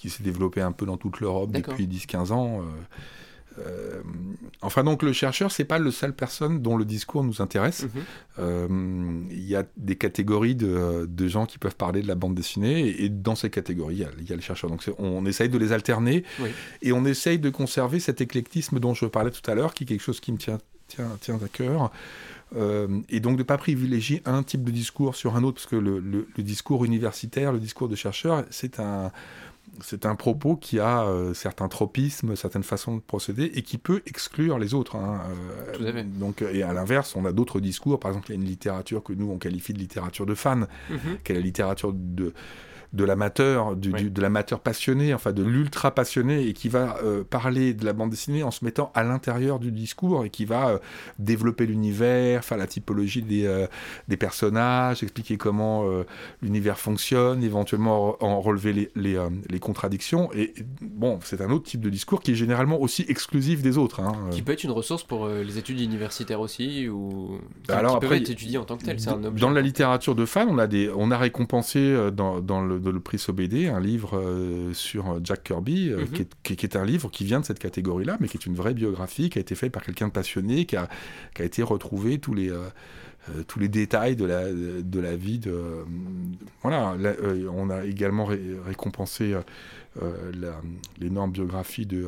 s'est 0.10 0.24
développé 0.24 0.62
un 0.62 0.72
peu 0.72 0.86
dans 0.86 0.98
toute 0.98 1.19
l'Europe 1.19 1.52
depuis 1.52 1.88
10-15 1.88 2.32
ans. 2.32 2.62
Euh, 3.65 4.02
enfin, 4.62 4.84
donc, 4.84 5.04
le 5.04 5.13
chercheur, 5.13 5.52
c'est 5.52 5.65
pas 5.65 5.80
le 5.80 5.91
seul 5.91 6.13
personne 6.13 6.62
dont 6.62 6.78
le 6.78 6.86
discours 6.86 7.24
nous 7.24 7.41
intéresse. 7.41 7.84
Mhm. 7.84 7.89
Euh, 8.39 8.67
Il 9.32 9.43
y 9.48 9.56
a 9.56 9.63
des 9.78 9.95
catégories 9.95 10.56
de, 10.56 11.06
de 11.10 11.28
gens 11.28 11.45
qui 11.45 11.58
peuvent 11.58 11.76
parler 11.76 12.02
de 12.02 12.08
la 12.08 12.15
bande 12.15 12.36
dessinée, 12.36 12.88
et, 12.88 13.06
et 13.06 13.10
dans 13.10 13.36
ces 13.36 13.50
catégories, 13.50 13.95
il 13.95 14.00
y 14.02 14.04
a, 14.06 14.10
il 14.19 14.30
y 14.30 14.34
a 14.34 14.36
le 14.36 14.41
chercheur. 14.41 14.69
Donc, 14.69 14.84
on 14.98 15.26
essaye 15.26 15.50
de 15.50 15.58
les 15.58 15.72
alterner, 15.72 16.24
Oui. 16.39 16.50
et 16.82 16.91
on 16.91 17.06
essaye 17.06 17.39
de 17.39 17.50
conserver 17.50 18.00
cet 18.00 18.22
éclectisme 18.22 18.80
dont 18.80 18.93
je 18.93 19.06
parlais 19.06 19.32
tout 19.32 19.50
à 19.50 19.56
l'heure, 19.56 19.74
qui 19.74 19.84
est 19.84 19.88
quelque 19.88 20.02
chose 20.04 20.19
qui 20.19 20.32
me 20.32 20.38
tient, 20.38 20.60
tient, 20.88 21.10
tient 21.22 21.36
à 21.43 21.48
cœur. 21.48 21.91
Euh, 22.56 22.88
et 23.10 23.19
donc 23.19 23.34
de 23.34 23.39
ne 23.39 23.43
pas 23.43 23.60
privilégier 23.60 24.24
un 24.26 24.41
type 24.41 24.63
de 24.63 24.72
discours 24.72 25.15
sur 25.15 25.36
un 25.36 25.43
autre, 25.43 25.56
parce 25.58 25.67
que 25.67 25.76
le, 25.76 26.00
le- 26.00 26.28
le 26.36 26.43
discours 26.43 26.84
universitaire, 26.84 27.54
le 27.54 27.60
discours 27.60 27.88
de 27.89 27.95
chercheur, 27.95 28.43
c'est 28.50 28.80
un, 28.80 29.12
c'est 29.82 30.06
un 30.06 30.16
propos 30.16 30.56
qui 30.56 30.80
a 30.80 31.04
euh, 31.04 31.34
certains 31.34 31.68
tropismes, 31.68 32.36
certaines 32.36 32.64
façons 32.64 32.96
de 32.96 33.02
procéder, 33.02 33.52
et 33.56 33.62
qui 33.62 33.78
peut 33.78 34.02
exclure 34.06 34.60
les 34.60 34.74
autres. 34.74 34.96
hein. 34.96 35.22
Euh, 35.30 35.74
Tout 35.78 35.84
à 35.86 35.92
fait. 35.94 36.04
donc, 36.04 36.42
et 36.42 36.64
à 36.64 36.74
l'inverse, 36.74 37.16
on 37.16 37.26
a 37.26 37.32
d'autres 37.32 37.60
discours. 37.60 38.00
Par 38.00 38.12
exemple, 38.12 38.28
il 38.32 38.36
y 38.36 38.38
a 38.38 38.42
une 38.42 38.48
littérature 38.48 39.04
que 39.04 39.14
nous, 39.14 39.30
on 39.32 39.38
qualifie 39.38 39.74
de 39.74 39.80
littérature 39.80 40.26
de 40.26 40.36
fans, 40.36 40.68
Mhm. 40.90 41.18
qui 41.24 41.32
est 41.32 41.36
la 41.36 41.42
littérature 41.42 41.94
de, 41.94 42.34
de 42.91 43.04
l'amateur, 43.04 43.75
de 43.75 44.21
l'amateur 44.21 44.60
passionné, 44.62 45.13
enfin 45.13 45.32
de 45.32 45.43
l'ultra 45.43 45.93
passionné, 45.93 46.47
et 46.47 46.54
qui 46.54 46.69
va 46.69 46.97
euh, 47.04 47.23
parler 47.23 47.75
de 47.75 47.86
la 47.86 47.93
bande 47.93 48.10
dessinée 48.10 48.41
en 48.41 48.49
se 48.49 48.65
mettant 48.65 48.91
à 48.95 49.04
l'intérieur 49.04 49.60
du 49.60 49.71
discours 49.71 50.25
et 50.25 50.32
qui 50.32 50.45
va 50.45 50.69
euh, 50.69 50.78
développer 51.19 51.67
l'univers, 51.67 52.43
faire 52.43 52.58
la 52.58 52.65
typologie 52.65 53.21
des, 53.21 53.45
euh, 53.45 53.67
des 54.08 54.17
personnages, 54.17 55.04
expliquer 55.04 55.38
comment 55.38 55.86
l'univers 56.41 56.80
fonctionne, 56.80 57.43
éventuellement 57.43 58.17
en 58.23 58.41
relever 58.41 58.73
les, 58.73 58.91
les, 58.95 59.19
les 59.49 59.60
contradictions. 59.60 60.32
Et 60.34 60.54
bon, 60.82 61.19
c'est 61.23 61.41
un 61.41 61.49
autre 61.52 61.65
type 61.65 61.82
de 61.82 61.89
discours 61.89 62.21
qui 62.21 62.32
est 62.32 62.36
généralement 62.36 62.82
aussi 62.82 63.06
exclusif 63.08 63.62
des 63.62 63.78
autres. 63.78 63.99
hein. 63.99 64.13
Qui 64.32 64.41
peut 64.41 64.54
être 64.54 64.63
une 64.63 64.71
ressource 64.71 65.04
pour 65.04 65.28
les 65.28 65.58
études 65.58 65.80
universitaires 65.80 66.39
aussi, 66.41 66.88
ou 66.89 67.38
qui, 67.63 67.67
Bah 67.67 67.78
alors 67.78 67.99
qui 67.99 68.06
après, 68.06 68.17
être 68.17 68.30
étudiées 68.32 68.58
en 68.58 68.65
tant 68.65 68.78
que 68.78 68.89
objet. 68.89 69.39
Dans 69.41 69.52
la 69.52 69.62
littérature 69.62 70.15
de 70.15 70.25
fans, 70.25 70.47
on 70.49 70.58
a, 70.58 70.67
des, 70.67 70.89
on 70.95 71.12
a 71.12 71.17
récompensé 71.17 72.10
dans, 72.12 72.39
dans 72.41 72.62
le, 72.62 72.79
dans 72.80 72.92
le 72.92 73.00
prix 73.00 73.20
Sobédé 73.20 73.68
un 73.68 73.80
livre 73.80 74.18
euh, 74.18 74.74
sur 74.74 75.12
euh, 75.12 75.20
Jack 75.24 75.44
Kirby, 75.44 75.89
euh, 75.89 76.00
Mhm. 76.02 76.08
qui, 76.10 76.22
est, 76.24 76.30
qui- 76.44 76.56
qui 76.56 76.65
est 76.65 76.76
un 76.76 76.86
livre 76.86 77.10
qui 77.10 77.26
vient 77.26 77.39
de 77.39 77.46
cette 77.46 77.60
catégorie-là, 77.60 78.18
mais 78.20 78.28
qui 78.28 78.38
est 78.38 78.46
une 78.46 78.56
vraie 78.56 78.74
biographie, 78.74 79.30
qui 79.30 79.38
a 79.38 79.42
été 79.42 79.56
fait 79.56 79.70
par 79.70 79.84
quelqu'un 79.84 80.08
de 80.08 80.13
passionné, 80.13 80.65
qui 80.65 80.76
a, 80.76 80.89
qui 81.36 81.42
a 81.42 81.46
été 81.46 81.62
retrouvé 81.63 82.20
tous 82.20 82.34
les, 82.34 82.52
tous 83.48 83.60
les 83.60 83.68
détails 83.68 84.15
de 84.15 84.26
la, 84.26 84.52
de 84.52 85.00
la 85.00 85.15
vie 85.15 85.38
de... 85.39 85.62
voilà, 86.63 86.96
là, 86.98 87.13
euh, 87.22 87.48
on 87.54 87.70
a 87.70 87.86
également 87.86 88.26
ré- 88.26 88.42
récompensé 88.65 89.36
euh, 90.02 90.32
l'énorme 91.00 91.32
biographie 91.32 91.86
de, 91.86 92.08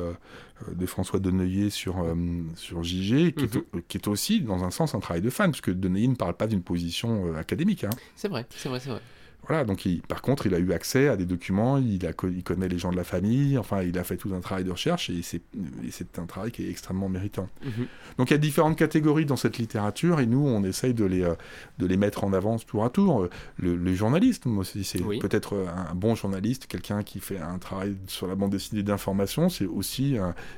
de 0.72 0.86
François 0.86 1.18
Deneuillet 1.20 1.70
sur, 1.70 2.00
euh, 2.00 2.14
sur 2.56 2.82
JG, 2.82 3.32
qui, 3.34 3.44
est, 3.44 3.54
Mhm. 3.56 3.82
qui 3.88 3.98
est 3.98 4.08
aussi, 4.08 4.40
dans 4.40 4.64
un 4.64 4.70
sens, 4.70 4.94
un 4.94 5.00
travail 5.00 5.22
de 5.22 5.30
fan, 5.30 5.50
puisque 5.50 5.70
Deneuillet 5.72 6.08
ne 6.08 6.14
parle 6.16 6.34
pas 6.34 6.46
d'une 6.46 6.62
position 6.62 7.34
académique. 7.36 7.84
hein. 7.84 7.90
C'est 8.16 8.28
vrai, 8.28 8.46
c'est 8.56 8.68
vrai, 8.68 8.80
c'est 8.80 8.90
vrai. 8.90 9.00
Voilà, 9.48 9.64
donc 9.64 9.84
il- 9.86 10.02
par 10.02 10.22
contre, 10.22 10.46
il 10.46 10.54
a 10.54 10.58
eu 10.60 10.72
accès 10.72 11.08
à 11.08 11.16
des 11.16 11.24
documents, 11.24 11.76
il, 11.76 12.06
a, 12.06 12.12
co- 12.12 12.28
il 12.28 12.44
connaît 12.44 12.68
les 12.68 12.78
gens 12.78 12.92
de 12.92 12.96
la 12.96 13.02
famille, 13.02 13.58
enfin, 13.58 13.82
il 13.82 13.98
a 13.98 14.04
fait 14.04 14.16
tout 14.16 14.32
un 14.34 14.40
travail 14.40 14.62
de 14.62 14.70
recherche, 14.70 15.10
et 15.10 15.20
c'est 15.22 16.18
un 16.20 16.26
travail 16.26 16.52
qui 16.52 16.64
est 16.64 16.70
extrêmement 16.70 17.08
méritant. 17.08 17.48
Mhm. 17.64 17.86
Donc 18.18 18.30
il 18.30 18.34
y 18.34 18.36
a 18.36 18.38
différentes 18.38 18.76
catégories 18.78 19.26
dans 19.26 19.36
cette 19.36 19.58
littérature, 19.58 20.20
et 20.20 20.26
nous, 20.26 20.46
on 20.46 20.62
essaye 20.62 20.94
de 20.94 21.04
les, 21.04 21.22
euh, 21.24 21.34
de 21.78 21.86
les 21.86 21.96
mettre 21.96 22.22
en 22.22 22.32
avance 22.32 22.64
tour 22.64 22.84
à 22.84 22.90
tour. 22.90 23.28
Le, 23.58 23.74
le 23.74 23.94
journaliste, 23.94 24.46
moi 24.46 24.60
aussi, 24.60 24.84
c'est 24.84 25.02
Oui. 25.02 25.18
peut-être 25.18 25.66
un 25.90 25.94
bon 25.96 26.14
journaliste, 26.14 26.66
quelqu'un 26.68 27.02
qui 27.02 27.18
fait 27.18 27.38
un 27.38 27.58
travail 27.58 27.96
sur 28.06 28.28
la 28.28 28.36
bande 28.36 28.52
dessinée 28.52 28.84
d'information, 28.84 29.48
c'est 29.48 29.66
aussi 29.66 30.16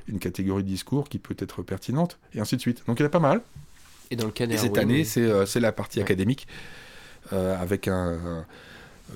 une 0.09 0.19
catégorie 0.19 0.63
de 0.63 0.69
discours 0.69 1.09
qui 1.09 1.19
peut 1.19 1.37
être 1.39 1.63
pertinente, 1.63 2.19
et 2.35 2.41
ainsi 2.41 2.57
de 2.57 2.61
suite. 2.61 2.83
Donc 2.87 2.99
il 3.01 3.03
y 3.03 3.05
en 3.05 3.07
a 3.07 3.11
pas 3.11 3.19
mal. 3.19 3.41
Et 4.11 4.17
dans 4.17 4.27
le 4.27 4.31
cas 4.33 4.45
Et 4.47 4.59
cette 4.59 4.77
année, 4.77 5.05
c'est 5.05 5.23
euh, 5.23 5.47
c'est 5.47 5.61
la 5.61 5.73
partie 5.73 6.01
Ouais. 6.01 6.05
académique, 6.05 6.47
euh, 7.33 7.57
avec 7.59 7.89
un, 7.89 8.13
un- 8.13 8.47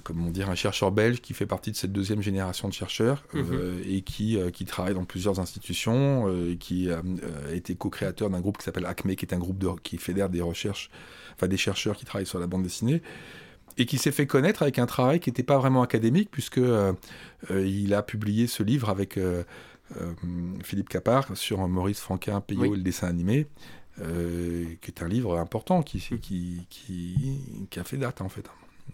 comment 0.02 0.30
dire, 0.30 0.50
un 0.50 0.54
chercheur 0.54 0.92
belge 0.92 1.20
qui 1.20 1.34
fait 1.34 1.46
partie 1.46 1.70
de 1.72 1.76
cette 1.76 1.92
deuxième 1.92 2.20
génération 2.22 2.68
de 2.68 2.72
chercheurs 2.74 3.24
euh, 3.34 3.82
et 3.86 4.02
qui, 4.02 4.36
euh, 4.38 4.50
qui 4.50 4.64
travaille 4.64 4.94
dans 4.94 5.04
plusieurs 5.04 5.40
institutions, 5.40 6.26
euh, 6.28 6.52
et 6.52 6.56
qui 6.56 6.88
euh, 6.90 7.00
euh, 7.22 7.50
a 7.52 7.54
été 7.54 7.74
co-créateur 7.74 8.30
d'un 8.30 8.40
groupe 8.40 8.58
qui 8.58 8.64
s'appelle 8.64 8.86
ACME, 8.86 9.14
qui 9.14 9.24
est 9.24 9.34
un 9.34 9.38
groupe 9.38 9.58
de, 9.58 9.68
qui 9.82 9.96
fédère 9.98 10.28
des 10.28 10.40
recherches, 10.42 10.90
enfin 11.34 11.48
des 11.48 11.56
chercheurs 11.56 11.96
qui 11.96 12.04
travaillent 12.04 12.26
sur 12.26 12.38
la 12.38 12.46
bande 12.46 12.62
dessinée, 12.62 13.02
et 13.78 13.86
qui 13.86 13.96
s'est 13.98 14.12
fait 14.12 14.26
connaître 14.26 14.62
avec 14.62 14.78
un 14.78 14.86
travail 14.86 15.20
qui 15.20 15.30
n'était 15.30 15.42
pas 15.42 15.56
vraiment 15.58 15.82
académique, 15.82 16.28
puisque 16.30 16.58
euh, 16.58 16.92
euh, 17.50 17.66
il 17.66 17.94
a 17.94 18.02
publié 18.02 18.46
ce 18.46 18.62
livre 18.62 18.88
avec 18.90 19.16
euh, 19.16 19.42
euh, 20.00 20.12
Philippe 20.64 20.88
Capard 20.90 21.34
sur 21.36 21.66
Maurice 21.66 22.00
Franquin, 22.00 22.40
Payot 22.40 22.60
Oui. 22.62 22.68
et 22.72 22.76
le 22.76 22.82
dessin 22.82 23.08
animé. 23.08 23.46
euh, 24.00 24.64
qui 24.80 24.90
est 24.92 25.02
un 25.02 25.08
livre 25.08 25.38
important 25.38 25.82
qui, 25.82 25.98
qui, 25.98 26.66
qui, 26.70 27.66
qui 27.70 27.80
a 27.80 27.84
fait 27.84 27.96
date 27.96 28.20
en 28.20 28.28
fait. 28.28 28.44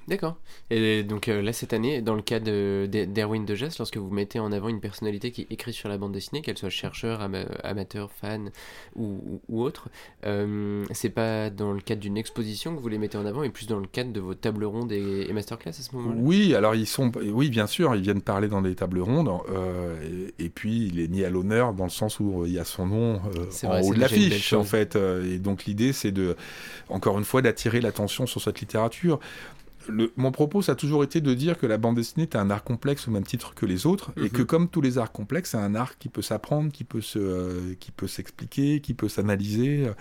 D'accord. 0.07 0.37
Et 0.71 1.03
donc 1.03 1.29
euh, 1.29 1.41
là, 1.41 1.53
cette 1.53 1.73
année, 1.73 2.03
dans 2.03 2.15
le 2.15 2.21
cas 2.23 2.39
de- 2.39 2.87
d'E- 2.91 3.07
d'Erwin 3.07 3.45
de 3.47 3.55
Gest, 3.55 3.79
lorsque 3.79 3.97
vous 3.97 4.11
mettez 4.11 4.39
en 4.39 4.53
avant 4.53 4.69
une 4.69 4.81
personnalité 4.81 5.31
qui 5.31 5.47
écrit 5.49 5.73
sur 5.73 5.89
la 5.89 5.97
bande 5.97 6.13
dessinée, 6.13 6.43
qu'elle 6.43 6.59
soit 6.59 6.69
chercheur, 6.69 7.23
ama- 7.23 7.47
amateur, 7.63 8.11
fan 8.13 8.51
ou, 8.97 9.41
autre, 9.49 9.89
euh, 10.27 10.85
c'est 10.93 11.09
pas 11.09 11.49
dans 11.49 11.73
le 11.73 11.81
cadre 11.81 12.03
d'une 12.03 12.19
exposition 12.19 12.77
que 12.77 12.81
vous 12.81 12.89
les 12.89 12.99
mettez 12.99 13.17
en 13.17 13.25
avant, 13.25 13.41
mais 13.41 13.49
plus 13.51 13.67
dans 13.67 13.81
le 13.81 13.87
cadre 13.87 14.13
de 14.13 14.21
vos 14.21 14.35
tables 14.35 14.65
rondes 14.65 14.93
et, 14.93 15.27
et 15.29 15.33
masterclass 15.33 15.71
à 15.71 15.73
ce 15.83 15.95
moment-là? 15.97 16.21
Oui, 16.21 16.55
alors 16.55 16.75
ils 16.75 16.87
sont, 16.87 17.11
oui, 17.33 17.49
bien 17.49 17.67
sûr, 17.67 17.95
ils 17.95 18.03
viennent 18.03 18.23
parler 18.23 18.49
dans 18.49 18.61
des 18.61 18.75
tables 18.75 19.01
rondes, 19.01 19.31
euh, 19.51 19.97
et, 20.39 20.45
et 20.45 20.49
puis 20.51 20.87
il 20.87 21.01
est 21.01 21.09
mis 21.09 21.25
à 21.25 21.31
l'honneur 21.31 21.73
dans 21.73 21.85
le 21.85 21.91
sens 21.91 22.21
où 22.21 22.43
euh, 22.43 22.47
il 22.49 22.53
y 22.53 22.59
a 22.59 22.65
son 22.65 22.87
nom 22.87 23.15
en 23.15 23.69
vrai, 23.69 23.81
haut 23.83 23.95
de 23.95 24.01
l'affiche, 24.01 24.53
en 24.53 24.65
fait. 24.65 24.97
et 24.97 25.39
donc 25.39 25.65
l'idée, 25.65 25.93
c'est 25.93 26.13
de, 26.13 26.37
encore 26.89 27.19
une 27.19 27.25
fois, 27.25 27.41
d'attirer 27.43 27.81
l'attention 27.81 28.27
sur 28.27 28.41
cette 28.41 28.61
littérature. 28.61 29.19
Le- 29.89 30.13
mon 30.17 30.33
propos, 30.33 30.63
ça 30.63 30.73
a 30.73 30.75
toujours 30.75 31.05
été 31.05 31.21
de 31.21 31.35
dire 31.35 31.59
que 31.59 31.67
la 31.67 31.77
bande 31.79 31.97
dessinée 31.97 32.25
est 32.25 32.37
un 32.37 32.51
art 32.51 32.65
complexe 32.65 33.07
au 33.09 33.11
même 33.11 33.25
titre 33.25 33.55
que 33.55 33.67
les 33.67 33.87
autres, 33.87 34.13
et 34.17 34.23
Mhm. 34.23 34.29
que 34.31 34.43
comme 34.43 34.69
tous 34.69 34.81
les 34.81 34.99
arts 34.99 35.13
complexes, 35.13 35.51
c'est 35.51 35.57
un 35.59 35.75
art 35.75 35.99
qui 35.99 36.09
peut 36.09 36.23
s'apprendre, 36.23 36.73
qui 36.73 36.85
peut 36.85 37.01
se, 37.01 37.19
euh, 37.19 37.75
qui 37.81 37.91
peut 37.91 38.07
s'expliquer, 38.07 38.81
qui 38.81 38.95
peut 38.95 39.09
s'analyser, 39.09 39.87
euh, 39.87 39.93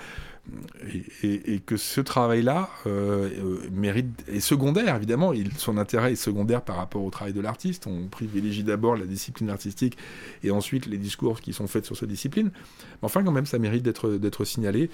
et, 0.94 1.28
et- 1.28 1.54
et 1.56 1.60
que 1.60 1.78
ce 1.78 2.02
travail-là 2.02 2.70
euh, 2.86 3.30
mérite 3.72 4.24
est 4.28 4.40
secondaire 4.42 4.96
évidemment. 4.96 5.32
Il, 5.34 5.54
son 5.54 5.78
intérêt 5.78 6.14
est 6.14 6.16
secondaire 6.18 6.62
par 6.62 6.76
rapport 6.78 7.04
au 7.04 7.10
travail 7.10 7.34
de 7.34 7.40
l'artiste. 7.42 7.88
On 7.88 8.08
privilégie 8.08 8.64
d'abord 8.64 8.96
la 8.98 9.06
discipline 9.06 9.50
artistique 9.50 9.98
et 10.44 10.52
ensuite 10.52 10.86
les 10.86 10.98
discours 10.98 11.40
qui 11.42 11.54
sont 11.54 11.68
faits 11.68 11.86
sur 11.86 11.96
cette 11.98 12.10
discipline. 12.10 12.52
Mais 12.54 12.98
enfin, 13.04 13.24
quand 13.24 13.32
même, 13.32 13.46
ça 13.46 13.58
mérite 13.60 13.84
d'être 13.84 14.10
d'être 14.12 14.44
signalé. 14.46 14.90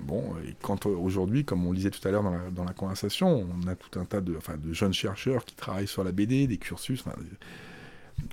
Bon, 0.00 0.34
et 0.46 0.54
quand 0.62 0.86
euh, 0.86 0.90
aujourd'hui, 0.90 1.44
comme 1.44 1.66
on 1.66 1.72
disait 1.72 1.90
tout 1.90 2.06
à 2.06 2.10
l'heure 2.10 2.22
dans 2.52 2.64
la, 2.64 2.72
conversation, 2.72 3.46
on 3.62 3.66
a 3.66 3.74
tout 3.74 3.98
un 3.98 4.04
tas 4.04 4.20
de, 4.20 4.38
de 4.58 4.72
jeunes 4.72 4.92
chercheurs 4.92 5.44
qui 5.44 5.54
travaillent 5.54 5.88
sur 5.88 6.04
la 6.04 6.12
BD, 6.12 6.46
des 6.46 6.58
cursus, 6.58 7.04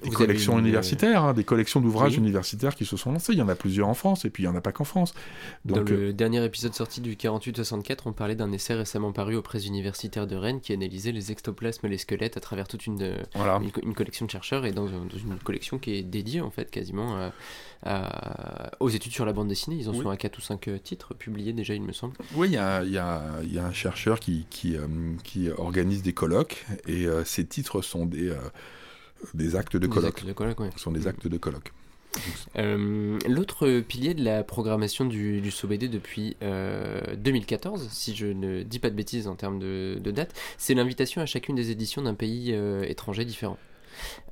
des, 0.02 0.10
Vous 0.10 0.16
collections 0.16 0.54
avez 0.54 0.62
euh, 0.62 0.66
universitaires, 0.66 1.24
hein, 1.24 1.34
des 1.34 1.44
collections 1.44 1.80
d'ouvrages 1.82 2.14
Oui. 2.14 2.18
universitaires 2.20 2.76
qui 2.76 2.86
se 2.86 2.98
sont 2.98 3.12
lancées. 3.12 3.34
Il 3.34 3.40
y 3.40 3.42
en 3.42 3.50
a 3.50 3.56
plusieurs 3.56 3.88
en 3.88 3.94
France, 3.94 4.26
et 4.26 4.30
puis 4.30 4.44
il 4.44 4.48
n'y 4.48 4.52
en 4.54 4.56
a 4.58 4.62
pas 4.62 4.72
qu'en 4.72 4.84
France. 4.84 5.14
Donc, 5.64 5.86
Dans 5.88 5.94
euh, 5.94 5.98
le 6.08 6.14
dernier 6.14 6.44
épisode 6.44 6.74
sorti 6.74 7.02
du 7.02 7.16
48-64, 7.16 8.00
on 8.06 8.14
parlait 8.14 8.36
d'un 8.36 8.52
essai 8.52 8.74
récemment 8.74 9.12
paru 9.12 9.36
aux 9.36 9.42
presses 9.42 9.66
universitaires 9.68 10.28
de 10.28 10.36
Rennes 10.36 10.60
qui 10.62 10.74
analysait 10.74 11.12
les 11.12 11.32
ectoplasmes 11.32 11.86
et 11.86 11.90
les 11.90 11.98
squelettes 11.98 12.38
à 12.38 12.40
travers 12.40 12.68
toute 12.68 12.86
une, 12.88 13.02
euh, 13.02 13.16
voilà. 13.36 13.60
une, 13.64 13.72
co- 13.72 13.82
une 13.84 13.94
collection 13.94 14.26
de 14.26 14.32
chercheurs 14.32 14.66
et 14.66 14.72
dans, 14.72 14.86
dans 14.86 14.90
une 15.18 15.38
collection 15.44 15.78
qui 15.80 15.96
est 15.96 16.04
dédiée 16.04 16.42
en 16.42 16.52
fait 16.52 16.70
quasiment 16.72 17.16
à- 17.16 17.32
à- 17.84 18.72
aux 18.80 18.90
études 18.90 19.12
sur 19.12 19.26
la 19.26 19.34
bande 19.34 19.48
dessinée. 19.48 19.78
Ils 19.80 19.90
en 19.90 19.94
Oui. 19.94 20.02
sont 20.04 20.10
à 20.10 20.18
4 20.18 20.38
ou 20.38 20.42
5 20.42 20.70
titres 20.84 21.14
publiés 21.14 21.54
déjà, 21.54 21.74
il 21.74 21.82
me 21.84 21.92
semble. 21.94 22.16
Oui, 22.36 22.48
il 22.50 22.54
y 22.54 22.58
a, 22.58 22.84
y 22.84 22.98
a- 22.98 23.22
y 23.44 23.60
a 23.60 23.66
un 23.66 23.74
chercheur 23.74 24.20
qui, 24.20 24.46
qui, 24.50 24.76
euh, 24.76 24.88
qui 25.24 25.50
organise 25.50 26.02
des 26.02 26.14
colloques 26.14 26.66
et 26.88 27.06
euh, 27.06 27.24
ces 27.24 27.46
titres 27.46 27.82
sont 27.82 28.06
des, 28.06 28.30
euh, 28.30 28.36
des 29.34 29.56
actes 29.56 29.74
de 29.76 29.80
Des 29.80 29.88
colloque. 29.90 30.10
actes 30.10 30.26
de 30.26 30.34
colloque, 30.34 30.60
ouais. 30.60 30.70
Ce 30.76 30.80
sont 30.82 30.92
des 30.92 31.08
actes 31.08 31.28
de 31.28 31.38
colloque. 31.38 31.72
Euh, 32.58 33.18
L'autre 33.28 33.82
pilier 33.82 34.14
de 34.14 34.24
la 34.24 34.44
programmation 34.44 35.04
du, 35.06 35.42
du 35.42 35.52
SOBD 35.52 35.90
depuis 35.90 36.38
euh, 36.44 37.02
2014, 37.18 37.90
si 37.92 38.16
je 38.16 38.28
ne 38.28 38.64
dis 38.64 38.80
pas 38.80 38.90
de 38.90 38.96
bêtises 38.96 39.28
en 39.28 39.36
termes 39.36 39.60
de, 39.60 39.98
de 40.02 40.12
date, 40.12 40.34
c'est 40.58 40.74
l'invitation 40.74 41.22
à 41.22 41.26
chacune 41.26 41.56
des 41.56 41.72
éditions 41.72 42.02
d'un 42.04 42.14
pays 42.14 42.52
euh, 42.54 42.84
étranger 42.84 43.26
différent. 43.26 43.58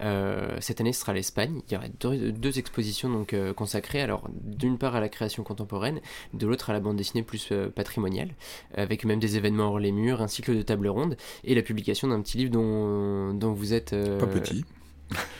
Euh, 0.01 0.58
cette 0.60 0.82
année, 0.82 0.91
ce 0.93 1.01
sera 1.01 1.13
l'Espagne. 1.13 1.62
Il 1.67 1.73
y 1.73 1.77
aura 1.77 1.88
deux, 1.99 2.32
deux 2.32 2.60
expositions 2.60 3.10
donc 3.10 3.34
euh, 3.34 3.53
consacrées, 3.53 4.01
alors 4.01 4.29
d'une 4.41 4.77
part 4.77 4.95
à 4.95 4.99
la 5.01 5.10
création 5.10 5.43
contemporaine, 5.43 5.99
de 6.34 6.47
l'autre 6.47 6.69
à 6.69 6.73
la 6.73 6.79
bande 6.79 6.97
dessinée 6.97 7.23
plus 7.23 7.49
euh, 7.51 7.69
patrimoniale, 7.69 8.29
avec 8.75 9.06
même 9.06 9.19
des 9.19 9.38
événements 9.38 9.67
hors 9.69 9.79
les 9.79 9.91
murs, 9.91 10.21
un 10.21 10.27
cycle 10.27 10.56
de 10.56 10.62
table 10.62 10.88
ronde 10.88 11.15
et 11.43 11.56
la 11.56 11.62
publication 11.62 12.08
d'un 12.10 12.21
petit 12.21 12.38
livre 12.38 12.51
dont, 12.51 13.34
dont 13.34 13.53
vous 13.53 13.73
êtes 13.73 13.93
euh, 13.93 14.19
Pas 14.19 14.27
petit. 14.27 14.65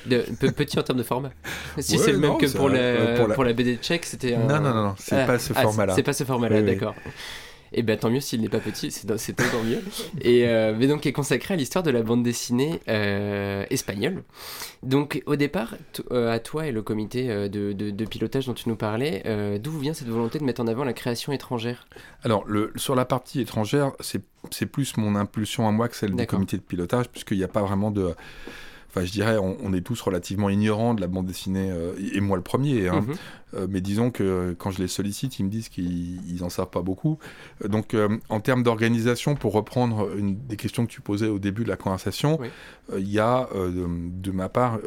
De- 0.06 0.26
pe- 0.40 0.52
petit 0.52 0.78
en 0.80 0.84
termes 0.84 1.00
de 1.00 1.04
format. 1.04 1.32
Si 1.80 1.94
Ouais, 1.98 1.98
c'est 2.04 2.12
le 2.12 2.20
même 2.20 2.32
non, 2.32 2.38
que 2.38 2.46
pour 2.48 2.70
la, 2.70 3.16
pour 3.18 3.28
la- 3.28 3.36
pour 3.36 3.44
la 3.44 3.54
BD 3.54 3.78
tchèque, 3.78 4.06
c'était 4.06 4.36
un... 4.36 4.46
Non, 4.46 4.60
non, 4.60 4.74
non, 4.74 4.84
non, 4.84 4.96
c'est 4.98 5.16
Ah, 5.22 5.26
pas 5.26 5.40
ce 5.40 5.54
ah, 5.56 5.62
format-là. 5.64 5.96
C'est 5.96 6.04
pas 6.04 6.14
ce 6.14 6.24
format-là, 6.24 6.58
Oui, 6.58 6.62
oui. 6.64 6.72
d'accord. 6.76 6.96
Et 7.76 7.82
ben 7.82 7.98
tant 7.98 8.12
mieux 8.12 8.20
s'il 8.20 8.40
n'est 8.42 8.50
pas 8.50 8.60
petit, 8.60 8.92
c'est 8.92 9.08
tant 9.08 9.64
mieux. 9.64 9.82
Et 10.22 10.48
euh, 10.48 10.76
mais 10.78 10.86
donc 10.86 11.08
est 11.08 11.12
consacré 11.12 11.56
à 11.56 11.58
l'histoire 11.58 11.82
de 11.84 11.90
la 11.90 12.04
bande 12.04 12.22
dessinée 12.22 12.80
euh, 12.88 13.66
espagnole. 13.72 14.22
Donc 14.84 15.24
au 15.26 15.36
départ, 15.36 15.74
euh, 16.12 16.32
à 16.32 16.38
toi 16.38 16.68
et 16.68 16.72
le 16.72 16.84
comité 16.84 17.28
de, 17.50 17.74
de- 17.74 17.90
de 17.90 18.06
pilotage 18.06 18.46
dont 18.46 18.54
tu 18.54 18.70
nous 18.70 18.76
parlais, 18.76 19.24
d'où 19.60 19.72
vient 19.80 19.96
cette 19.96 20.08
volonté 20.08 20.38
de 20.38 20.44
mettre 20.44 20.62
en 20.62 20.68
avant 20.68 20.84
la 20.84 20.94
création 20.94 21.34
étrangère? 21.34 21.88
Alors, 22.24 22.44
le, 22.46 22.72
sur 22.76 22.94
la 22.94 23.06
partie 23.06 23.42
étrangère, 23.42 23.94
c'est 24.02 24.66
plus 24.68 24.96
mon 24.98 25.16
impulsion 25.16 25.68
à 25.68 25.72
moi 25.72 25.88
que 25.90 25.96
celle 25.96 26.16
du 26.16 26.28
comité 26.28 26.58
de 26.58 26.62
pilotage, 26.62 27.10
puisqu'il 27.10 27.38
n'y 27.40 27.44
a 27.44 27.48
pas 27.48 27.64
vraiment 27.64 27.90
de... 27.90 28.14
Enfin, 28.96 29.06
je 29.08 29.12
dirais, 29.12 29.38
on, 29.40 29.58
on 29.64 29.74
est 29.74 29.82
tous 29.82 30.00
relativement 30.02 30.50
ignorants 30.50 30.94
de 30.94 31.02
la 31.02 31.08
bande 31.08 31.26
dessinée, 31.26 31.72
euh, 31.72 31.94
et 32.14 32.22
moi 32.22 32.38
le 32.38 32.44
premier, 32.44 32.88
hein. 32.90 33.02
Mhm. 33.02 33.16
Euh, 33.56 33.68
mais 33.68 33.82
disons 33.82 34.12
que 34.12 34.56
quand 34.60 34.70
je 34.70 34.80
les 34.80 34.88
sollicite, 34.88 35.40
ils 35.40 35.46
me 35.46 35.50
disent 35.50 35.70
qu'ils 35.70 36.22
ils 36.32 36.44
en 36.44 36.50
savent 36.50 36.70
pas 36.70 36.84
beaucoup. 36.84 37.18
Euh, 37.64 37.68
Donc, 37.70 37.96
euh, 37.96 38.20
en 38.30 38.40
termes 38.40 38.62
d'organisation, 38.62 39.36
pour 39.36 39.54
reprendre 39.54 40.16
une 40.16 40.38
des 40.46 40.58
questions 40.58 40.86
que 40.86 40.92
tu 40.92 41.02
posais 41.02 41.28
au 41.28 41.40
début 41.40 41.64
de 41.64 41.70
la 41.70 41.76
conversation, 41.76 42.38
Oui. 42.40 42.50
il 43.00 43.10
y 43.10 43.20
a 43.20 43.48
de, 43.54 43.88
de 43.88 44.32
ma 44.32 44.48
part 44.50 44.80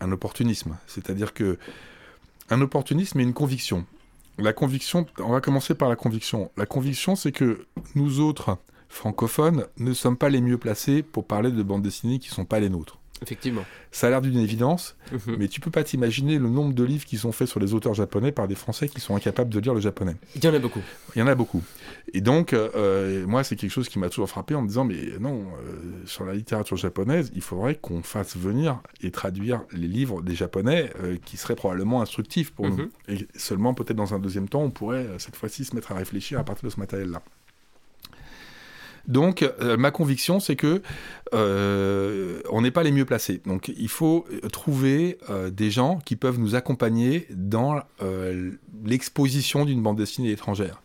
un 0.00 0.12
opportunisme. 0.12 0.76
C'est-à-dire 0.86 1.34
que 1.34 1.58
un 2.50 2.60
opportunisme 2.62 3.20
et 3.20 3.22
une 3.22 3.34
conviction. 3.34 3.84
La 4.38 4.52
conviction, 4.52 5.06
on 5.18 5.32
va 5.32 5.40
commencer 5.40 5.74
par 5.74 5.88
la 5.88 5.96
conviction. 5.96 6.50
La 6.56 6.66
conviction, 6.66 7.16
c'est 7.16 7.32
que 7.32 7.66
nous 7.94 8.20
autres, 8.20 8.56
francophones 8.88 9.64
ne 9.78 9.92
sommes 9.92 10.16
pas 10.16 10.28
les 10.28 10.40
mieux 10.40 10.58
placés 10.58 11.02
pour 11.02 11.26
parler 11.26 11.50
de 11.52 11.62
bandes 11.62 11.82
dessinées 11.82 12.18
qui 12.18 12.30
ne 12.30 12.34
sont 12.34 12.44
pas 12.44 12.60
les 12.60 12.68
nôtres. 12.68 12.98
Effectivement. 13.20 13.64
Ça 13.90 14.06
a 14.06 14.10
l'air 14.10 14.20
d'une 14.22 14.38
évidence, 14.38 14.96
Mhm. 15.10 15.36
mais 15.40 15.48
tu 15.48 15.58
peux 15.60 15.72
pas 15.72 15.82
t'imaginer 15.82 16.38
le 16.38 16.48
nombre 16.48 16.72
de 16.72 16.84
livres 16.84 17.04
qui 17.04 17.16
sont 17.16 17.32
faits 17.32 17.48
sur 17.48 17.58
les 17.58 17.74
auteurs 17.74 17.92
japonais 17.94 18.30
par 18.30 18.46
des 18.46 18.54
Français 18.54 18.88
qui 18.88 19.00
sont 19.00 19.16
incapables 19.16 19.52
de 19.52 19.58
lire 19.58 19.74
le 19.74 19.80
japonais. 19.80 20.14
Il 20.36 20.44
y 20.44 20.46
en 20.46 20.54
a 20.54 20.60
beaucoup. 20.60 20.82
Il 21.16 21.18
y 21.18 21.22
en 21.22 21.26
a 21.26 21.34
beaucoup. 21.34 21.60
Et 22.14 22.20
donc, 22.20 22.52
euh, 22.52 23.26
moi, 23.26 23.42
c'est 23.42 23.56
quelque 23.56 23.72
chose 23.72 23.88
qui 23.88 23.98
m'a 23.98 24.08
toujours 24.08 24.28
frappé 24.28 24.54
en 24.54 24.62
me 24.62 24.68
disant, 24.68 24.84
mais 24.84 25.18
non, 25.18 25.42
euh, 25.66 26.06
sur 26.06 26.24
la 26.26 26.34
littérature 26.34 26.76
japonaise, 26.76 27.32
il 27.34 27.42
faudrait 27.42 27.74
qu'on 27.74 28.04
fasse 28.04 28.36
venir 28.36 28.80
et 29.00 29.10
traduire 29.10 29.62
les 29.72 29.88
livres 29.88 30.22
des 30.22 30.36
Japonais 30.36 30.92
euh, 31.02 31.16
qui 31.24 31.36
seraient 31.36 31.56
probablement 31.56 32.00
instructifs 32.00 32.52
pour 32.52 32.68
Mhm. 32.68 32.76
nous. 32.76 32.90
Et 33.16 33.26
seulement, 33.34 33.74
peut-être 33.74 33.96
dans 33.96 34.14
un 34.14 34.20
deuxième 34.20 34.48
temps, 34.48 34.62
on 34.62 34.70
pourrait 34.70 35.08
cette 35.18 35.34
fois-ci 35.34 35.64
se 35.64 35.74
mettre 35.74 35.90
à 35.90 35.96
réfléchir 35.96 36.38
à 36.38 36.44
partir 36.44 36.66
de 36.68 36.72
ce 36.72 36.78
matériel-là. 36.78 37.20
Donc, 39.08 39.42
euh, 39.42 39.78
ma 39.78 39.90
conviction, 39.90 40.38
c'est 40.38 40.54
que 40.54 40.82
euh, 41.34 42.40
on 42.50 42.60
n'est 42.60 42.70
pas 42.70 42.82
les 42.82 42.92
mieux 42.92 43.06
placés. 43.06 43.40
Donc, 43.46 43.72
il 43.74 43.88
faut 43.88 44.26
euh, 44.30 44.48
trouver 44.48 45.18
des 45.50 45.70
gens 45.70 45.98
qui 46.04 46.14
peuvent 46.14 46.38
nous 46.38 46.54
accompagner 46.54 47.26
dans 47.30 47.82
l'exposition 48.84 49.64
d'une 49.64 49.82
bande 49.82 49.96
dessinée 49.96 50.30
étrangère. 50.30 50.82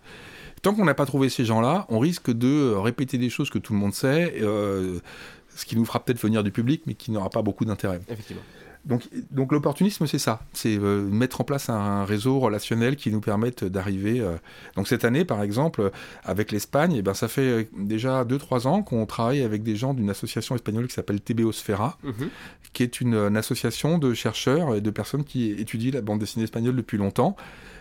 Tant 0.61 0.73
qu'on 0.73 0.85
n'a 0.85 0.93
pas 0.93 1.05
trouvé 1.05 1.27
ces 1.27 1.43
gens-là, 1.43 1.85
on 1.89 1.99
risque 1.99 2.31
de 2.31 2.71
répéter 2.73 3.17
des 3.17 3.29
choses 3.29 3.49
que 3.49 3.59
tout 3.59 3.73
le 3.73 3.79
monde 3.79 3.93
sait, 3.93 4.35
ce 4.39 5.65
qui 5.65 5.75
nous 5.75 5.85
fera 5.85 6.03
peut-être 6.03 6.21
venir 6.21 6.41
du 6.43 6.51
public, 6.51 6.83
mais 6.87 6.93
qui 6.93 7.11
n'aura 7.11 7.29
pas 7.29 7.41
beaucoup 7.41 7.65
d'intérêt. 7.65 7.99
Effectivement. 8.07 8.41
Donc, 8.85 9.03
donc 9.31 9.53
l'opportunisme, 9.53 10.07
c'est 10.07 10.19
ça. 10.19 10.41
C'est 10.51 10.77
euh, 10.77 11.01
mettre 11.03 11.39
en 11.39 11.45
place 11.45 11.69
un 11.69 12.03
réseau 12.03 12.39
relationnel 12.39 12.97
qui 12.97 13.11
nous 13.11 13.21
permette 13.21 13.63
d'arriver. 13.63 14.19
euh. 14.19 14.35
Donc 14.75 14.89
cette 14.89 15.05
année, 15.05 15.23
par 15.23 15.41
exemple, 15.41 15.89
avec 16.25 16.51
l'Espagne, 16.51 16.95
eh 16.97 17.01
ben, 17.01 17.13
ça 17.13 17.29
fait 17.29 17.41
euh, 17.41 17.63
déjà 17.77 18.25
2-3 18.25 18.67
ans 18.67 18.83
qu'on 18.83 19.05
travaille 19.05 19.41
avec 19.41 19.63
des 19.63 19.77
gens 19.77 19.93
d'une 19.93 20.09
association 20.09 20.55
espagnole 20.55 20.87
qui 20.87 20.93
s'appelle 20.95 21.21
TBOsfera, 21.21 21.97
Mhm. 22.03 22.29
qui 22.73 22.83
est 22.83 22.99
une, 22.99 23.13
une 23.15 23.37
association 23.37 23.97
de 23.99 24.13
chercheurs 24.13 24.75
et 24.75 24.81
de 24.81 24.89
personnes 24.89 25.23
qui 25.23 25.51
étudient 25.51 25.91
la 25.93 26.01
bande 26.01 26.19
dessinée 26.19 26.43
espagnole 26.43 26.75
depuis 26.75 26.97
longtemps. 26.97 27.37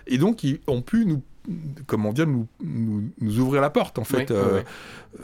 Et 0.07 0.18
donc, 0.18 0.44
ils 0.44 0.61
ont 0.68 0.82
pu 0.82 1.05
nous 1.05 1.20
comment 1.88 2.12
dire, 2.12 2.28
nous, 2.28 2.46
nous, 2.62 3.03
nous 3.20 3.40
ouvrir 3.40 3.61
la 3.61 3.70
porte, 3.70 3.98
en 3.98 4.05
fait, 4.05 4.30
euh, 4.30 4.62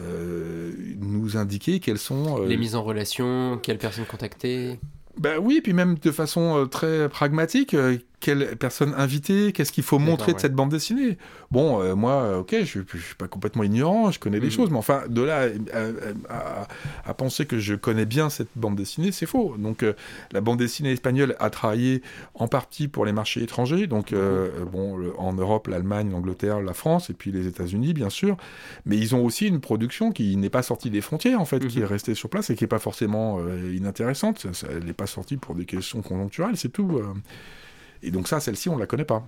euh, 0.01 0.73
nous 1.01 1.37
indiquer 1.37 1.79
quelles 1.81 1.99
sont... 1.99 2.43
euh, 2.43 2.47
Les 2.49 2.57
mises 2.57 2.75
en 2.75 2.83
relation, 2.83 3.59
quelles 3.63 3.79
personnes 3.79 4.05
contacter. 4.05 4.79
Ben 5.19 5.39
oui, 5.39 5.61
puis 5.61 5.73
même 5.73 5.97
de 5.99 6.13
façon 6.13 6.63
euh, 6.63 6.67
très 6.67 7.09
pragmatique, 7.09 7.75
euh, 7.75 7.99
quelle 8.21 8.57
personne 8.57 8.95
inviter, 8.97 9.53
qu'est-ce 9.53 9.71
qu'il 9.71 9.85
faut 9.85 9.99
montrer 9.99 10.35
de 10.35 10.41
cette 10.41 10.55
bande 10.55 10.71
dessinée? 10.71 11.19
Bon, 11.51 11.81
euh, 11.81 11.95
moi, 11.95 12.13
euh, 12.23 12.39
ok, 12.41 12.57
je, 12.65 12.81
je 12.93 12.99
suis 12.99 13.15
pas 13.15 13.29
complètement 13.29 13.63
ignorant, 13.63 14.11
je 14.11 14.19
connais 14.19 14.41
des 14.41 14.47
Mhm. 14.47 14.53
choses, 14.53 14.71
mais 14.71 14.77
enfin, 14.79 15.03
de 15.09 15.23
là 15.23 15.49
à, 16.29 16.35
à- 16.35 16.69
à 17.05 17.15
penser 17.15 17.47
que 17.47 17.59
je 17.59 17.75
connais 17.75 18.07
bien 18.07 18.29
cette 18.29 18.49
bande 18.57 18.77
dessinée, 18.77 19.13
c'est 19.13 19.27
faux. 19.27 19.55
Donc, 19.59 19.83
euh, 19.83 19.93
la 20.33 20.41
bande 20.41 20.59
dessinée 20.59 20.93
espagnole 20.93 21.37
a 21.39 21.49
travaillé 21.51 22.03
en 22.35 22.49
partie 22.49 22.89
pour 22.89 23.05
les 23.07 23.13
marchés 23.13 23.43
étrangers, 23.43 23.87
donc 23.87 24.13
euh, 24.13 24.49
euh, 24.61 24.65
bon, 24.65 24.97
le- 24.97 25.19
en 25.19 25.33
Europe, 25.33 25.69
l'Allemagne, 25.69 26.11
l'Angleterre, 26.11 26.61
la 26.61 26.75
France, 26.75 27.11
et 27.11 27.15
puis 27.15 27.31
les 27.33 27.47
États-Unis, 27.47 27.93
bien 27.95 28.11
sûr. 28.11 28.37
Mais 28.85 28.97
ils 28.97 29.15
ont 29.15 29.25
aussi 29.25 29.47
une 29.47 29.61
production 29.61 30.11
qui 30.13 30.37
n'est 30.37 30.51
pas 30.51 30.63
sortie 30.63 30.91
des 30.91 31.01
frontières, 31.01 31.41
en 31.41 31.45
fait, 31.45 31.61
qui 31.67 31.79
Mhm. 31.79 31.85
est 31.85 31.87
restée 31.87 32.15
sur 32.15 32.29
place 32.29 32.51
et 32.51 32.57
qui 32.57 32.65
n'est 32.65 32.69
pas 32.69 32.79
forcément 32.81 33.39
euh, 33.41 33.73
inintéressante. 33.77 34.41
Ça- 34.41 34.53
ça- 34.53 34.67
elle 34.71 34.85
n'est 34.85 34.93
pas 34.93 35.07
sortie 35.07 35.37
pour 35.37 35.55
des 35.55 35.65
questions 35.67 36.03
conjoncturelles, 36.03 36.57
c'est 36.57 36.69
tout. 36.73 37.01
Et 38.03 38.11
donc 38.11 38.29
ça, 38.29 38.41
celle-ci, 38.41 38.69
on 38.69 38.79
la 38.79 38.87
connaît 38.87 39.05
pas. 39.05 39.27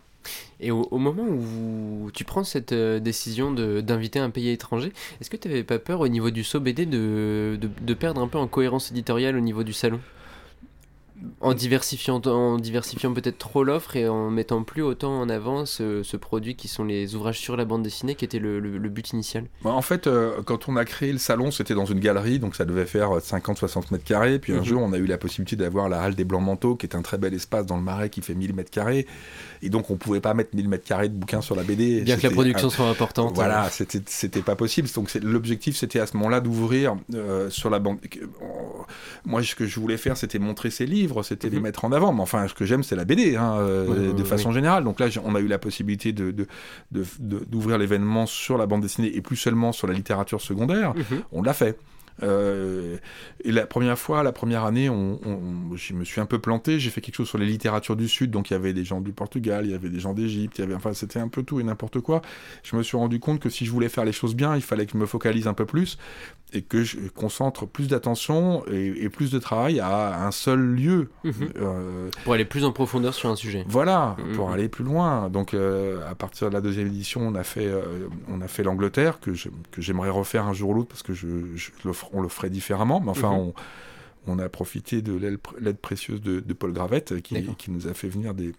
Et 0.60 0.70
au, 0.70 0.98
moment 0.98 1.24
où 1.24 2.10
tu 2.12 2.24
prends 2.24 2.44
cette 2.44 2.72
euh, 2.72 3.00
décision 3.00 3.52
d'inviter 3.52 4.18
un 4.18 4.30
pays 4.30 4.50
étranger, 4.50 4.92
est-ce 5.20 5.30
que 5.30 5.36
tu 5.36 5.48
n'avais 5.48 5.64
pas 5.64 5.78
peur 5.78 6.00
au 6.00 6.08
niveau 6.08 6.30
du 6.30 6.44
saut 6.44 6.60
de, 6.60 7.58
de 7.58 7.94
perdre 7.94 8.20
un 8.20 8.28
peu 8.28 8.38
en 8.38 8.46
cohérence 8.46 8.90
éditoriale 8.90 9.36
au 9.36 9.40
niveau 9.40 9.64
du 9.64 9.72
salon? 9.72 10.00
En 11.40 11.54
diversifiant, 11.54 12.20
en 12.26 12.56
diversifiant 12.58 13.12
peut-être 13.12 13.38
trop 13.38 13.64
l'offre 13.64 13.96
et 13.96 14.08
en 14.08 14.30
mettant 14.30 14.62
plus 14.62 14.82
autant 14.82 15.20
en 15.20 15.28
avant 15.28 15.66
ce, 15.66 16.02
ce 16.02 16.16
produit 16.16 16.56
qui 16.56 16.68
sont 16.68 16.84
les 16.84 17.14
ouvrages 17.14 17.38
sur 17.38 17.56
la 17.56 17.64
bande 17.64 17.82
dessinée 17.82 18.14
qui 18.14 18.24
était 18.24 18.38
le, 18.38 18.58
le- 18.60 18.78
le 18.78 18.88
but 18.88 19.10
initial. 19.10 19.44
Bah, 19.62 19.70
En 19.70 19.82
fait, 19.82 20.06
euh, 20.06 20.42
quand 20.44 20.68
on 20.68 20.76
a 20.76 20.84
créé 20.84 21.12
le 21.12 21.18
salon, 21.18 21.50
c'était 21.50 21.74
dans 21.74 21.84
une 21.84 22.00
galerie, 22.00 22.38
donc 22.38 22.54
ça 22.56 22.64
devait 22.64 22.86
faire 22.86 23.10
50-60 23.20 23.90
mètres 23.92 24.04
carrés. 24.04 24.38
Puis 24.38 24.52
un 24.52 24.58
Mhm. 24.58 24.64
jour, 24.64 24.82
on 24.82 24.92
a 24.92 24.98
eu 24.98 25.06
la 25.06 25.18
possibilité 25.18 25.56
d'avoir 25.56 25.88
la 25.88 26.00
halle 26.02 26.14
des 26.14 26.24
Blancs 26.24 26.42
Manteaux, 26.42 26.76
qui 26.76 26.86
est 26.86 26.94
un 26.96 27.02
très 27.02 27.18
bel 27.18 27.34
espace 27.34 27.66
dans 27.66 27.76
le 27.76 27.82
Marais 27.82 28.10
qui 28.10 28.22
fait 28.22 28.34
1000 28.34 28.54
mètres 28.54 28.70
carrés. 28.70 29.06
Et 29.62 29.68
donc, 29.68 29.90
on 29.90 29.96
pouvait 29.96 30.20
pas 30.20 30.32
mettre 30.34 30.54
1000 30.56 30.68
mètres 30.68 30.84
carrés 30.84 31.08
de 31.08 31.14
bouquins 31.14 31.40
sur 31.42 31.54
la 31.54 31.62
BD. 31.64 32.00
Bien 32.02 32.16
que 32.16 32.22
la 32.22 32.30
production 32.30 32.70
soit 32.70 32.88
importante. 32.88 33.34
Voilà, 33.34 33.68
c'était 33.70 34.00
c'était 34.06 34.42
pas 34.42 34.56
possible. 34.56 34.88
Donc 34.94 35.12
l'objectif, 35.22 35.76
c'était 35.76 36.00
à 36.00 36.06
ce 36.06 36.16
moment-là 36.16 36.40
d'ouvrir 36.40 36.96
euh, 37.14 37.50
sur 37.50 37.68
la 37.70 37.78
bande. 37.78 37.98
Moi, 39.24 39.42
ce 39.42 39.54
que 39.54 39.66
je 39.66 39.78
voulais 39.78 39.96
faire, 39.96 40.16
c'était 40.16 40.38
montrer 40.38 40.70
ces 40.70 40.86
livres, 40.86 41.09
c'était 41.22 41.48
les 41.50 41.56
Mhm. 41.58 41.62
mettre 41.64 41.84
en 41.84 41.92
avant. 41.92 42.12
Mais 42.12 42.20
enfin, 42.22 42.46
ce 42.48 42.54
que 42.54 42.64
j'aime, 42.64 42.82
c'est 42.82 42.96
la 42.96 43.04
BD, 43.04 43.36
hein, 43.36 43.56
euh, 43.58 44.12
de 44.12 44.24
façon 44.24 44.52
générale. 44.52 44.84
Donc 44.84 45.00
là, 45.00 45.06
on 45.24 45.34
a 45.34 45.40
eu 45.40 45.46
la 45.48 45.58
possibilité 45.58 46.12
de 46.12 46.30
de- 46.30 46.46
de- 46.92 47.04
de- 47.18 47.44
d'ouvrir 47.48 47.78
l'événement 47.78 48.26
sur 48.26 48.56
la 48.58 48.66
bande 48.66 48.80
dessinée 48.82 49.10
et 49.14 49.20
plus 49.20 49.36
seulement 49.36 49.72
sur 49.72 49.86
la 49.86 49.94
littérature 49.94 50.40
secondaire. 50.40 50.94
Mhm. 50.94 51.22
On 51.32 51.42
l'a 51.42 51.52
fait. 51.54 51.78
Euh, 52.22 52.96
et 53.44 53.52
la 53.52 53.66
première 53.66 53.98
fois, 53.98 54.22
la 54.22 54.32
première 54.32 54.64
année, 54.64 54.88
on, 54.90 55.18
on- 55.26 55.76
je 55.76 55.94
me 55.94 56.04
suis 56.04 56.20
un 56.20 56.26
peu 56.26 56.38
planté. 56.38 56.78
J'ai 56.78 56.90
fait 56.90 57.00
quelque 57.00 57.14
chose 57.16 57.28
sur 57.28 57.38
les 57.38 57.46
littératures 57.46 57.96
du 57.96 58.08
Sud. 58.08 58.30
Donc 58.30 58.50
il 58.50 58.54
y 58.54 58.56
avait 58.56 58.72
des 58.72 58.84
gens 58.84 59.00
du 59.00 59.12
Portugal, 59.12 59.64
il 59.64 59.70
y 59.72 59.74
avait 59.74 59.88
des 59.90 60.00
gens 60.00 60.12
d'Égypte, 60.14 60.58
il 60.58 60.62
y 60.62 60.64
avait, 60.64 60.74
enfin 60.74 60.92
c'était 60.92 61.18
un 61.18 61.28
peu 61.28 61.42
tout 61.42 61.60
et 61.60 61.62
n'importe 61.62 62.00
quoi. 62.00 62.22
Je 62.62 62.76
me 62.76 62.82
suis 62.82 62.96
rendu 62.96 63.20
compte 63.20 63.40
que 63.40 63.48
si 63.48 63.64
je 63.64 63.70
voulais 63.70 63.88
faire 63.88 64.04
les 64.04 64.12
choses 64.12 64.34
bien, 64.34 64.56
il 64.56 64.62
fallait 64.62 64.86
que 64.86 64.92
je 64.92 64.98
me 64.98 65.06
focalise 65.06 65.46
un 65.46 65.54
peu 65.54 65.66
plus 65.66 65.98
et 66.52 66.62
que 66.62 66.82
je 66.82 66.96
concentre 67.14 67.64
plus 67.64 67.86
d'attention 67.86 68.64
et, 68.70 68.86
et 69.04 69.08
plus 69.08 69.30
de 69.30 69.38
travail 69.38 69.78
à 69.78 70.26
un 70.26 70.32
seul 70.32 70.60
lieu. 70.60 71.08
Mhm. 71.22 71.32
Euh, 71.56 72.08
Pour 72.24 72.34
aller 72.34 72.44
plus 72.44 72.64
en 72.64 72.72
profondeur 72.72 73.14
sur 73.14 73.30
un 73.30 73.36
sujet. 73.36 73.64
voilà, 73.68 74.16
Mhm. 74.18 74.34
pour 74.34 74.50
aller 74.50 74.68
plus 74.68 74.82
loin. 74.84 75.28
Donc, 75.30 75.54
euh, 75.54 76.00
à 76.10 76.16
partir 76.16 76.48
de 76.48 76.54
la 76.54 76.60
deuxième 76.60 76.88
édition, 76.88 77.20
on 77.22 77.34
a 77.36 77.44
fait, 77.44 77.70
on 78.28 78.40
a 78.40 78.48
fait 78.48 78.64
l'Angleterre, 78.64 79.20
que 79.20 79.30
j'aimerais 79.78 80.10
refaire 80.10 80.44
un 80.46 80.52
jour 80.52 80.70
ou 80.70 80.74
l'autre, 80.74 80.88
parce 80.88 81.04
que 81.04 81.14
je, 81.14 81.28
je 81.54 81.70
le 81.84 81.92
f- 81.92 82.08
on 82.12 82.20
le 82.20 82.28
ferait 82.28 82.50
différemment. 82.50 83.00
Mais 83.00 83.10
enfin, 83.10 83.30
Mhm. 83.32 83.38
on, 83.38 83.54
on 84.26 84.38
a 84.38 84.48
profité 84.48 85.02
de 85.02 85.14
l'aide 85.14 85.36
pr- 85.38 85.58
l'aide 85.60 85.78
précieuse 85.78 86.20
de, 86.20 86.40
de 86.40 86.52
Paul 86.52 86.72
Gravette, 86.72 87.20
qui, 87.22 87.34
nous 87.70 87.86
a 87.88 87.94
fait 87.94 88.08
venir 88.08 88.34
des, 88.34 88.52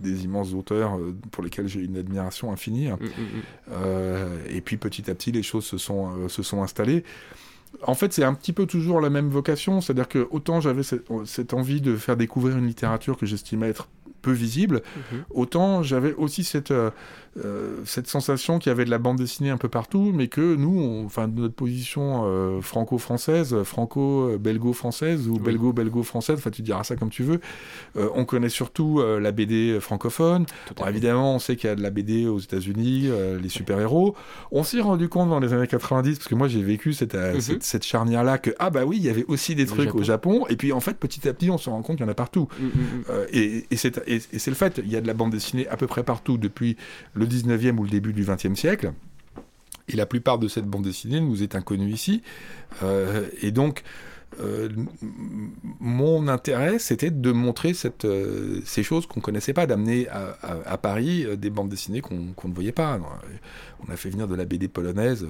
des 0.00 0.24
immenses 0.24 0.54
auteurs 0.54 0.96
euh, 0.96 1.14
pour 1.32 1.42
lesquels 1.42 1.66
j'ai 1.66 1.80
une 1.80 1.96
admiration 1.96 2.52
infinie. 2.52 2.88
Mm, 2.88 2.94
mm, 2.94 3.06
mm. 3.06 3.42
Euh, 3.72 4.38
et 4.48 4.60
puis 4.60 4.76
petit 4.76 5.10
à 5.10 5.14
petit, 5.14 5.32
les 5.32 5.42
choses 5.42 5.64
se 5.64 5.78
sont, 5.78 6.12
euh, 6.16 6.28
se 6.28 6.42
sont 6.42 6.62
installées. 6.62 7.04
En 7.82 7.94
fait, 7.94 8.12
c'est 8.12 8.24
un 8.24 8.32
petit 8.34 8.52
peu 8.52 8.64
toujours 8.66 9.00
la 9.00 9.10
même 9.10 9.28
vocation, 9.28 9.80
c'est-à-dire 9.80 10.08
que 10.08 10.26
autant 10.30 10.60
j'avais 10.60 10.82
cette, 10.82 11.04
cette 11.26 11.52
envie 11.52 11.80
de 11.82 11.96
faire 11.96 12.16
découvrir 12.16 12.56
une 12.56 12.66
littérature 12.66 13.18
que 13.18 13.26
j'estimais 13.26 13.68
être 13.68 13.88
peu 14.22 14.32
visible, 14.32 14.82
Mhm. 15.12 15.24
autant 15.30 15.82
j'avais 15.82 16.14
aussi 16.14 16.42
cette, 16.44 16.72
euh, 17.44 17.76
cette 17.84 18.08
sensation 18.08 18.58
qu'il 18.58 18.70
y 18.70 18.72
avait 18.72 18.84
de 18.84 18.90
la 18.90 18.98
bande 18.98 19.18
dessinée 19.18 19.50
un 19.50 19.56
peu 19.58 19.68
partout, 19.68 20.12
mais 20.14 20.28
que 20.28 20.54
nous, 20.56 21.02
enfin, 21.06 21.28
de 21.28 21.40
notre 21.40 21.54
position 21.54 22.22
euh, 22.26 22.60
franco-française, 22.60 23.62
franco-belgo-française 23.64 25.28
ou 25.28 25.34
Oui. 25.34 25.40
belgo-belgo-française, 25.40 26.36
enfin 26.38 26.50
tu 26.50 26.62
diras 26.62 26.84
ça 26.84 26.96
comme 26.96 27.10
tu 27.10 27.22
veux, 27.22 27.40
euh, 27.96 28.08
on 28.14 28.24
connaît 28.24 28.48
surtout 28.48 29.02
la 29.20 29.32
BD 29.32 29.78
francophone, 29.80 30.46
Bon, 30.76 30.86
évidemment, 30.86 31.34
on 31.34 31.38
sait 31.38 31.56
qu'il 31.56 31.68
y 31.68 31.72
a 31.72 31.76
de 31.76 31.82
la 31.82 31.90
BD 31.90 32.26
aux 32.26 32.38
États-Unis, 32.38 33.08
les 33.42 33.48
super-héros. 33.48 34.14
On 34.52 34.62
s'est 34.62 34.80
rendu 34.80 35.08
compte 35.08 35.28
dans 35.30 35.40
les 35.40 35.52
années 35.52 35.66
90, 35.66 36.16
parce 36.18 36.28
que 36.28 36.34
moi 36.34 36.48
j'ai 36.48 36.62
vécu 36.62 36.92
cette, 36.92 37.14
Mhm. 37.14 37.40
cette, 37.40 37.62
cette 37.62 37.84
charnière-là, 37.84 38.38
que 38.38 38.50
ah 38.58 38.70
bah 38.70 38.84
oui, 38.84 38.96
il 38.98 39.04
y 39.04 39.08
avait 39.10 39.24
aussi 39.28 39.54
des 39.54 39.66
trucs 39.66 39.86
Japon. 39.86 39.98
au 39.98 40.02
Japon. 40.02 40.46
Et 40.48 40.56
puis 40.56 40.72
en 40.72 40.80
fait, 40.80 40.94
petit 40.94 41.28
à 41.28 41.32
petit, 41.34 41.50
on 41.50 41.58
se 41.58 41.68
rend 41.70 41.82
compte 41.82 41.96
qu'il 41.96 42.06
y 42.06 42.08
en 42.08 42.12
a 42.12 42.14
partout. 42.14 42.48
Mm, 42.60 42.64
mm, 42.64 42.68
mm. 42.68 43.12
Et 43.32 43.76
c'est 43.76 44.46
le 44.50 44.54
fait, 44.54 44.80
il 44.84 44.90
y 44.90 44.96
a 44.96 45.00
de 45.00 45.06
la 45.06 45.14
bande 45.14 45.30
dessinée 45.30 45.66
à 45.68 45.76
peu 45.76 45.86
près 45.86 46.02
partout 46.02 46.38
depuis 46.38 46.76
le 47.18 47.26
19e 47.26 47.76
ou 47.76 47.84
le 47.84 47.90
début 47.90 48.12
du 48.12 48.24
20e 48.24 48.54
siècle. 48.54 48.92
Et 49.88 49.96
la 49.96 50.06
plupart 50.06 50.38
de 50.38 50.48
cette 50.48 50.66
bande 50.66 50.84
dessinée 50.84 51.20
nous 51.20 51.42
est 51.42 51.54
inconnue 51.54 51.90
ici. 51.90 52.22
Euh, 52.82 53.26
et 53.42 53.50
donc, 53.50 53.82
euh, 54.40 54.68
mon 55.80 56.28
intérêt, 56.28 56.78
c'était 56.78 57.10
de 57.10 57.32
montrer 57.32 57.74
cette, 57.74 58.04
euh, 58.04 58.60
ces 58.64 58.82
choses 58.82 59.06
qu'on 59.06 59.20
connaissait 59.20 59.52
pas, 59.54 59.66
d'amener 59.66 60.08
à, 60.08 60.36
à- 60.42 60.72
à 60.72 60.78
Paris 60.78 61.24
euh, 61.24 61.36
des 61.36 61.50
bandes 61.50 61.68
dessinées 61.70 62.00
qu'on 62.00 62.16
ne 62.16 62.54
voyait 62.54 62.72
pas. 62.72 62.98
On 63.86 63.90
a 63.92 63.96
fait 63.96 64.10
venir 64.10 64.28
de 64.28 64.34
la 64.34 64.44
BD 64.44 64.68
polonaise. 64.68 65.26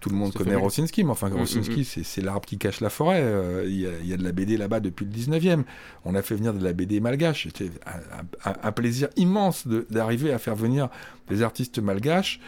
Tout 0.00 0.10
le 0.10 0.16
monde 0.16 0.32
connaît. 0.34 0.54
Rosinski, 0.56 1.04
mais 1.04 1.10
enfin, 1.10 1.30
Mm, 1.30 1.36
Rosinski, 1.38 1.80
mm, 1.80 1.84
c'est 1.84 2.04
c'est 2.04 2.20
l'arbre 2.20 2.46
qui 2.46 2.58
cache 2.58 2.80
la 2.80 2.90
forêt. 2.90 3.22
euh, 3.22 3.64
Il 3.66 3.80
y, 3.80 3.86
a- 3.86 3.98
il 4.02 4.06
y 4.08 4.12
a 4.12 4.16
de 4.18 4.24
la 4.24 4.32
BD 4.32 4.56
là-bas 4.56 4.80
depuis 4.80 5.04
le 5.06 5.10
19e. 5.10 5.64
On 6.04 6.14
a 6.14 6.20
fait 6.22 6.34
venir 6.34 6.52
de 6.52 6.62
la 6.62 6.72
BD 6.74 7.00
malgache. 7.00 7.44
C'était 7.44 7.70
un, 7.86 8.50
un- 8.50 8.56
un 8.62 8.72
plaisir 8.72 9.08
immense 9.16 9.66
d'arriver 9.90 10.32
à 10.32 10.38
faire 10.38 10.54
venir 10.56 10.88
des 11.28 11.42
artistes 11.42 11.78
malgaches 11.78 12.40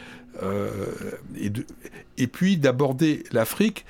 et, 1.37 1.49
de- 1.51 1.65
et 2.19 2.27
puis 2.27 2.59
d'aborder 2.59 3.25
l'Afrique, 3.33 3.87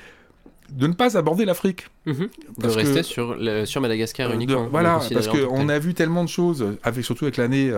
de 0.70 0.86
ne 0.86 0.92
pas 0.92 1.16
aborder 1.16 1.44
l'Afrique. 1.44 1.86
Mhm. 2.06 2.28
De 2.58 2.68
rester 2.68 2.94
que- 3.00 3.02
sur, 3.02 3.34
le- 3.36 3.64
sur 3.66 3.80
Madagascar 3.80 4.26
Euh, 4.26 4.30
de- 4.30 4.34
uniquement. 4.36 4.68
voilà, 4.70 5.00
parce 5.12 5.28
qu'on 5.28 5.68
a 5.68 5.78
vu 5.78 5.94
tellement 5.94 6.24
de 6.24 6.28
choses, 6.28 6.64
avec 6.82 7.04
surtout 7.04 7.24
avec 7.24 7.36
l'année. 7.36 7.72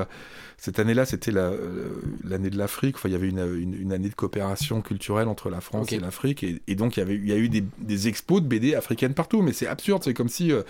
Cette 0.60 0.80
année-là, 0.80 1.06
c'était 1.06 1.30
la, 1.30 1.50
euh, 1.50 1.88
l'année 2.24 2.50
de 2.50 2.58
l'Afrique. 2.58 2.96
Enfin, 2.96 3.08
il 3.08 3.12
y 3.12 3.14
avait 3.14 3.28
une, 3.28 3.38
une, 3.38 3.74
une 3.80 3.92
année 3.92 4.08
de 4.08 4.14
coopération 4.14 4.82
culturelle 4.82 5.28
entre 5.28 5.50
la 5.50 5.60
France 5.60 5.86
et 5.92 6.00
l'Afrique, 6.00 6.42
et, 6.42 6.60
et 6.66 6.74
donc 6.74 6.96
il 6.96 7.00
y 7.00 7.02
avait, 7.04 7.14
il 7.14 7.28
y 7.28 7.32
a 7.32 7.36
eu 7.36 7.48
des, 7.48 7.62
des 7.78 8.08
expos 8.08 8.42
de 8.42 8.46
BD 8.48 8.74
africaines 8.74 9.14
partout. 9.14 9.40
Mais 9.40 9.52
c'est 9.52 9.68
absurde. 9.68 10.02
C'est 10.04 10.14
comme 10.14 10.28
si, 10.28 10.50
euh, 10.50 10.62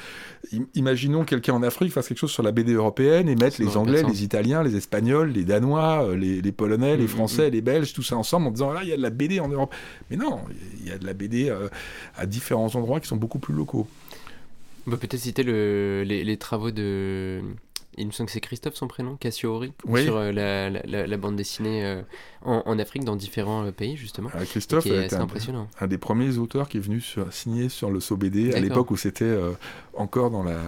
im- 0.53 0.67
imaginons 0.75 1.25
quelqu'un 1.25 1.55
en 1.55 1.63
Afrique 1.63 1.91
fasse 1.93 2.07
quelque 2.09 2.19
chose 2.19 2.31
sur 2.33 2.43
la 2.43 2.53
BD 2.53 2.75
européenne 2.75 3.29
et 3.31 3.35
mette 3.35 3.57
les 3.59 3.67
Anglais, 3.79 4.03
les 4.13 4.23
Italiens, 4.25 4.63
les 4.63 4.77
Espagnols, 4.77 5.31
les 5.31 5.45
Danois, 5.45 6.05
euh, 6.07 6.17
les, 6.17 6.43
les 6.43 6.53
Polonais, 6.53 6.97
les 6.99 7.05
Mm, 7.05 7.09
Français, 7.09 7.49
les 7.51 7.63
Belges, 7.63 7.95
tout 7.95 8.03
ça 8.03 8.17
ensemble 8.17 8.47
en 8.49 8.51
disant 8.51 8.73
là, 8.73 8.81
il 8.83 8.91
y 8.91 8.93
a 8.93 8.97
de 8.99 9.03
la 9.03 9.11
BD 9.11 9.41
en 9.41 9.49
Europe. 9.49 9.75
Mais 10.11 10.19
non, 10.19 10.41
il 10.81 10.87
y 10.89 10.93
a 10.93 10.99
de 10.99 11.07
la 11.07 11.15
BD 11.15 11.49
euh, 11.49 11.69
à 12.15 12.27
différents 12.27 12.75
endroits 12.77 13.01
qui 13.01 13.09
sont 13.09 13.17
beaucoup 13.17 13.39
plus 13.39 13.55
locaux. 13.55 13.89
On 14.87 14.91
peut 14.91 14.97
peut-être 14.99 15.19
citer 15.21 15.43
le, 15.43 16.03
les, 16.07 16.25
les 16.25 16.37
travaux 16.37 16.71
de. 16.71 17.41
Il 17.99 18.07
me 18.07 18.13
semble 18.13 18.27
que 18.29 18.33
c'est 18.33 18.41
Christophe 18.41 18.75
son 18.77 18.87
prénom, 18.89 19.17
Cassio 19.17 19.51
Ori, 19.55 19.73
Oui. 19.87 20.05
sur 20.05 20.17
euh, 20.17 20.31
la, 20.33 20.71
la- 20.71 20.83
la- 20.87 21.07
la 21.07 21.17
bande 21.17 21.37
dessinée 21.37 21.85
euh, 21.85 22.01
en, 22.45 22.63
en 22.65 22.79
Afrique, 22.79 23.05
dans 23.05 23.17
différents 23.17 23.65
euh, 23.67 23.73
pays, 23.73 23.97
justement. 23.97 24.31
Euh, 24.37 24.45
Christophe 24.45 24.85
qui 24.85 24.91
est 24.91 24.93
a 24.93 24.97
été 24.99 25.07
assez 25.07 25.17
un- 25.17 25.21
impressionnant. 25.23 25.69
un 25.81 25.87
des 25.89 25.99
premiers 25.99 26.39
auteurs 26.39 26.69
qui 26.69 26.77
est 26.79 26.81
venu 26.81 27.01
sur- 27.01 27.33
signer 27.33 27.69
sur 27.69 27.91
le 27.91 28.01
SOBD 28.01 28.55
à 28.55 28.61
l'époque 28.61 28.91
où 28.93 28.97
c'était 28.97 29.37
encore 29.95 30.31
dans 30.31 30.43
la, 30.45 30.59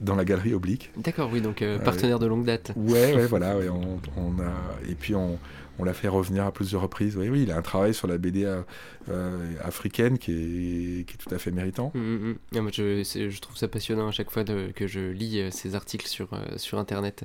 dans 0.00 0.16
la 0.16 0.24
galerie 0.24 0.54
oblique. 0.54 0.90
D'accord, 0.96 1.30
oui, 1.32 1.40
donc 1.40 1.62
partenaire 1.84 2.18
de 2.18 2.26
longue 2.26 2.44
date. 2.44 2.72
Ouais, 2.76 3.14
ouais, 3.14 3.26
voilà. 3.26 3.56
ouais, 3.56 3.68
on, 3.68 4.00
on 4.16 4.40
a, 4.40 4.52
et 4.90 4.94
puis 4.94 5.14
on, 5.14 5.38
on 5.78 5.84
l'a 5.84 5.94
fait 5.94 6.08
revenir 6.08 6.44
à 6.44 6.52
plusieurs 6.52 6.82
reprises. 6.82 7.16
Oui, 7.16 7.28
oui, 7.28 7.42
il 7.42 7.50
a 7.50 7.56
un 7.56 7.62
travail 7.62 7.94
sur 7.94 8.06
la 8.06 8.18
BD 8.18 8.44
euh, 8.44 8.62
euh, 9.08 9.54
africaine 9.62 10.18
qui 10.18 11.00
est, 11.00 11.18
tout 11.18 11.34
à 11.34 11.38
fait 11.38 11.50
méritant. 11.50 11.90
Mm, 11.94 12.00
mm, 12.00 12.28
mm. 12.30 12.38
Ah, 12.56 12.60
moi, 12.60 12.70
je, 12.72 13.40
trouve 13.40 13.56
ça 13.56 13.68
passionnant 13.68 14.08
à 14.08 14.10
chaque 14.12 14.30
fois 14.30 14.44
que 14.44 14.86
je 14.86 15.00
lis 15.00 15.40
euh, 15.40 15.50
ces 15.50 15.74
articles 15.74 16.06
sur, 16.06 16.32
euh, 16.34 16.38
sur 16.56 16.78
Internet. 16.78 17.24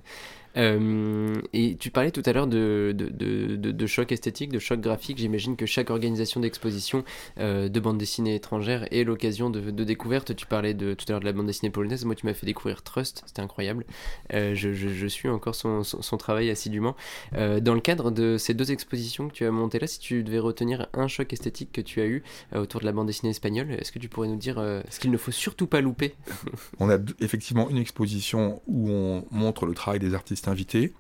Euh, 0.58 1.34
et 1.54 1.76
tu 1.76 1.92
parlais 1.92 2.12
tout 2.12 2.24
à 2.26 2.34
l'heure 2.34 2.48
de, 2.48 2.94
de, 2.96 3.56
de, 3.56 3.88
choc 3.88 4.12
esthétique, 4.12 4.52
de 4.52 4.60
choc 4.60 4.80
graphique. 4.80 5.18
J'imagine 5.18 5.56
que 5.56 5.66
chaque 5.66 5.90
organisation 5.90 6.40
d'exposition 6.40 7.04
euh, 7.40 7.70
de 7.70 7.80
bande 7.80 7.98
dessinée 7.98 8.36
étrangère 8.36 8.88
est 8.92 9.04
l'occasion 9.04 9.50
de, 9.50 9.72
découverte. 9.72 10.36
Tu 10.36 10.46
parlais 10.46 10.74
de, 10.74 10.94
tout 10.94 11.06
à 11.08 11.12
l'heure 11.12 11.20
de 11.20 11.26
la 11.26 11.34
bande 11.34 11.48
dessinée 11.48 11.70
polonaise. 11.70 12.06
Moi, 12.06 12.16
tu 12.16 12.26
m'as 12.26 12.34
fait 12.34 12.46
découvrir 12.46 12.82
Trust. 12.82 13.24
C'était 13.26 13.42
incroyable. 13.42 13.86
Euh, 14.34 14.56
je, 14.56 14.74
je, 14.74 15.08
suis 15.08 15.30
encore 15.30 15.56
son, 15.56 15.84
son, 15.84 16.18
travail 16.18 16.50
assidûment. 16.50 16.96
Dans 17.34 17.74
le 17.74 17.80
cadre 17.80 18.12
de 18.12 18.38
ces 18.38 18.54
deux 18.54 18.72
expositions 18.72 19.28
que 19.28 19.34
tu 19.34 19.46
as 19.46 19.52
montées 19.52 19.80
là, 19.80 19.88
si 19.88 20.00
tu 20.00 20.24
devais 20.24 20.40
retenir 20.40 20.88
un 20.94 21.08
choc 21.08 21.32
esthétique 21.34 21.72
que 21.72 21.82
tu 21.82 22.02
as 22.02 22.06
eu 22.06 22.24
autour 22.56 22.82
de 22.82 22.86
la 22.86 22.92
bande 22.92 23.08
dessinée 23.08 23.30
espagnole, 23.30 23.72
est-ce 23.72 23.92
que 23.92 24.00
tu 24.00 24.10
pourrais 24.10 24.28
nous 24.28 24.36
dire 24.36 24.56
ce 24.90 25.00
qu'il 25.00 25.12
ne 25.12 25.18
faut 25.18 25.32
surtout 25.32 25.68
pas 25.68 25.82
louper? 25.82 26.16
On 26.80 26.90
a 26.90 26.98
effectivement 27.20 27.70
une 27.70 27.78
exposition 27.78 28.62
où 28.68 28.90
on 28.90 29.26
montre 29.32 29.66
le 29.66 29.74
travail 29.74 30.00
des 30.00 30.14
artistes 30.14 30.47
invités. 30.48 30.94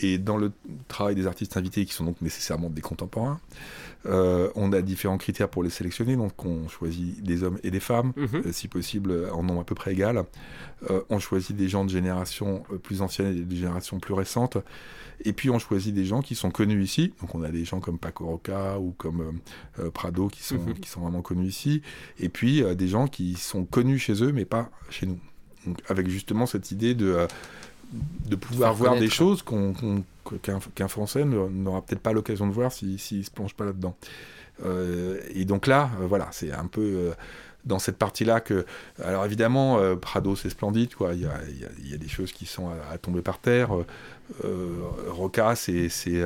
Et 0.00 0.16
dans 0.18 0.36
le 0.36 0.52
travail 0.86 1.16
des 1.16 1.26
artistes 1.26 1.56
invités, 1.56 1.84
qui 1.84 1.92
sont 1.92 2.04
donc 2.04 2.20
nécessairement 2.22 2.70
des 2.70 2.80
contemporains, 2.80 3.40
euh, 4.06 4.48
on 4.54 4.72
a 4.72 4.80
différents 4.80 5.18
critères 5.18 5.48
pour 5.48 5.64
les 5.64 5.70
sélectionner. 5.70 6.14
Donc 6.14 6.44
on 6.44 6.68
choisit 6.68 7.20
des 7.20 7.42
hommes 7.42 7.58
et 7.64 7.72
des 7.72 7.80
femmes, 7.80 8.12
Mhm. 8.16 8.42
euh, 8.46 8.52
si 8.52 8.68
possible 8.68 9.28
en 9.32 9.42
nombre 9.42 9.62
à 9.62 9.64
peu 9.64 9.74
près 9.74 9.92
égal. 9.92 10.22
Euh, 10.88 11.00
on 11.10 11.18
choisit 11.18 11.56
des 11.56 11.68
gens 11.68 11.84
de 11.84 11.90
génération 11.90 12.62
plus 12.84 13.02
ancienne 13.02 13.36
et 13.36 13.40
de 13.40 13.56
génération 13.56 13.98
plus 13.98 14.14
récente. 14.14 14.58
Et 15.24 15.32
puis 15.32 15.50
on 15.50 15.58
choisit 15.58 15.92
des 15.92 16.04
gens 16.04 16.22
qui 16.22 16.36
sont 16.36 16.52
connus 16.52 16.84
ici. 16.84 17.12
Donc 17.20 17.34
on 17.34 17.42
a 17.42 17.48
des 17.50 17.64
gens 17.64 17.80
comme 17.80 17.98
Paco 17.98 18.24
Roca 18.24 18.78
ou 18.78 18.92
comme 18.96 19.40
Prado 19.94 20.28
qui 20.28 20.44
sont, 20.44 20.58
Mhm. 20.58 20.74
qui 20.74 20.88
sont 20.88 21.00
vraiment 21.00 21.22
connus 21.22 21.48
ici. 21.48 21.82
Et 22.20 22.28
puis 22.28 22.62
des 22.76 22.86
gens 22.86 23.08
qui 23.08 23.34
sont 23.34 23.64
connus 23.64 23.98
chez 23.98 24.22
eux 24.22 24.30
mais 24.30 24.44
pas 24.44 24.70
chez 24.90 25.06
nous. 25.06 25.18
Donc, 25.66 25.78
avec 25.88 26.08
justement 26.08 26.46
cette 26.46 26.70
idée 26.70 26.94
de, 26.94 27.26
de 27.92 28.36
pouvoir 28.36 28.74
voir 28.74 28.98
des 28.98 29.08
choses 29.08 29.42
qu'un 30.74 30.88
Français 30.88 31.24
ne- 31.24 31.48
n'aura 31.48 31.82
peut-être 31.82 32.02
pas 32.02 32.12
l'occasion 32.12 32.46
de 32.46 32.52
voir 32.52 32.72
s'il 32.72 32.98
s'il 32.98 33.24
se 33.24 33.30
plonge 33.30 33.54
pas 33.54 33.64
là-dedans. 33.64 33.96
Euh, 34.64 35.20
et 35.34 35.44
donc 35.44 35.66
là, 35.66 35.90
euh, 36.00 36.06
voilà, 36.06 36.28
c'est 36.32 36.52
un 36.52 36.66
peu 36.66 36.80
euh, 36.82 37.12
dans 37.64 37.78
cette 37.78 37.96
partie-là 37.96 38.40
que. 38.40 38.66
Alors 39.02 39.24
évidemment, 39.24 39.78
Prado, 39.96 40.34
c'est 40.36 40.50
splendide, 40.50 40.94
quoi. 40.94 41.14
Il 41.14 41.20
y 41.22 41.26
a, 41.26 41.32
il 41.48 41.60
y 41.60 41.64
a- 41.64 41.68
il 41.78 41.90
y 41.90 41.94
a 41.94 41.98
des 41.98 42.08
choses 42.08 42.32
qui 42.32 42.44
sont 42.46 42.68
à, 42.68 42.92
à 42.92 42.98
tomber 42.98 43.22
par 43.22 43.38
terre. 43.38 43.70
Roca, 45.08 45.54
c'est 45.56 45.88
c'est, 45.88 46.22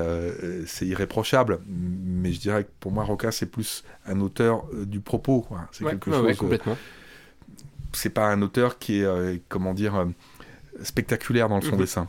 c'est 0.67 0.87
irréprochable. 0.87 1.61
Mais 1.69 2.33
je 2.33 2.41
dirais 2.41 2.65
que 2.65 2.71
pour 2.81 2.93
moi, 2.93 3.05
Roca, 3.05 3.31
c'est 3.33 3.47
plus 3.47 3.85
un 4.07 4.21
auteur 4.21 4.65
du 4.73 5.01
propos. 5.01 5.47
C'est 5.73 5.85
Ouais, 5.85 5.93
quelque 5.93 6.11
ouais, 6.11 6.17
chose. 6.17 6.27
ouais, 6.27 6.35
complètement. 6.37 6.77
c'est 7.93 8.11
pas 8.11 8.27
un 8.29 8.41
auteur 8.43 8.79
qui 8.79 9.01
est, 9.03 9.43
comment 9.49 9.75
dire, 9.75 10.07
spectaculaire 10.83 11.49
dans 11.49 11.61
son 11.61 11.73
Mhm. 11.73 11.79
dessin. 11.79 12.07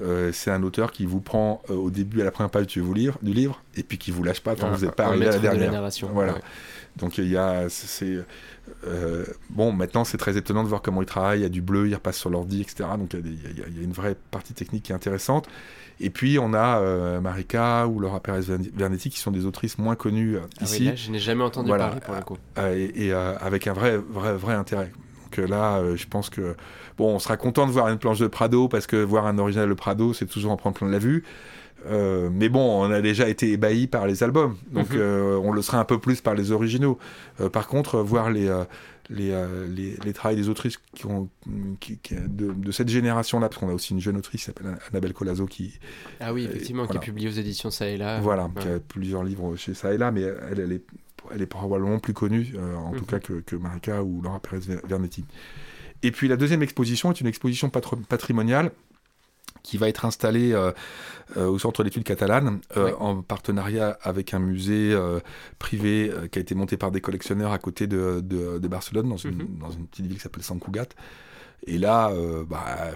Euh, 0.00 0.30
c'est 0.32 0.50
un 0.50 0.62
auteur 0.62 0.90
qui 0.90 1.04
vous 1.04 1.20
prend 1.20 1.62
euh, 1.70 1.74
au 1.74 1.90
début 1.90 2.22
à 2.22 2.24
la 2.24 2.30
première 2.30 2.50
page 2.50 2.66
du, 2.66 2.80
vous 2.80 2.94
lire, 2.94 3.18
du 3.22 3.32
livre 3.32 3.62
et 3.76 3.82
puis 3.82 3.98
qui 3.98 4.10
vous 4.10 4.24
lâche 4.24 4.40
pas 4.40 4.56
tant 4.56 4.70
que 4.72 4.76
vous 4.78 4.86
n'êtes 4.86 4.94
pas 4.96 5.04
Un 5.04 5.08
arrivé 5.10 5.26
à 5.26 5.30
la 5.32 5.36
maître 5.38 5.42
de 5.42 5.48
dernière. 5.58 5.72
narration. 5.72 6.08
Voilà. 6.12 6.32
ouais. 6.34 6.40
Donc 6.96 7.18
il 7.18 7.28
y 7.28 7.36
a, 7.36 7.68
c'est, 7.68 8.18
euh, 8.86 9.24
bon, 9.50 9.70
maintenant 9.72 10.04
c'est 10.04 10.16
très 10.18 10.36
étonnant 10.36 10.62
de 10.64 10.68
voir 10.68 10.80
comment 10.82 11.02
il 11.02 11.06
travaille. 11.06 11.40
Il 11.40 11.42
y 11.42 11.46
a 11.46 11.50
du 11.50 11.60
bleu, 11.62 11.88
il 11.88 11.94
repasse 11.94 12.16
sur 12.18 12.30
l'ordi, 12.30 12.62
etc. 12.62 12.88
Donc 12.98 13.12
il 13.14 13.20
y, 13.34 13.62
a 13.62 13.68
y 13.68 13.80
y 13.80 13.84
une 13.84 13.92
vraie 13.92 14.16
partie 14.30 14.54
technique 14.54 14.84
qui 14.84 14.92
est 14.92 14.94
intéressante. 14.94 15.46
Et 16.00 16.08
puis 16.10 16.38
on 16.38 16.52
a 16.54 16.80
euh, 16.80 17.20
Marika 17.20 17.86
ou 17.86 18.00
Laura 18.00 18.20
Perez 18.20 18.40
Vernetti 18.74 19.10
qui 19.10 19.18
sont 19.18 19.30
des 19.30 19.44
autrices 19.46 19.78
moins 19.78 19.94
connues 19.94 20.38
Ah 20.38 20.46
oui, 20.60 20.64
ici 20.66 20.84
là, 20.86 20.94
je 20.96 21.10
n'ai 21.10 21.18
jamais 21.18 21.44
entendu 21.44 21.68
Voilà. 21.68 21.88
parler 21.88 22.00
pour 22.00 22.14
le 22.14 22.22
coup. 22.22 22.38
et, 22.74 23.06
et, 23.08 23.12
avec 23.12 23.66
un 23.66 23.72
vrai, 23.74 23.98
vrai, 23.98 24.34
vrai 24.34 24.54
intérêt. 24.54 24.90
Donc 25.36 25.48
là, 25.48 25.78
euh, 25.78 25.96
je 25.96 26.06
pense 26.06 26.30
que 26.30 26.54
bon, 26.98 27.14
on 27.14 27.18
sera 27.18 27.36
content 27.36 27.66
de 27.66 27.72
voir 27.72 27.88
une 27.88 27.98
planche 27.98 28.18
de 28.18 28.26
Prado 28.26 28.68
parce 28.68 28.86
que 28.86 28.96
voir 28.96 29.26
un 29.26 29.38
original 29.38 29.68
de 29.68 29.74
Prado, 29.74 30.12
c'est 30.12 30.26
toujours 30.26 30.52
en 30.52 30.56
prendre 30.56 30.76
plein 30.76 30.88
de 30.88 30.92
la 30.92 30.98
vue. 30.98 31.24
Euh, 31.86 32.28
mais 32.32 32.48
bon, 32.48 32.80
on 32.84 32.90
a 32.92 33.00
déjà 33.00 33.28
été 33.28 33.50
ébahi 33.52 33.88
par 33.88 34.06
les 34.06 34.22
albums, 34.22 34.56
donc 34.70 34.90
Mhm. 34.90 34.98
euh, 35.00 35.40
on 35.42 35.50
le 35.50 35.62
sera 35.62 35.80
un 35.80 35.84
peu 35.84 35.98
plus 35.98 36.20
par 36.20 36.34
les 36.34 36.52
originaux. 36.52 36.96
Euh, 37.40 37.48
par 37.48 37.66
contre, 37.66 37.98
voir 37.98 38.30
les, 38.30 38.48
les, 39.10 39.34
les, 39.68 39.96
les 40.04 40.12
travails 40.12 40.36
des 40.36 40.48
autrices 40.48 40.78
qui 40.94 41.06
ont, 41.06 41.28
qui, 41.80 41.98
qui- 41.98 42.14
de, 42.14 42.52
de 42.52 42.70
cette 42.70 42.88
génération-là, 42.88 43.48
parce 43.48 43.58
qu'on 43.60 43.68
a 43.68 43.74
aussi 43.74 43.94
une 43.94 44.00
jeune 44.00 44.16
autrice 44.16 44.42
qui 44.42 44.46
s'appelle 44.46 44.76
Annabelle 44.90 45.12
Colazo 45.12 45.46
qui, 45.46 45.80
Ah 46.20 46.32
oui, 46.32 46.44
effectivement, 46.44 46.84
voilà. 46.84 47.00
qui 47.00 47.10
est 47.10 47.28
aux 47.28 47.32
éditions 47.32 47.70
ça 47.72 47.88
et 47.88 47.96
là. 47.96 48.20
voilà, 48.20 48.44
Ouais. 48.44 48.50
qui 48.62 48.68
a 48.68 48.78
plusieurs 48.78 49.24
livres 49.24 49.56
chez 49.56 49.74
ça 49.74 49.92
et 49.92 49.98
là, 49.98 50.12
mais 50.12 50.20
elle, 50.22 50.60
elle 50.60 50.72
est, 50.72 50.82
elle 51.34 51.42
est 51.42 51.46
probablement 51.46 51.98
plus 51.98 52.14
connue, 52.14 52.52
euh, 52.56 52.74
en 52.76 52.92
tout 52.92 53.00
Mhm. 53.00 53.06
cas, 53.06 53.18
que, 53.20 53.40
que 53.40 53.56
Marika 53.56 54.02
ou 54.02 54.20
Laura 54.22 54.40
Perez 54.40 54.60
Vernetti. 54.84 55.24
Et 56.02 56.10
puis 56.10 56.28
la 56.28 56.36
deuxième 56.36 56.62
exposition 56.62 57.10
est 57.12 57.20
une 57.20 57.26
exposition 57.28 57.70
patrimoniale 57.70 58.72
qui 59.62 59.76
va 59.76 59.88
être 59.88 60.04
installée 60.04 60.52
euh, 60.52 60.72
euh, 61.36 61.46
au 61.46 61.58
Centre 61.58 61.84
d'études 61.84 62.02
catalanes 62.02 62.60
euh, 62.76 62.92
en 62.98 63.22
partenariat 63.22 63.96
avec 64.02 64.34
un 64.34 64.40
musée 64.40 64.96
privé 65.60 66.10
qui 66.32 66.38
a 66.38 66.42
été 66.42 66.54
monté 66.54 66.76
par 66.76 66.90
des 66.90 67.00
collectionneurs 67.00 67.52
à 67.52 67.58
côté 67.58 67.86
de, 67.86 68.20
de- 68.24 68.58
de 68.58 68.68
Barcelone, 68.68 69.08
dans 69.08 69.16
une, 69.16 69.36
Mhm. 69.42 69.58
dans 69.60 69.70
une 69.70 69.86
petite 69.86 70.06
ville 70.06 70.16
qui 70.16 70.22
s'appelle 70.22 70.42
Sant 70.42 70.58
Cugat. 70.58 70.88
Et 71.68 71.78
là, 71.78 72.10
bah, 72.48 72.90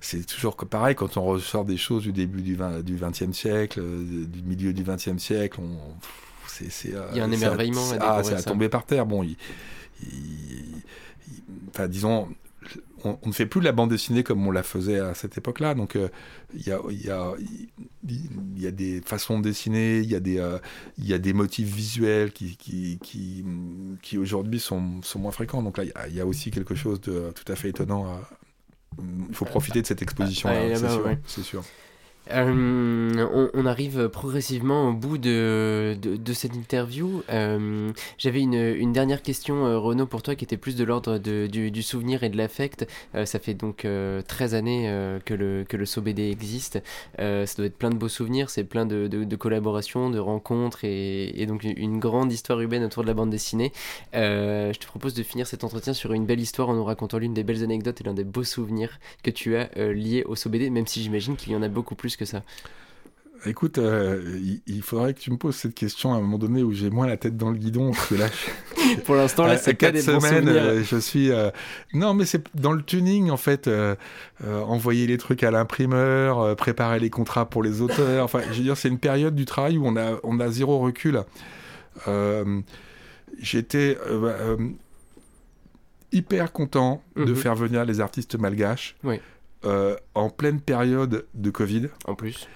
c'est 0.00 0.24
toujours 0.26 0.56
pareil, 0.56 0.96
quand 0.96 1.16
on 1.16 1.22
ressort 1.24 1.64
des 1.64 1.76
choses 1.76 2.02
du 2.02 2.12
début 2.12 2.42
du, 2.42 2.56
20, 2.56 2.80
du 2.82 2.96
20e 2.96 3.32
siècle, 3.32 3.80
du 3.80 4.42
milieu 4.42 4.72
du 4.72 4.82
20e 4.82 5.18
siècle, 5.20 5.60
on, 5.62 5.78
c'est, 6.58 6.70
c'est, 6.70 6.94
euh, 6.94 7.06
Il 7.12 7.18
y 7.18 7.20
a 7.20 7.24
un 7.24 7.28
c'est 7.30 7.36
émerveillement 7.36 7.82
à 7.82 7.90
c'est- 7.90 7.98
Ah, 8.00 8.20
c'est 8.24 8.34
à 8.34 8.38
ça. 8.38 8.50
tomber 8.50 8.68
par 8.68 8.84
terre. 8.86 9.06
Bon, 9.06 9.22
il- 9.22 9.36
il- 10.02 10.76
il- 11.28 11.42
enfin, 11.70 11.88
disons, 11.88 12.28
on, 13.04 13.16
on 13.22 13.28
ne 13.28 13.32
fait 13.32 13.46
plus 13.46 13.60
de 13.60 13.64
la 13.64 13.72
bande 13.72 13.90
dessinée 13.90 14.24
comme 14.24 14.44
on 14.46 14.50
la 14.50 14.62
faisait 14.64 14.98
à 14.98 15.14
cette 15.14 15.38
époque-là. 15.38 15.74
Donc, 15.74 15.94
euh, 15.96 16.08
il 16.54 16.66
y, 16.66 16.72
a, 16.72 16.80
y, 16.90 17.08
y 18.66 18.72
des 18.72 19.00
façons 19.04 19.38
de 19.38 19.44
dessiner, 19.44 19.98
il 19.98 20.10
y 20.10 20.14
a 20.16 20.20
des, 20.20 20.38
euh, 20.38 20.58
il 20.98 21.06
y 21.06 21.14
a 21.14 21.18
des 21.18 21.32
motifs 21.32 21.68
visuels 21.68 22.32
qui, 22.32 22.56
qui, 22.56 22.98
qui, 23.02 23.44
qui 24.02 24.18
aujourd'hui 24.18 24.58
sont, 24.60 25.00
sont 25.02 25.18
moins 25.20 25.30
fréquents. 25.32 25.62
Donc 25.62 25.78
là, 25.78 25.84
il 26.08 26.14
y 26.14 26.20
a- 26.20 26.26
aussi 26.26 26.50
quelque 26.50 26.74
chose 26.74 27.00
de 27.02 27.32
tout 27.34 27.50
à 27.50 27.56
fait 27.56 27.68
étonnant. 27.70 28.06
à- 28.06 28.28
Il 29.28 29.34
faut 29.34 29.44
profiter 29.44 29.80
de 29.80 29.86
cette 29.86 30.02
exposition-là, 30.02 30.60
Ah, 30.72 30.74
c'est 30.76 30.88
sûr, 30.90 31.06
ouais. 31.06 31.18
c'est 31.26 31.42
sûr. 31.44 31.62
Euh, 32.32 33.50
on, 33.54 33.66
arrive 33.66 34.08
progressivement 34.08 34.88
au 34.88 34.92
bout 34.92 35.18
de, 35.18 35.96
de, 36.00 36.32
cette 36.32 36.54
interview. 36.54 37.22
Euh, 37.30 37.90
J'avais 38.18 38.40
une, 38.40 38.92
dernière 38.92 39.22
question, 39.22 39.66
euh, 39.66 39.78
Renaud, 39.78 40.06
pour 40.06 40.22
toi, 40.22 40.34
qui 40.34 40.44
était 40.44 40.56
plus 40.56 40.76
de 40.76 40.84
l'ordre 40.84 41.18
du, 41.18 41.82
souvenir 41.82 42.22
et 42.22 42.28
de 42.28 42.36
l'affect. 42.36 42.86
Ça 43.24 43.38
fait 43.38 43.54
donc 43.54 43.84
euh, 43.84 44.22
13 44.22 44.54
années 44.54 45.18
que 45.24 45.34
le, 45.34 45.64
que 45.68 45.76
le 45.76 45.86
SOBD 45.86 46.18
existe. 46.20 46.82
Ça 47.18 47.44
doit 47.56 47.66
être 47.66 47.78
plein 47.78 47.90
de 47.90 47.96
beaux 47.96 48.08
souvenirs, 48.08 48.50
c'est 48.50 48.64
plein 48.64 48.86
de, 48.86 49.06
de, 49.06 49.36
collaborations, 49.36 50.10
de 50.10 50.18
rencontres 50.18 50.80
et, 50.84 51.44
donc 51.46 51.64
une, 51.64 51.98
grande 51.98 52.32
histoire 52.32 52.60
urbaine 52.60 52.84
autour 52.84 53.02
de 53.02 53.08
la 53.08 53.14
bande 53.14 53.30
dessinée. 53.30 53.72
Je 54.12 54.78
te 54.78 54.86
propose 54.86 55.14
de 55.14 55.22
finir 55.22 55.46
cet 55.46 55.64
entretien 55.64 55.92
sur 55.92 56.12
une 56.12 56.26
belle 56.26 56.40
histoire 56.40 56.68
en 56.68 56.74
nous 56.74 56.84
racontant 56.84 57.18
l'une 57.18 57.34
des 57.34 57.44
belles 57.44 57.62
anecdotes 57.62 58.00
et 58.00 58.04
l'un 58.04 58.14
des 58.14 58.24
beaux 58.24 58.44
souvenirs 58.44 58.98
que 59.22 59.30
tu 59.30 59.56
as 59.56 59.70
liés 59.92 60.24
au 60.24 60.36
SOBD, 60.36 60.70
même 60.70 60.86
si 60.86 61.02
j'imagine 61.02 61.36
qu'il 61.36 61.52
y 61.52 61.56
en 61.56 61.62
a 61.62 61.68
beaucoup 61.68 61.94
plus 61.94 62.17
que 62.18 62.24
ça. 62.26 62.42
Écoute, 63.46 63.78
euh, 63.78 64.36
il, 64.42 64.60
il 64.66 64.82
faudrait 64.82 65.14
que 65.14 65.20
tu 65.20 65.30
me 65.30 65.36
poses 65.36 65.54
cette 65.54 65.74
question 65.74 66.12
à 66.12 66.16
un 66.16 66.20
moment 66.20 66.38
donné 66.38 66.64
où 66.64 66.72
j'ai 66.72 66.90
moins 66.90 67.06
la 67.06 67.16
tête 67.16 67.36
dans 67.36 67.50
le 67.50 67.56
guidon. 67.56 67.92
Parce 67.92 68.08
que 68.08 68.14
là, 68.16 68.26
je- 68.26 68.96
Pour 69.04 69.14
l'instant, 69.14 69.46
là, 69.46 69.52
à- 69.52 69.56
c'est 69.58 69.76
quatre 69.76 69.92
des 69.94 70.00
semaines, 70.02 70.48
euh, 70.48 70.82
je 70.82 70.96
suis. 70.96 71.30
euh, 71.30 71.50
Non, 71.94 72.14
mais 72.14 72.24
c'est 72.24 72.42
dans 72.56 72.72
le 72.72 72.82
tuning 72.82 73.30
en 73.30 73.36
fait. 73.36 73.68
euh, 73.68 73.94
euh, 74.44 74.60
envoyer 74.62 75.06
les 75.06 75.18
trucs 75.18 75.44
à 75.44 75.52
l'imprimeur, 75.52 76.40
euh, 76.40 76.54
préparer 76.56 76.98
les 76.98 77.10
contrats 77.10 77.48
pour 77.48 77.62
les 77.62 77.80
auteurs. 77.80 78.24
Enfin, 78.24 78.40
je 78.50 78.56
veux 78.56 78.62
dire, 78.64 78.76
c'est 78.76 78.88
une 78.88 78.98
période 78.98 79.36
du 79.36 79.44
travail 79.44 79.78
où 79.78 79.86
on 79.86 79.96
a 79.96 80.18
on 80.24 80.40
a 80.40 80.50
zéro 80.50 80.78
recul. 80.80 81.22
Euh, 82.08 82.60
J'étais 83.40 83.96
euh, 84.08 84.20
bah, 84.20 84.36
euh, 84.40 84.56
hyper 86.12 86.50
content 86.52 87.02
de 87.14 87.24
Mhm. 87.26 87.36
faire 87.36 87.54
venir 87.54 87.84
les 87.84 88.00
artistes 88.00 88.36
malgaches. 88.36 88.96
Oui. 89.04 89.20
Euh, 89.64 89.96
en 90.14 90.30
pleine 90.30 90.60
période 90.60 91.26
de 91.34 91.50
Covid. 91.50 91.88
En 92.06 92.14
plus. 92.14 92.48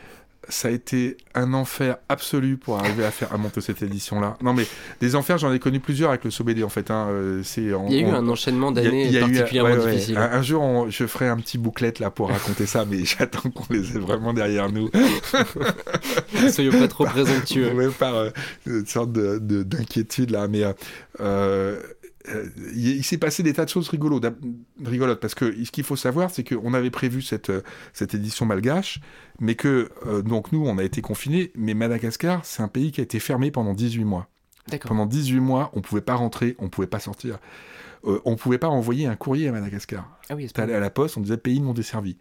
Ça 0.48 0.66
a 0.66 0.70
été 0.72 1.16
un 1.36 1.55
enfer 1.55 1.98
absolu 2.09 2.57
pour 2.57 2.76
arriver 2.76 3.05
à 3.05 3.12
faire 3.12 3.32
à 3.32 3.36
monter 3.36 3.61
cette 3.61 3.80
édition-là. 3.80 4.36
Non 4.42 4.53
mais 4.53 4.66
des 5.00 5.14
enfers, 5.14 5.38
j'en 5.38 5.53
ai 5.53 5.61
connu 5.61 5.78
plusieurs 5.78 6.11
avec 6.11 6.24
le 6.24 6.32
SOBD 6.32 6.64
en 6.64 6.68
fait. 6.68 6.90
Hein. 6.90 7.07
euh, 7.11 7.42
C'est 7.44 7.62
Il 7.62 7.94
y 7.94 7.98
a 7.98 8.00
eu 8.00 8.07
on- 8.07 8.14
un 8.14 8.28
a- 8.80 8.82
d'années 8.82 9.05
a 9.18 9.20
eu- 9.28 9.34
particulièrement 9.34 9.70
ouais, 9.70 9.84
ouais. 9.84 9.92
difficile. 9.92 10.16
Un, 10.18 10.32
un 10.32 10.42
jour, 10.42 10.61
on- 10.61 10.90
je 10.90 11.07
ferai 11.07 11.28
un 11.28 11.36
petit 11.36 11.59
bouclette 11.59 12.00
là 12.00 12.11
pour 12.11 12.28
raconter 12.28 12.66
ça, 12.66 12.84
mais 12.84 13.05
j'attends 13.05 13.50
qu'on 13.50 13.72
les 13.72 13.94
ait 13.96 14.00
vraiment 14.00 14.32
derrière 14.34 14.68
nous. 14.72 14.90
Soyons 16.50 16.72
pas 16.72 16.88
trop 16.88 17.05
présomptueux. 17.05 17.72
Ouais, 17.72 17.88
par 17.96 18.14
euh, 18.16 18.30
une 18.66 18.84
sorte 18.86 19.12
de- 19.12 19.38
de- 19.38 19.62
d'inquiétude 19.62 20.30
là. 20.30 20.48
Mais 20.48 20.64
euh, 22.29 22.49
il, 22.75 23.03
s'est 23.05 23.18
passé 23.18 23.43
des 23.43 23.53
tas 23.53 23.64
de 23.64 23.70
choses 23.70 23.89
rigolo- 23.89 24.20
d'ab- 24.20 24.39
rigolotes 24.85 25.20
parce 25.20 25.35
que 25.35 25.64
ce 25.64 25.70
qu'il 25.70 25.85
faut 25.85 25.97
savoir, 25.97 26.31
c'est 26.31 26.45
qu'on 26.45 26.75
avait 26.75 26.91
prévu 26.91 27.23
cette, 27.23 27.51
euh, 27.51 27.62
cette 27.93 28.14
édition 28.14 28.47
malgache, 28.47 29.01
mais 29.41 29.55
que 29.55 29.91
euh, 30.07 30.23
donc 30.23 30.53
nous, 30.53 30.64
on 30.66 30.79
a 30.79 30.85
été 30.85 31.01
confinés, 31.01 31.51
mais 31.57 31.75
Madagascar, 31.75 32.45
c'est 32.45 32.62
un 32.62 32.68
pays 32.68 32.93
qui 32.93 33.01
a 33.01 33.05
été 33.05 33.18
fermé 33.18 33.51
pendant 33.51 33.75
18 33.75 34.05
mois. 34.05 34.29
Pendant 34.87 35.07
18 35.07 35.41
mois, 35.41 35.70
on 35.75 35.81
pouvait 35.81 36.01
pas 36.03 36.14
rentrer, 36.14 36.55
on 36.61 36.68
pouvait 36.68 36.87
pas 36.87 37.01
sortir. 37.01 37.39
Euh, 38.05 38.20
on 38.25 38.37
pouvait 38.37 38.59
pas 38.59 38.68
envoyer 38.68 39.07
un 39.07 39.16
courrier 39.16 39.49
à 39.49 39.53
Madagascar. 39.53 40.09
Ah 40.29 40.35
oui, 40.37 40.49
à 40.57 40.66
la 40.66 40.91
poste, 40.91 41.16
on 41.16 41.20
disait 41.20 41.37
pays 41.37 41.61
non 41.61 41.73
desservi. 41.73 42.16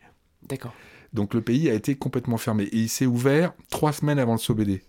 D'accord. 0.47 0.73
Donc 1.13 1.33
le 1.33 1.41
pays 1.41 1.69
a 1.69 1.73
été 1.73 1.95
complètement 1.95 2.37
fermé. 2.37 2.63
Et 2.63 2.77
il 2.77 2.89
s'est 2.89 3.05
ouvert 3.05 3.53
trois 3.69 3.91
semaines 3.91 4.19
avant 4.19 4.33
le 4.33 4.37
SOBD. 4.39 4.81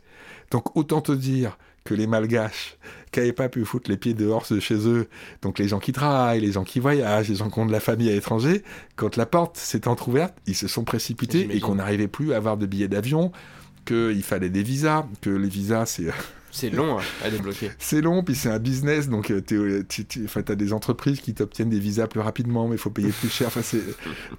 Donc 0.51 0.77
autant 0.77 1.01
te 1.01 1.13
dire 1.13 1.59
que 1.85 1.95
les 1.95 2.07
malgaches 2.07 2.77
qui 3.11 3.21
n'avaient 3.21 3.33
pas 3.33 3.49
pu 3.49 3.65
foutre 3.65 3.91
les 3.91 3.97
pieds 3.97 4.15
dehors 4.15 4.47
de 4.51 4.59
chez 4.59 4.89
eux, 4.89 5.07
donc 5.43 5.59
les 5.59 5.69
gens 5.69 5.79
qui 5.79 5.93
travaillent, 5.93 6.41
les 6.41 6.53
gens 6.53 6.65
qui 6.65 6.81
voyagent, 6.81 7.29
les 7.29 7.37
gens 7.37 7.51
qui 7.51 7.59
ont 7.59 7.67
de 7.67 7.73
la 7.73 7.81
famille 7.81 8.09
à 8.09 8.13
l'étranger, 8.13 8.63
quand 8.97 9.17
la 9.17 9.27
porte 9.27 9.57
s'est 9.59 9.87
entrouverte, 9.87 10.35
ils 10.47 10.55
se 10.55 10.67
sont 10.67 10.85
précipités 10.85 11.49
et 11.51 11.61
qu'on 11.61 11.75
n'arrivait 11.75 12.09
plus 12.09 12.33
à 12.33 12.39
avoir 12.39 12.57
de 12.57 12.65
billets 12.65 12.89
d'avion, 12.89 13.31
qu'il 13.85 14.23
fallait 14.23 14.49
des 14.49 14.63
visas, 14.63 15.07
que 15.21 15.31
les 15.31 15.49
visas 15.49 15.87
c'est 15.87 16.07
C'est 16.51 16.71
long 16.71 16.99
hein, 16.99 17.03
à 17.23 17.31
débloquer. 17.31 17.71
c'est 17.79 18.01
long, 18.01 18.23
puis 18.23 18.35
c'est 18.35 18.49
un 18.49 18.59
business, 18.59 19.09
donc 19.09 19.31
euh, 19.31 19.43
euh, 19.53 19.83
tu 19.89 20.05
t'as 20.05 20.55
des 20.55 20.73
entreprises 20.73 21.21
qui 21.21 21.35
t'obtiennent 21.35 21.71
des 21.71 21.81
visas 21.81 22.07
plus 22.07 22.21
rapidement, 22.21 22.69
mais 22.69 22.77
il 22.77 22.81
faut 22.81 22.91
payer 22.91 23.11
plus 23.11 23.29
cher. 23.29 23.49
Enfin, 23.49 23.63
c'est 23.63 23.83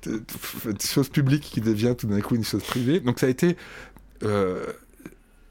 une 0.05 0.79
chose 0.79 1.09
publique 1.09 1.43
qui 1.43 1.61
devient 1.61 1.93
tout 1.97 2.07
d'un 2.07 2.21
coup 2.21 2.35
une 2.35 2.43
chose 2.43 2.63
privée. 2.63 2.99
Donc 2.99 3.19
ça 3.19 3.27
a 3.27 3.29
été, 3.29 3.55
euh, 4.23 4.65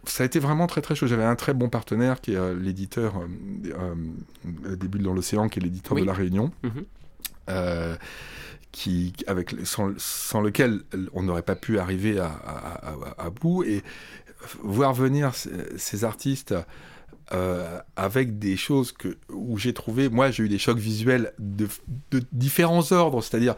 ça 0.05 0.23
a 0.23 0.27
été 0.27 0.39
vraiment 0.39 0.67
très 0.67 0.81
très 0.83 0.95
chaud. 0.95 1.07
J'avais 1.07 1.25
un 1.25 1.37
très 1.37 1.55
bon 1.55 1.69
partenaire 1.69 2.21
qui 2.21 2.33
est 2.33 2.37
euh, 2.37 2.55
l'éditeur 2.59 3.15
euh, 3.19 3.95
euh, 4.67 4.77
Début 4.77 4.99
dans 4.99 5.15
l'océan, 5.15 5.49
qui 5.49 5.61
est 5.61 5.63
l'éditeur 5.63 5.95
Oui. 5.95 6.03
de 6.03 6.07
La 6.07 6.13
Réunion. 6.13 6.51
Mhm. 6.63 6.85
euh, 7.51 7.97
qui, 8.73 9.13
avec, 9.27 9.55
sans, 9.65 9.91
sans 9.99 10.41
lequel 10.41 10.81
on 11.13 11.23
n'aurait 11.23 11.43
pas 11.43 11.57
pu 11.57 11.79
arriver 11.79 12.19
à, 12.19 12.27
à- 12.27 12.89
à- 12.89 13.27
à 13.27 13.31
bout 13.31 13.63
et 13.65 13.83
voir 14.63 14.95
venir 14.95 15.33
ces, 15.77 16.05
artistes 16.05 16.55
euh, 17.33 17.79
avec 17.97 18.39
des 18.39 18.57
choses 18.57 18.93
que, 18.93 19.17
où 19.31 19.59
j'ai 19.59 19.75
trouvé, 19.75 20.09
moi 20.09 20.31
j'ai 20.31 20.45
eu 20.45 20.49
des 20.49 20.59
chocs 20.59 20.79
visuels 20.79 21.33
de, 21.39 21.69
de 22.13 22.23
différents 22.33 22.93
ordres, 22.93 23.23
c'est-à-dire 23.23 23.57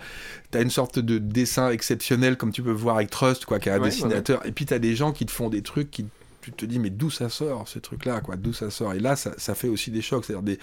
tu 0.50 0.58
as 0.58 0.62
une 0.62 0.70
sorte 0.70 0.98
de 0.98 1.18
dessin 1.18 1.70
exceptionnel 1.70 2.36
comme 2.36 2.50
tu 2.52 2.62
peux 2.62 2.72
voir 2.72 2.96
avec 2.96 3.10
Trust, 3.10 3.44
quoi, 3.44 3.60
qui 3.60 3.68
est 3.68 3.72
un 3.72 3.76
Ouais, 3.76 3.82
ouais, 3.84 3.88
dessinateur, 3.90 4.44
et 4.46 4.50
puis 4.52 4.66
tu 4.66 4.74
as 4.74 4.78
des 4.80 4.96
gens 4.96 5.12
qui 5.12 5.26
te 5.26 5.32
font 5.32 5.48
des 5.48 5.62
trucs 5.62 5.90
qui 5.92 6.06
tu 6.50 6.52
te 6.52 6.64
dis 6.66 6.78
mais 6.78 6.90
d'où 6.90 7.10
ça 7.10 7.28
sort 7.28 7.66
ce 7.68 7.78
truc 7.78 8.04
là 8.04 8.20
quoi 8.20 8.36
d'où 8.36 8.52
ça 8.52 8.70
sort? 8.70 8.92
Et 8.94 9.00
là 9.00 9.16
ça, 9.16 9.32
ça 9.36 9.54
fait 9.54 9.68
aussi 9.68 9.90
des 9.90 10.02
chocs 10.02 10.24
c'est 10.24 10.32
à 10.34 10.36
dire 10.36 10.42
des 10.42 10.58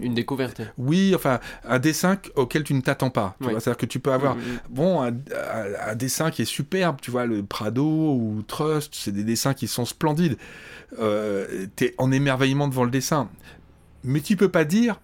Une 0.00 0.14
découverte. 0.14 0.60
oui 0.78 1.12
enfin 1.14 1.40
un 1.64 1.78
dessin 1.78 2.18
auquel 2.36 2.64
tu 2.64 2.74
ne 2.74 2.80
t'attends 2.80 3.10
pas 3.10 3.36
tu 3.40 3.46
Ouais. 3.46 3.52
vois 3.52 3.60
c'est 3.60 3.70
à 3.70 3.72
dire 3.74 3.78
que 3.78 3.86
tu 3.86 4.00
peux 4.00 4.12
avoir. 4.12 4.36
Bon, 4.70 5.00
un, 5.02 5.08
un- 5.08 5.12
un 5.90 5.94
dessin 5.94 6.30
qui 6.30 6.42
est 6.42 6.44
superbe, 6.46 6.98
tu 7.00 7.10
vois, 7.10 7.26
le 7.26 7.42
Prado 7.42 7.84
ou 8.14 8.42
Trust, 8.46 8.94
c'est 8.94 9.12
des 9.12 9.24
dessins 9.24 9.54
qui 9.54 9.66
sont 9.68 9.84
splendides. 9.84 10.36
Euh, 10.98 11.66
T'es 11.76 11.94
en 11.98 12.10
émerveillement 12.12 12.68
devant 12.68 12.84
le 12.84 12.90
dessin. 12.90 13.28
Mais 14.04 14.20
tu 14.20 14.36
peux 14.36 14.48
pas 14.48 14.64
dire 14.64 15.00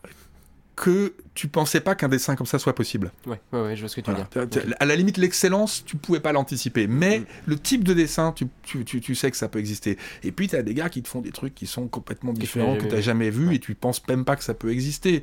que 0.77 1.14
tu 1.35 1.47
pensais 1.49 1.81
pas 1.81 1.95
qu'un 1.95 2.09
dessin 2.09 2.35
comme 2.35 2.47
ça 2.49 2.59
soit 2.59 2.75
possible. 2.75 3.12
Ouais, 3.27 3.41
ouais, 3.53 3.61
ouais, 3.61 3.77
je 3.77 3.81
vois 3.83 3.89
ce 3.89 3.97
que 3.97 4.01
tu 4.01 4.11
veux 4.11 4.16
Voilà. 4.16 4.29
dire. 4.47 4.49
T'as- 4.51 4.61
t'as- 4.61 4.77
À 4.81 4.85
la 4.85 4.97
limite, 4.97 5.18
l'excellence, 5.18 5.85
tu 5.85 5.97
pouvais 5.97 6.18
pas 6.20 6.33
l'anticiper. 6.33 6.87
Mais 6.89 7.20
Mm. 7.20 7.25
le 7.47 7.59
type 7.59 7.85
de 7.85 7.95
dessin, 7.95 8.33
tu, 8.33 8.47
tu, 8.64 8.85
tu, 8.85 9.01
tu 9.01 9.14
sais 9.14 9.31
que 9.31 9.37
ça 9.37 9.49
peut 9.49 9.61
exister. 9.61 9.97
Et 10.25 10.33
puis, 10.33 10.49
tu 10.49 10.57
as 10.57 10.62
des 10.62 10.75
gars 10.75 10.89
qui 10.89 11.03
te 11.03 11.09
font 11.09 11.20
des 11.20 11.31
trucs 11.31 11.55
qui 11.55 11.66
sont 11.66 11.87
complètement 11.87 12.33
différents, 12.33 12.77
que 12.77 12.87
tu 12.87 12.95
n'as 12.95 13.01
jamais 13.01 13.31
vu 13.31 13.49
Ouais. 13.49 13.55
et 13.57 13.59
tu 13.61 13.75
penses 13.75 14.03
même 14.09 14.25
pas 14.25 14.35
que 14.37 14.43
ça 14.45 14.55
peut 14.55 14.70
exister. 14.70 15.22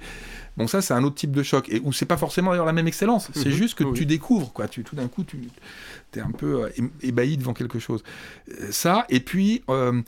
Bon, 0.58 0.68
ça, 0.68 0.82
c'est 0.82 0.94
un 0.94 1.04
autre 1.04 1.16
type 1.16 1.32
de 1.32 1.44
choc. 1.44 1.68
Et 1.70 1.82
où 1.84 1.92
c'est 1.92 2.06
pas 2.06 2.18
forcément 2.18 2.52
d'ailleurs 2.52 2.66
la 2.66 2.74
même 2.74 2.88
excellence. 2.88 3.30
C'est 3.34 3.48
Mhm. 3.50 3.56
juste 3.56 3.76
que 3.76 3.84
Oui. 3.84 3.98
tu 3.98 4.06
découvres, 4.06 4.54
quoi. 4.54 4.68
Tu, 4.70 4.84
tout 4.84 4.96
d'un 4.96 5.08
coup, 5.08 5.24
tu 5.24 5.38
es 6.16 6.20
un 6.22 6.32
peu 6.32 6.64
euh, 6.64 6.70
ébahi 7.02 7.36
devant 7.38 7.54
quelque 7.54 7.80
chose. 7.80 8.04
Euh, 8.50 8.68
Ça, 8.72 9.06
et 9.10 9.20
puis. 9.20 9.64
euh, 9.70 10.02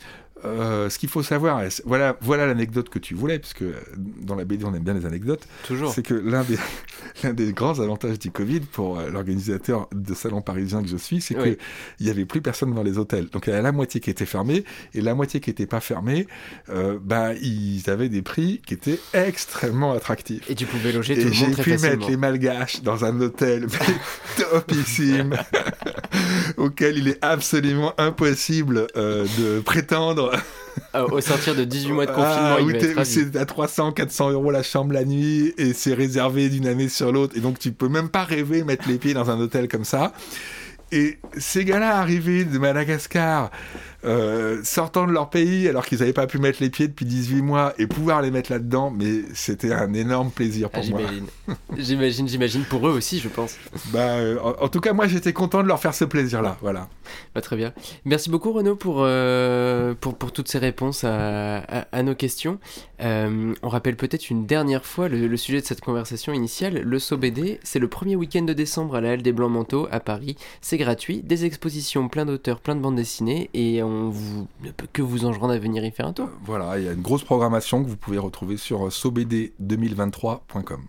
euh, 0.46 0.89
ce 0.89 1.00
qu'il 1.00 1.10
faut 1.10 1.24
savoir, 1.24 1.62
voilà, 1.86 2.18
voilà 2.22 2.46
l'anecdote 2.46 2.89
que 2.89 3.00
tu 3.00 3.14
voulais, 3.16 3.39
puisque 3.39 3.62
euh, 3.64 3.74
dans 4.22 4.36
la 4.36 4.46
BD 4.46 4.66
on 4.66 4.74
aime 4.74 4.84
bien 4.84 4.94
les 4.94 5.06
anecdotes. 5.06 5.48
Toujours. 5.68 5.94
C'est 5.94 6.04
que 6.04 6.14
l'un 6.14 6.44
des, 6.44 6.58
l'un 7.24 7.34
des 7.34 7.54
grands 7.54 7.80
avantages 7.80 8.20
du 8.20 8.32
Covid 8.32 8.62
pour 8.62 9.00
euh, 9.00 9.10
l'organisateur 9.10 9.88
de 9.94 10.14
salon 10.14 10.41
parisien 10.41 10.82
que 10.82 10.88
je 10.89 10.98
suis, 10.98 11.22
c'est 11.22 11.36
Oui. 11.38 11.58
qu'il 11.98 12.06
n'y 12.06 12.12
avait 12.12 12.26
plus 12.26 12.41
personne 12.41 12.74
dans 12.74 12.84
les 12.84 12.98
hôtels. 12.98 13.28
Donc 13.30 13.48
il 13.48 13.52
y 13.52 13.54
avait 13.54 13.62
la 13.64 13.72
moitié 13.72 14.00
qui 14.02 14.10
était 14.10 14.26
fermée 14.26 14.64
et 14.94 15.02
la 15.02 15.16
moitié 15.16 15.39
qui 15.39 15.50
n'était 15.50 15.66
pas 15.66 15.80
fermée, 15.80 16.28
euh, 16.70 16.98
bah, 17.02 17.34
ils 17.36 17.89
avaient 17.89 18.10
des 18.10 18.22
prix 18.22 18.62
qui 18.66 18.74
étaient 18.74 19.00
extrêmement 19.14 19.91
attractifs. 19.94 20.50
Et 20.50 20.56
tu 20.56 20.66
pouvais 20.66 20.91
loger 20.91 21.16
tout 21.16 21.22
Et 21.22 21.26
le 21.26 21.32
j'ai 21.32 21.46
monde 21.46 21.54
très 21.56 21.64
pu 21.64 21.72
facilement. 21.72 21.96
mettre 21.98 22.10
les 22.10 22.18
malgaches 22.18 22.82
dans 22.84 23.06
un 23.06 23.20
hôtel 23.22 23.68
topissime 24.38 25.36
auquel 26.58 26.98
il 26.98 27.08
est 27.08 27.20
absolument 27.24 27.94
impossible 27.98 28.88
euh, 28.96 29.26
de 29.39 29.60
prétendre 29.62 30.32
au 31.11 31.21
sortir 31.21 31.55
de 31.55 31.63
18 31.63 31.91
mois 31.91 32.05
de 32.05 32.11
confinement, 32.11 32.55
ah, 32.57 32.61
il 32.61 32.71
va 32.71 32.77
être 32.77 33.03
c'est 33.03 33.36
à 33.36 33.45
300, 33.45 33.91
400 33.91 34.31
euros 34.31 34.51
la 34.51 34.63
chambre 34.63 34.93
la 34.93 35.05
nuit 35.05 35.53
et 35.57 35.73
c'est 35.73 35.93
réservé 35.93 36.49
d'une 36.49 36.67
année 36.67 36.89
sur 36.89 37.11
l'autre. 37.11 37.36
Et 37.38 37.39
donc, 37.39 37.59
tu 37.59 37.71
peux 37.71 37.89
même 37.89 38.09
pas 38.09 38.23
rêver 38.23 38.63
mettre 38.63 38.88
les 38.88 38.97
pieds 38.97 39.13
dans 39.13 39.29
un 39.29 39.39
hôtel 39.39 39.67
comme 39.67 39.86
ça. 39.86 40.13
Et 40.91 41.17
ces 41.38 41.65
gars-là 41.65 41.97
arrivés 41.97 42.45
de 42.45 42.57
Madagascar, 42.59 43.49
euh, 44.06 44.62
sortant 44.64 45.08
de 45.08 45.12
leur 45.12 45.30
pays 45.30 45.68
alors 45.68 45.86
qu'ils 45.86 45.99
n'avaient 45.99 46.14
pas 46.14 46.28
pu 46.28 46.38
mettre 46.38 46.62
les 46.62 46.70
pieds 46.70 46.88
depuis 46.88 47.06
18 47.06 47.41
mois 47.41 47.74
et 47.78 47.88
pouvoir 47.88 48.22
les 48.22 48.32
mettre 48.32 48.51
là-dedans, 48.51 48.91
mais 48.91 49.22
c'était 49.34 49.72
un 49.74 49.93
énorme 49.93 50.30
plaisir 50.32 50.70
Ah, 50.74 50.80
pour 50.80 50.89
moi. 50.89 50.99
j'imagine. 50.99 51.26
j'imagine, 51.78 52.28
j'imagine 52.28 52.64
pour 52.64 52.88
eux 52.88 52.91
aussi, 52.91 53.20
je 53.20 53.30
pense. 53.30 53.56
Bah, 53.91 53.99
euh, 54.18 54.38
en, 54.39 54.64
en 54.66 54.68
tout 54.70 54.80
cas, 54.82 54.93
moi 54.93 55.08
j'étais 55.08 55.34
content 55.34 55.64
de 55.64 55.68
leur 55.68 55.80
faire 55.80 55.93
ce 55.93 56.06
plaisir-là. 56.06 56.58
Voilà. 56.62 56.88
Bah, 57.36 57.41
très 57.41 57.56
bien. 57.56 57.74
Merci 58.06 58.30
beaucoup 58.30 58.51
Renaud 58.54 58.76
pour, 58.76 58.97
euh, 58.99 59.93
pour, 59.99 60.16
pour 60.16 60.32
toutes 60.32 60.47
ces 60.47 60.58
réponses 60.60 61.04
à, 61.04 61.58
à- 61.60 61.88
à 61.91 62.04
nos 62.04 62.16
questions. 62.16 62.60
Euh, 63.01 63.54
on 63.62 63.70
rappelle 63.70 63.95
peut-être 63.95 64.30
une 64.30 64.45
dernière 64.45 64.86
fois 64.86 65.10
le, 65.10 65.28
le 65.28 65.38
sujet 65.38 65.60
de 65.62 65.66
cette 65.66 65.82
conversation 65.82 66.34
initiale. 66.34 66.82
Le 66.84 66.99
SOBD, 66.99 67.60
c'est 67.64 67.80
le 67.80 67.88
premier 67.88 68.16
week-end 68.16 68.43
de 68.43 68.54
décembre 68.54 68.95
à 68.95 69.01
la 69.01 69.12
Halle 69.12 69.22
des 69.22 69.32
Blancs 69.34 69.51
Manteaux 69.51 69.88
à 69.91 69.99
Paris. 69.99 70.36
C'est 70.62 70.78
gratuit, 70.78 71.22
des 71.22 71.45
expositions, 71.45 72.08
plein 72.10 72.26
d'auteurs, 72.26 72.60
plein 72.62 72.76
de 72.76 72.82
bandes 72.82 72.95
dessinées 72.95 73.49
et 73.54 73.84
on 73.94 74.10
vous, 74.10 74.48
ne 74.62 74.72
peut 74.72 74.88
que 74.91 75.02
vous 75.02 75.26
enjoindre 75.26 75.54
à 75.54 75.60
venir 75.60 75.84
y 75.86 75.91
faire 75.91 76.08
un 76.08 76.14
tour. 76.14 76.30
Voilà, 76.44 76.80
il 76.80 76.86
y 76.86 76.88
a 76.88 76.91
une 76.91 77.02
grosse 77.02 77.24
programmation 77.24 77.84
que 77.84 77.89
vous 77.89 77.98
pouvez 77.98 78.18
retrouver 78.18 78.58
sur 78.58 78.88
sobd2023.com. 78.88 80.82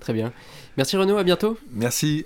Très 0.00 0.12
bien. 0.12 0.32
Merci 0.76 0.96
Renaud, 0.96 1.16
à 1.16 1.24
bientôt. 1.24 1.58
Merci. 1.72 2.24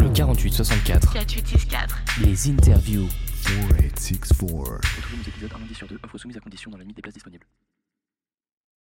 Le 0.00 0.08
4864, 0.10 1.12
4864. 1.12 2.02
les 2.22 2.50
interviews. 2.50 3.08
4864. 3.44 4.96
Retrouvez 4.96 5.16
nos 5.16 5.28
épisodes 5.28 5.50
un 5.54 5.58
lundi 5.58 5.74
sur 5.74 5.86
deux, 5.86 5.98
offre 6.02 6.18
soumise 6.18 6.36
à 6.36 6.40
condition 6.40 6.70
dans 6.70 6.76
la 6.76 6.82
limite 6.82 6.96
des 6.96 7.02
places 7.02 7.14
disponibles. 7.14 7.46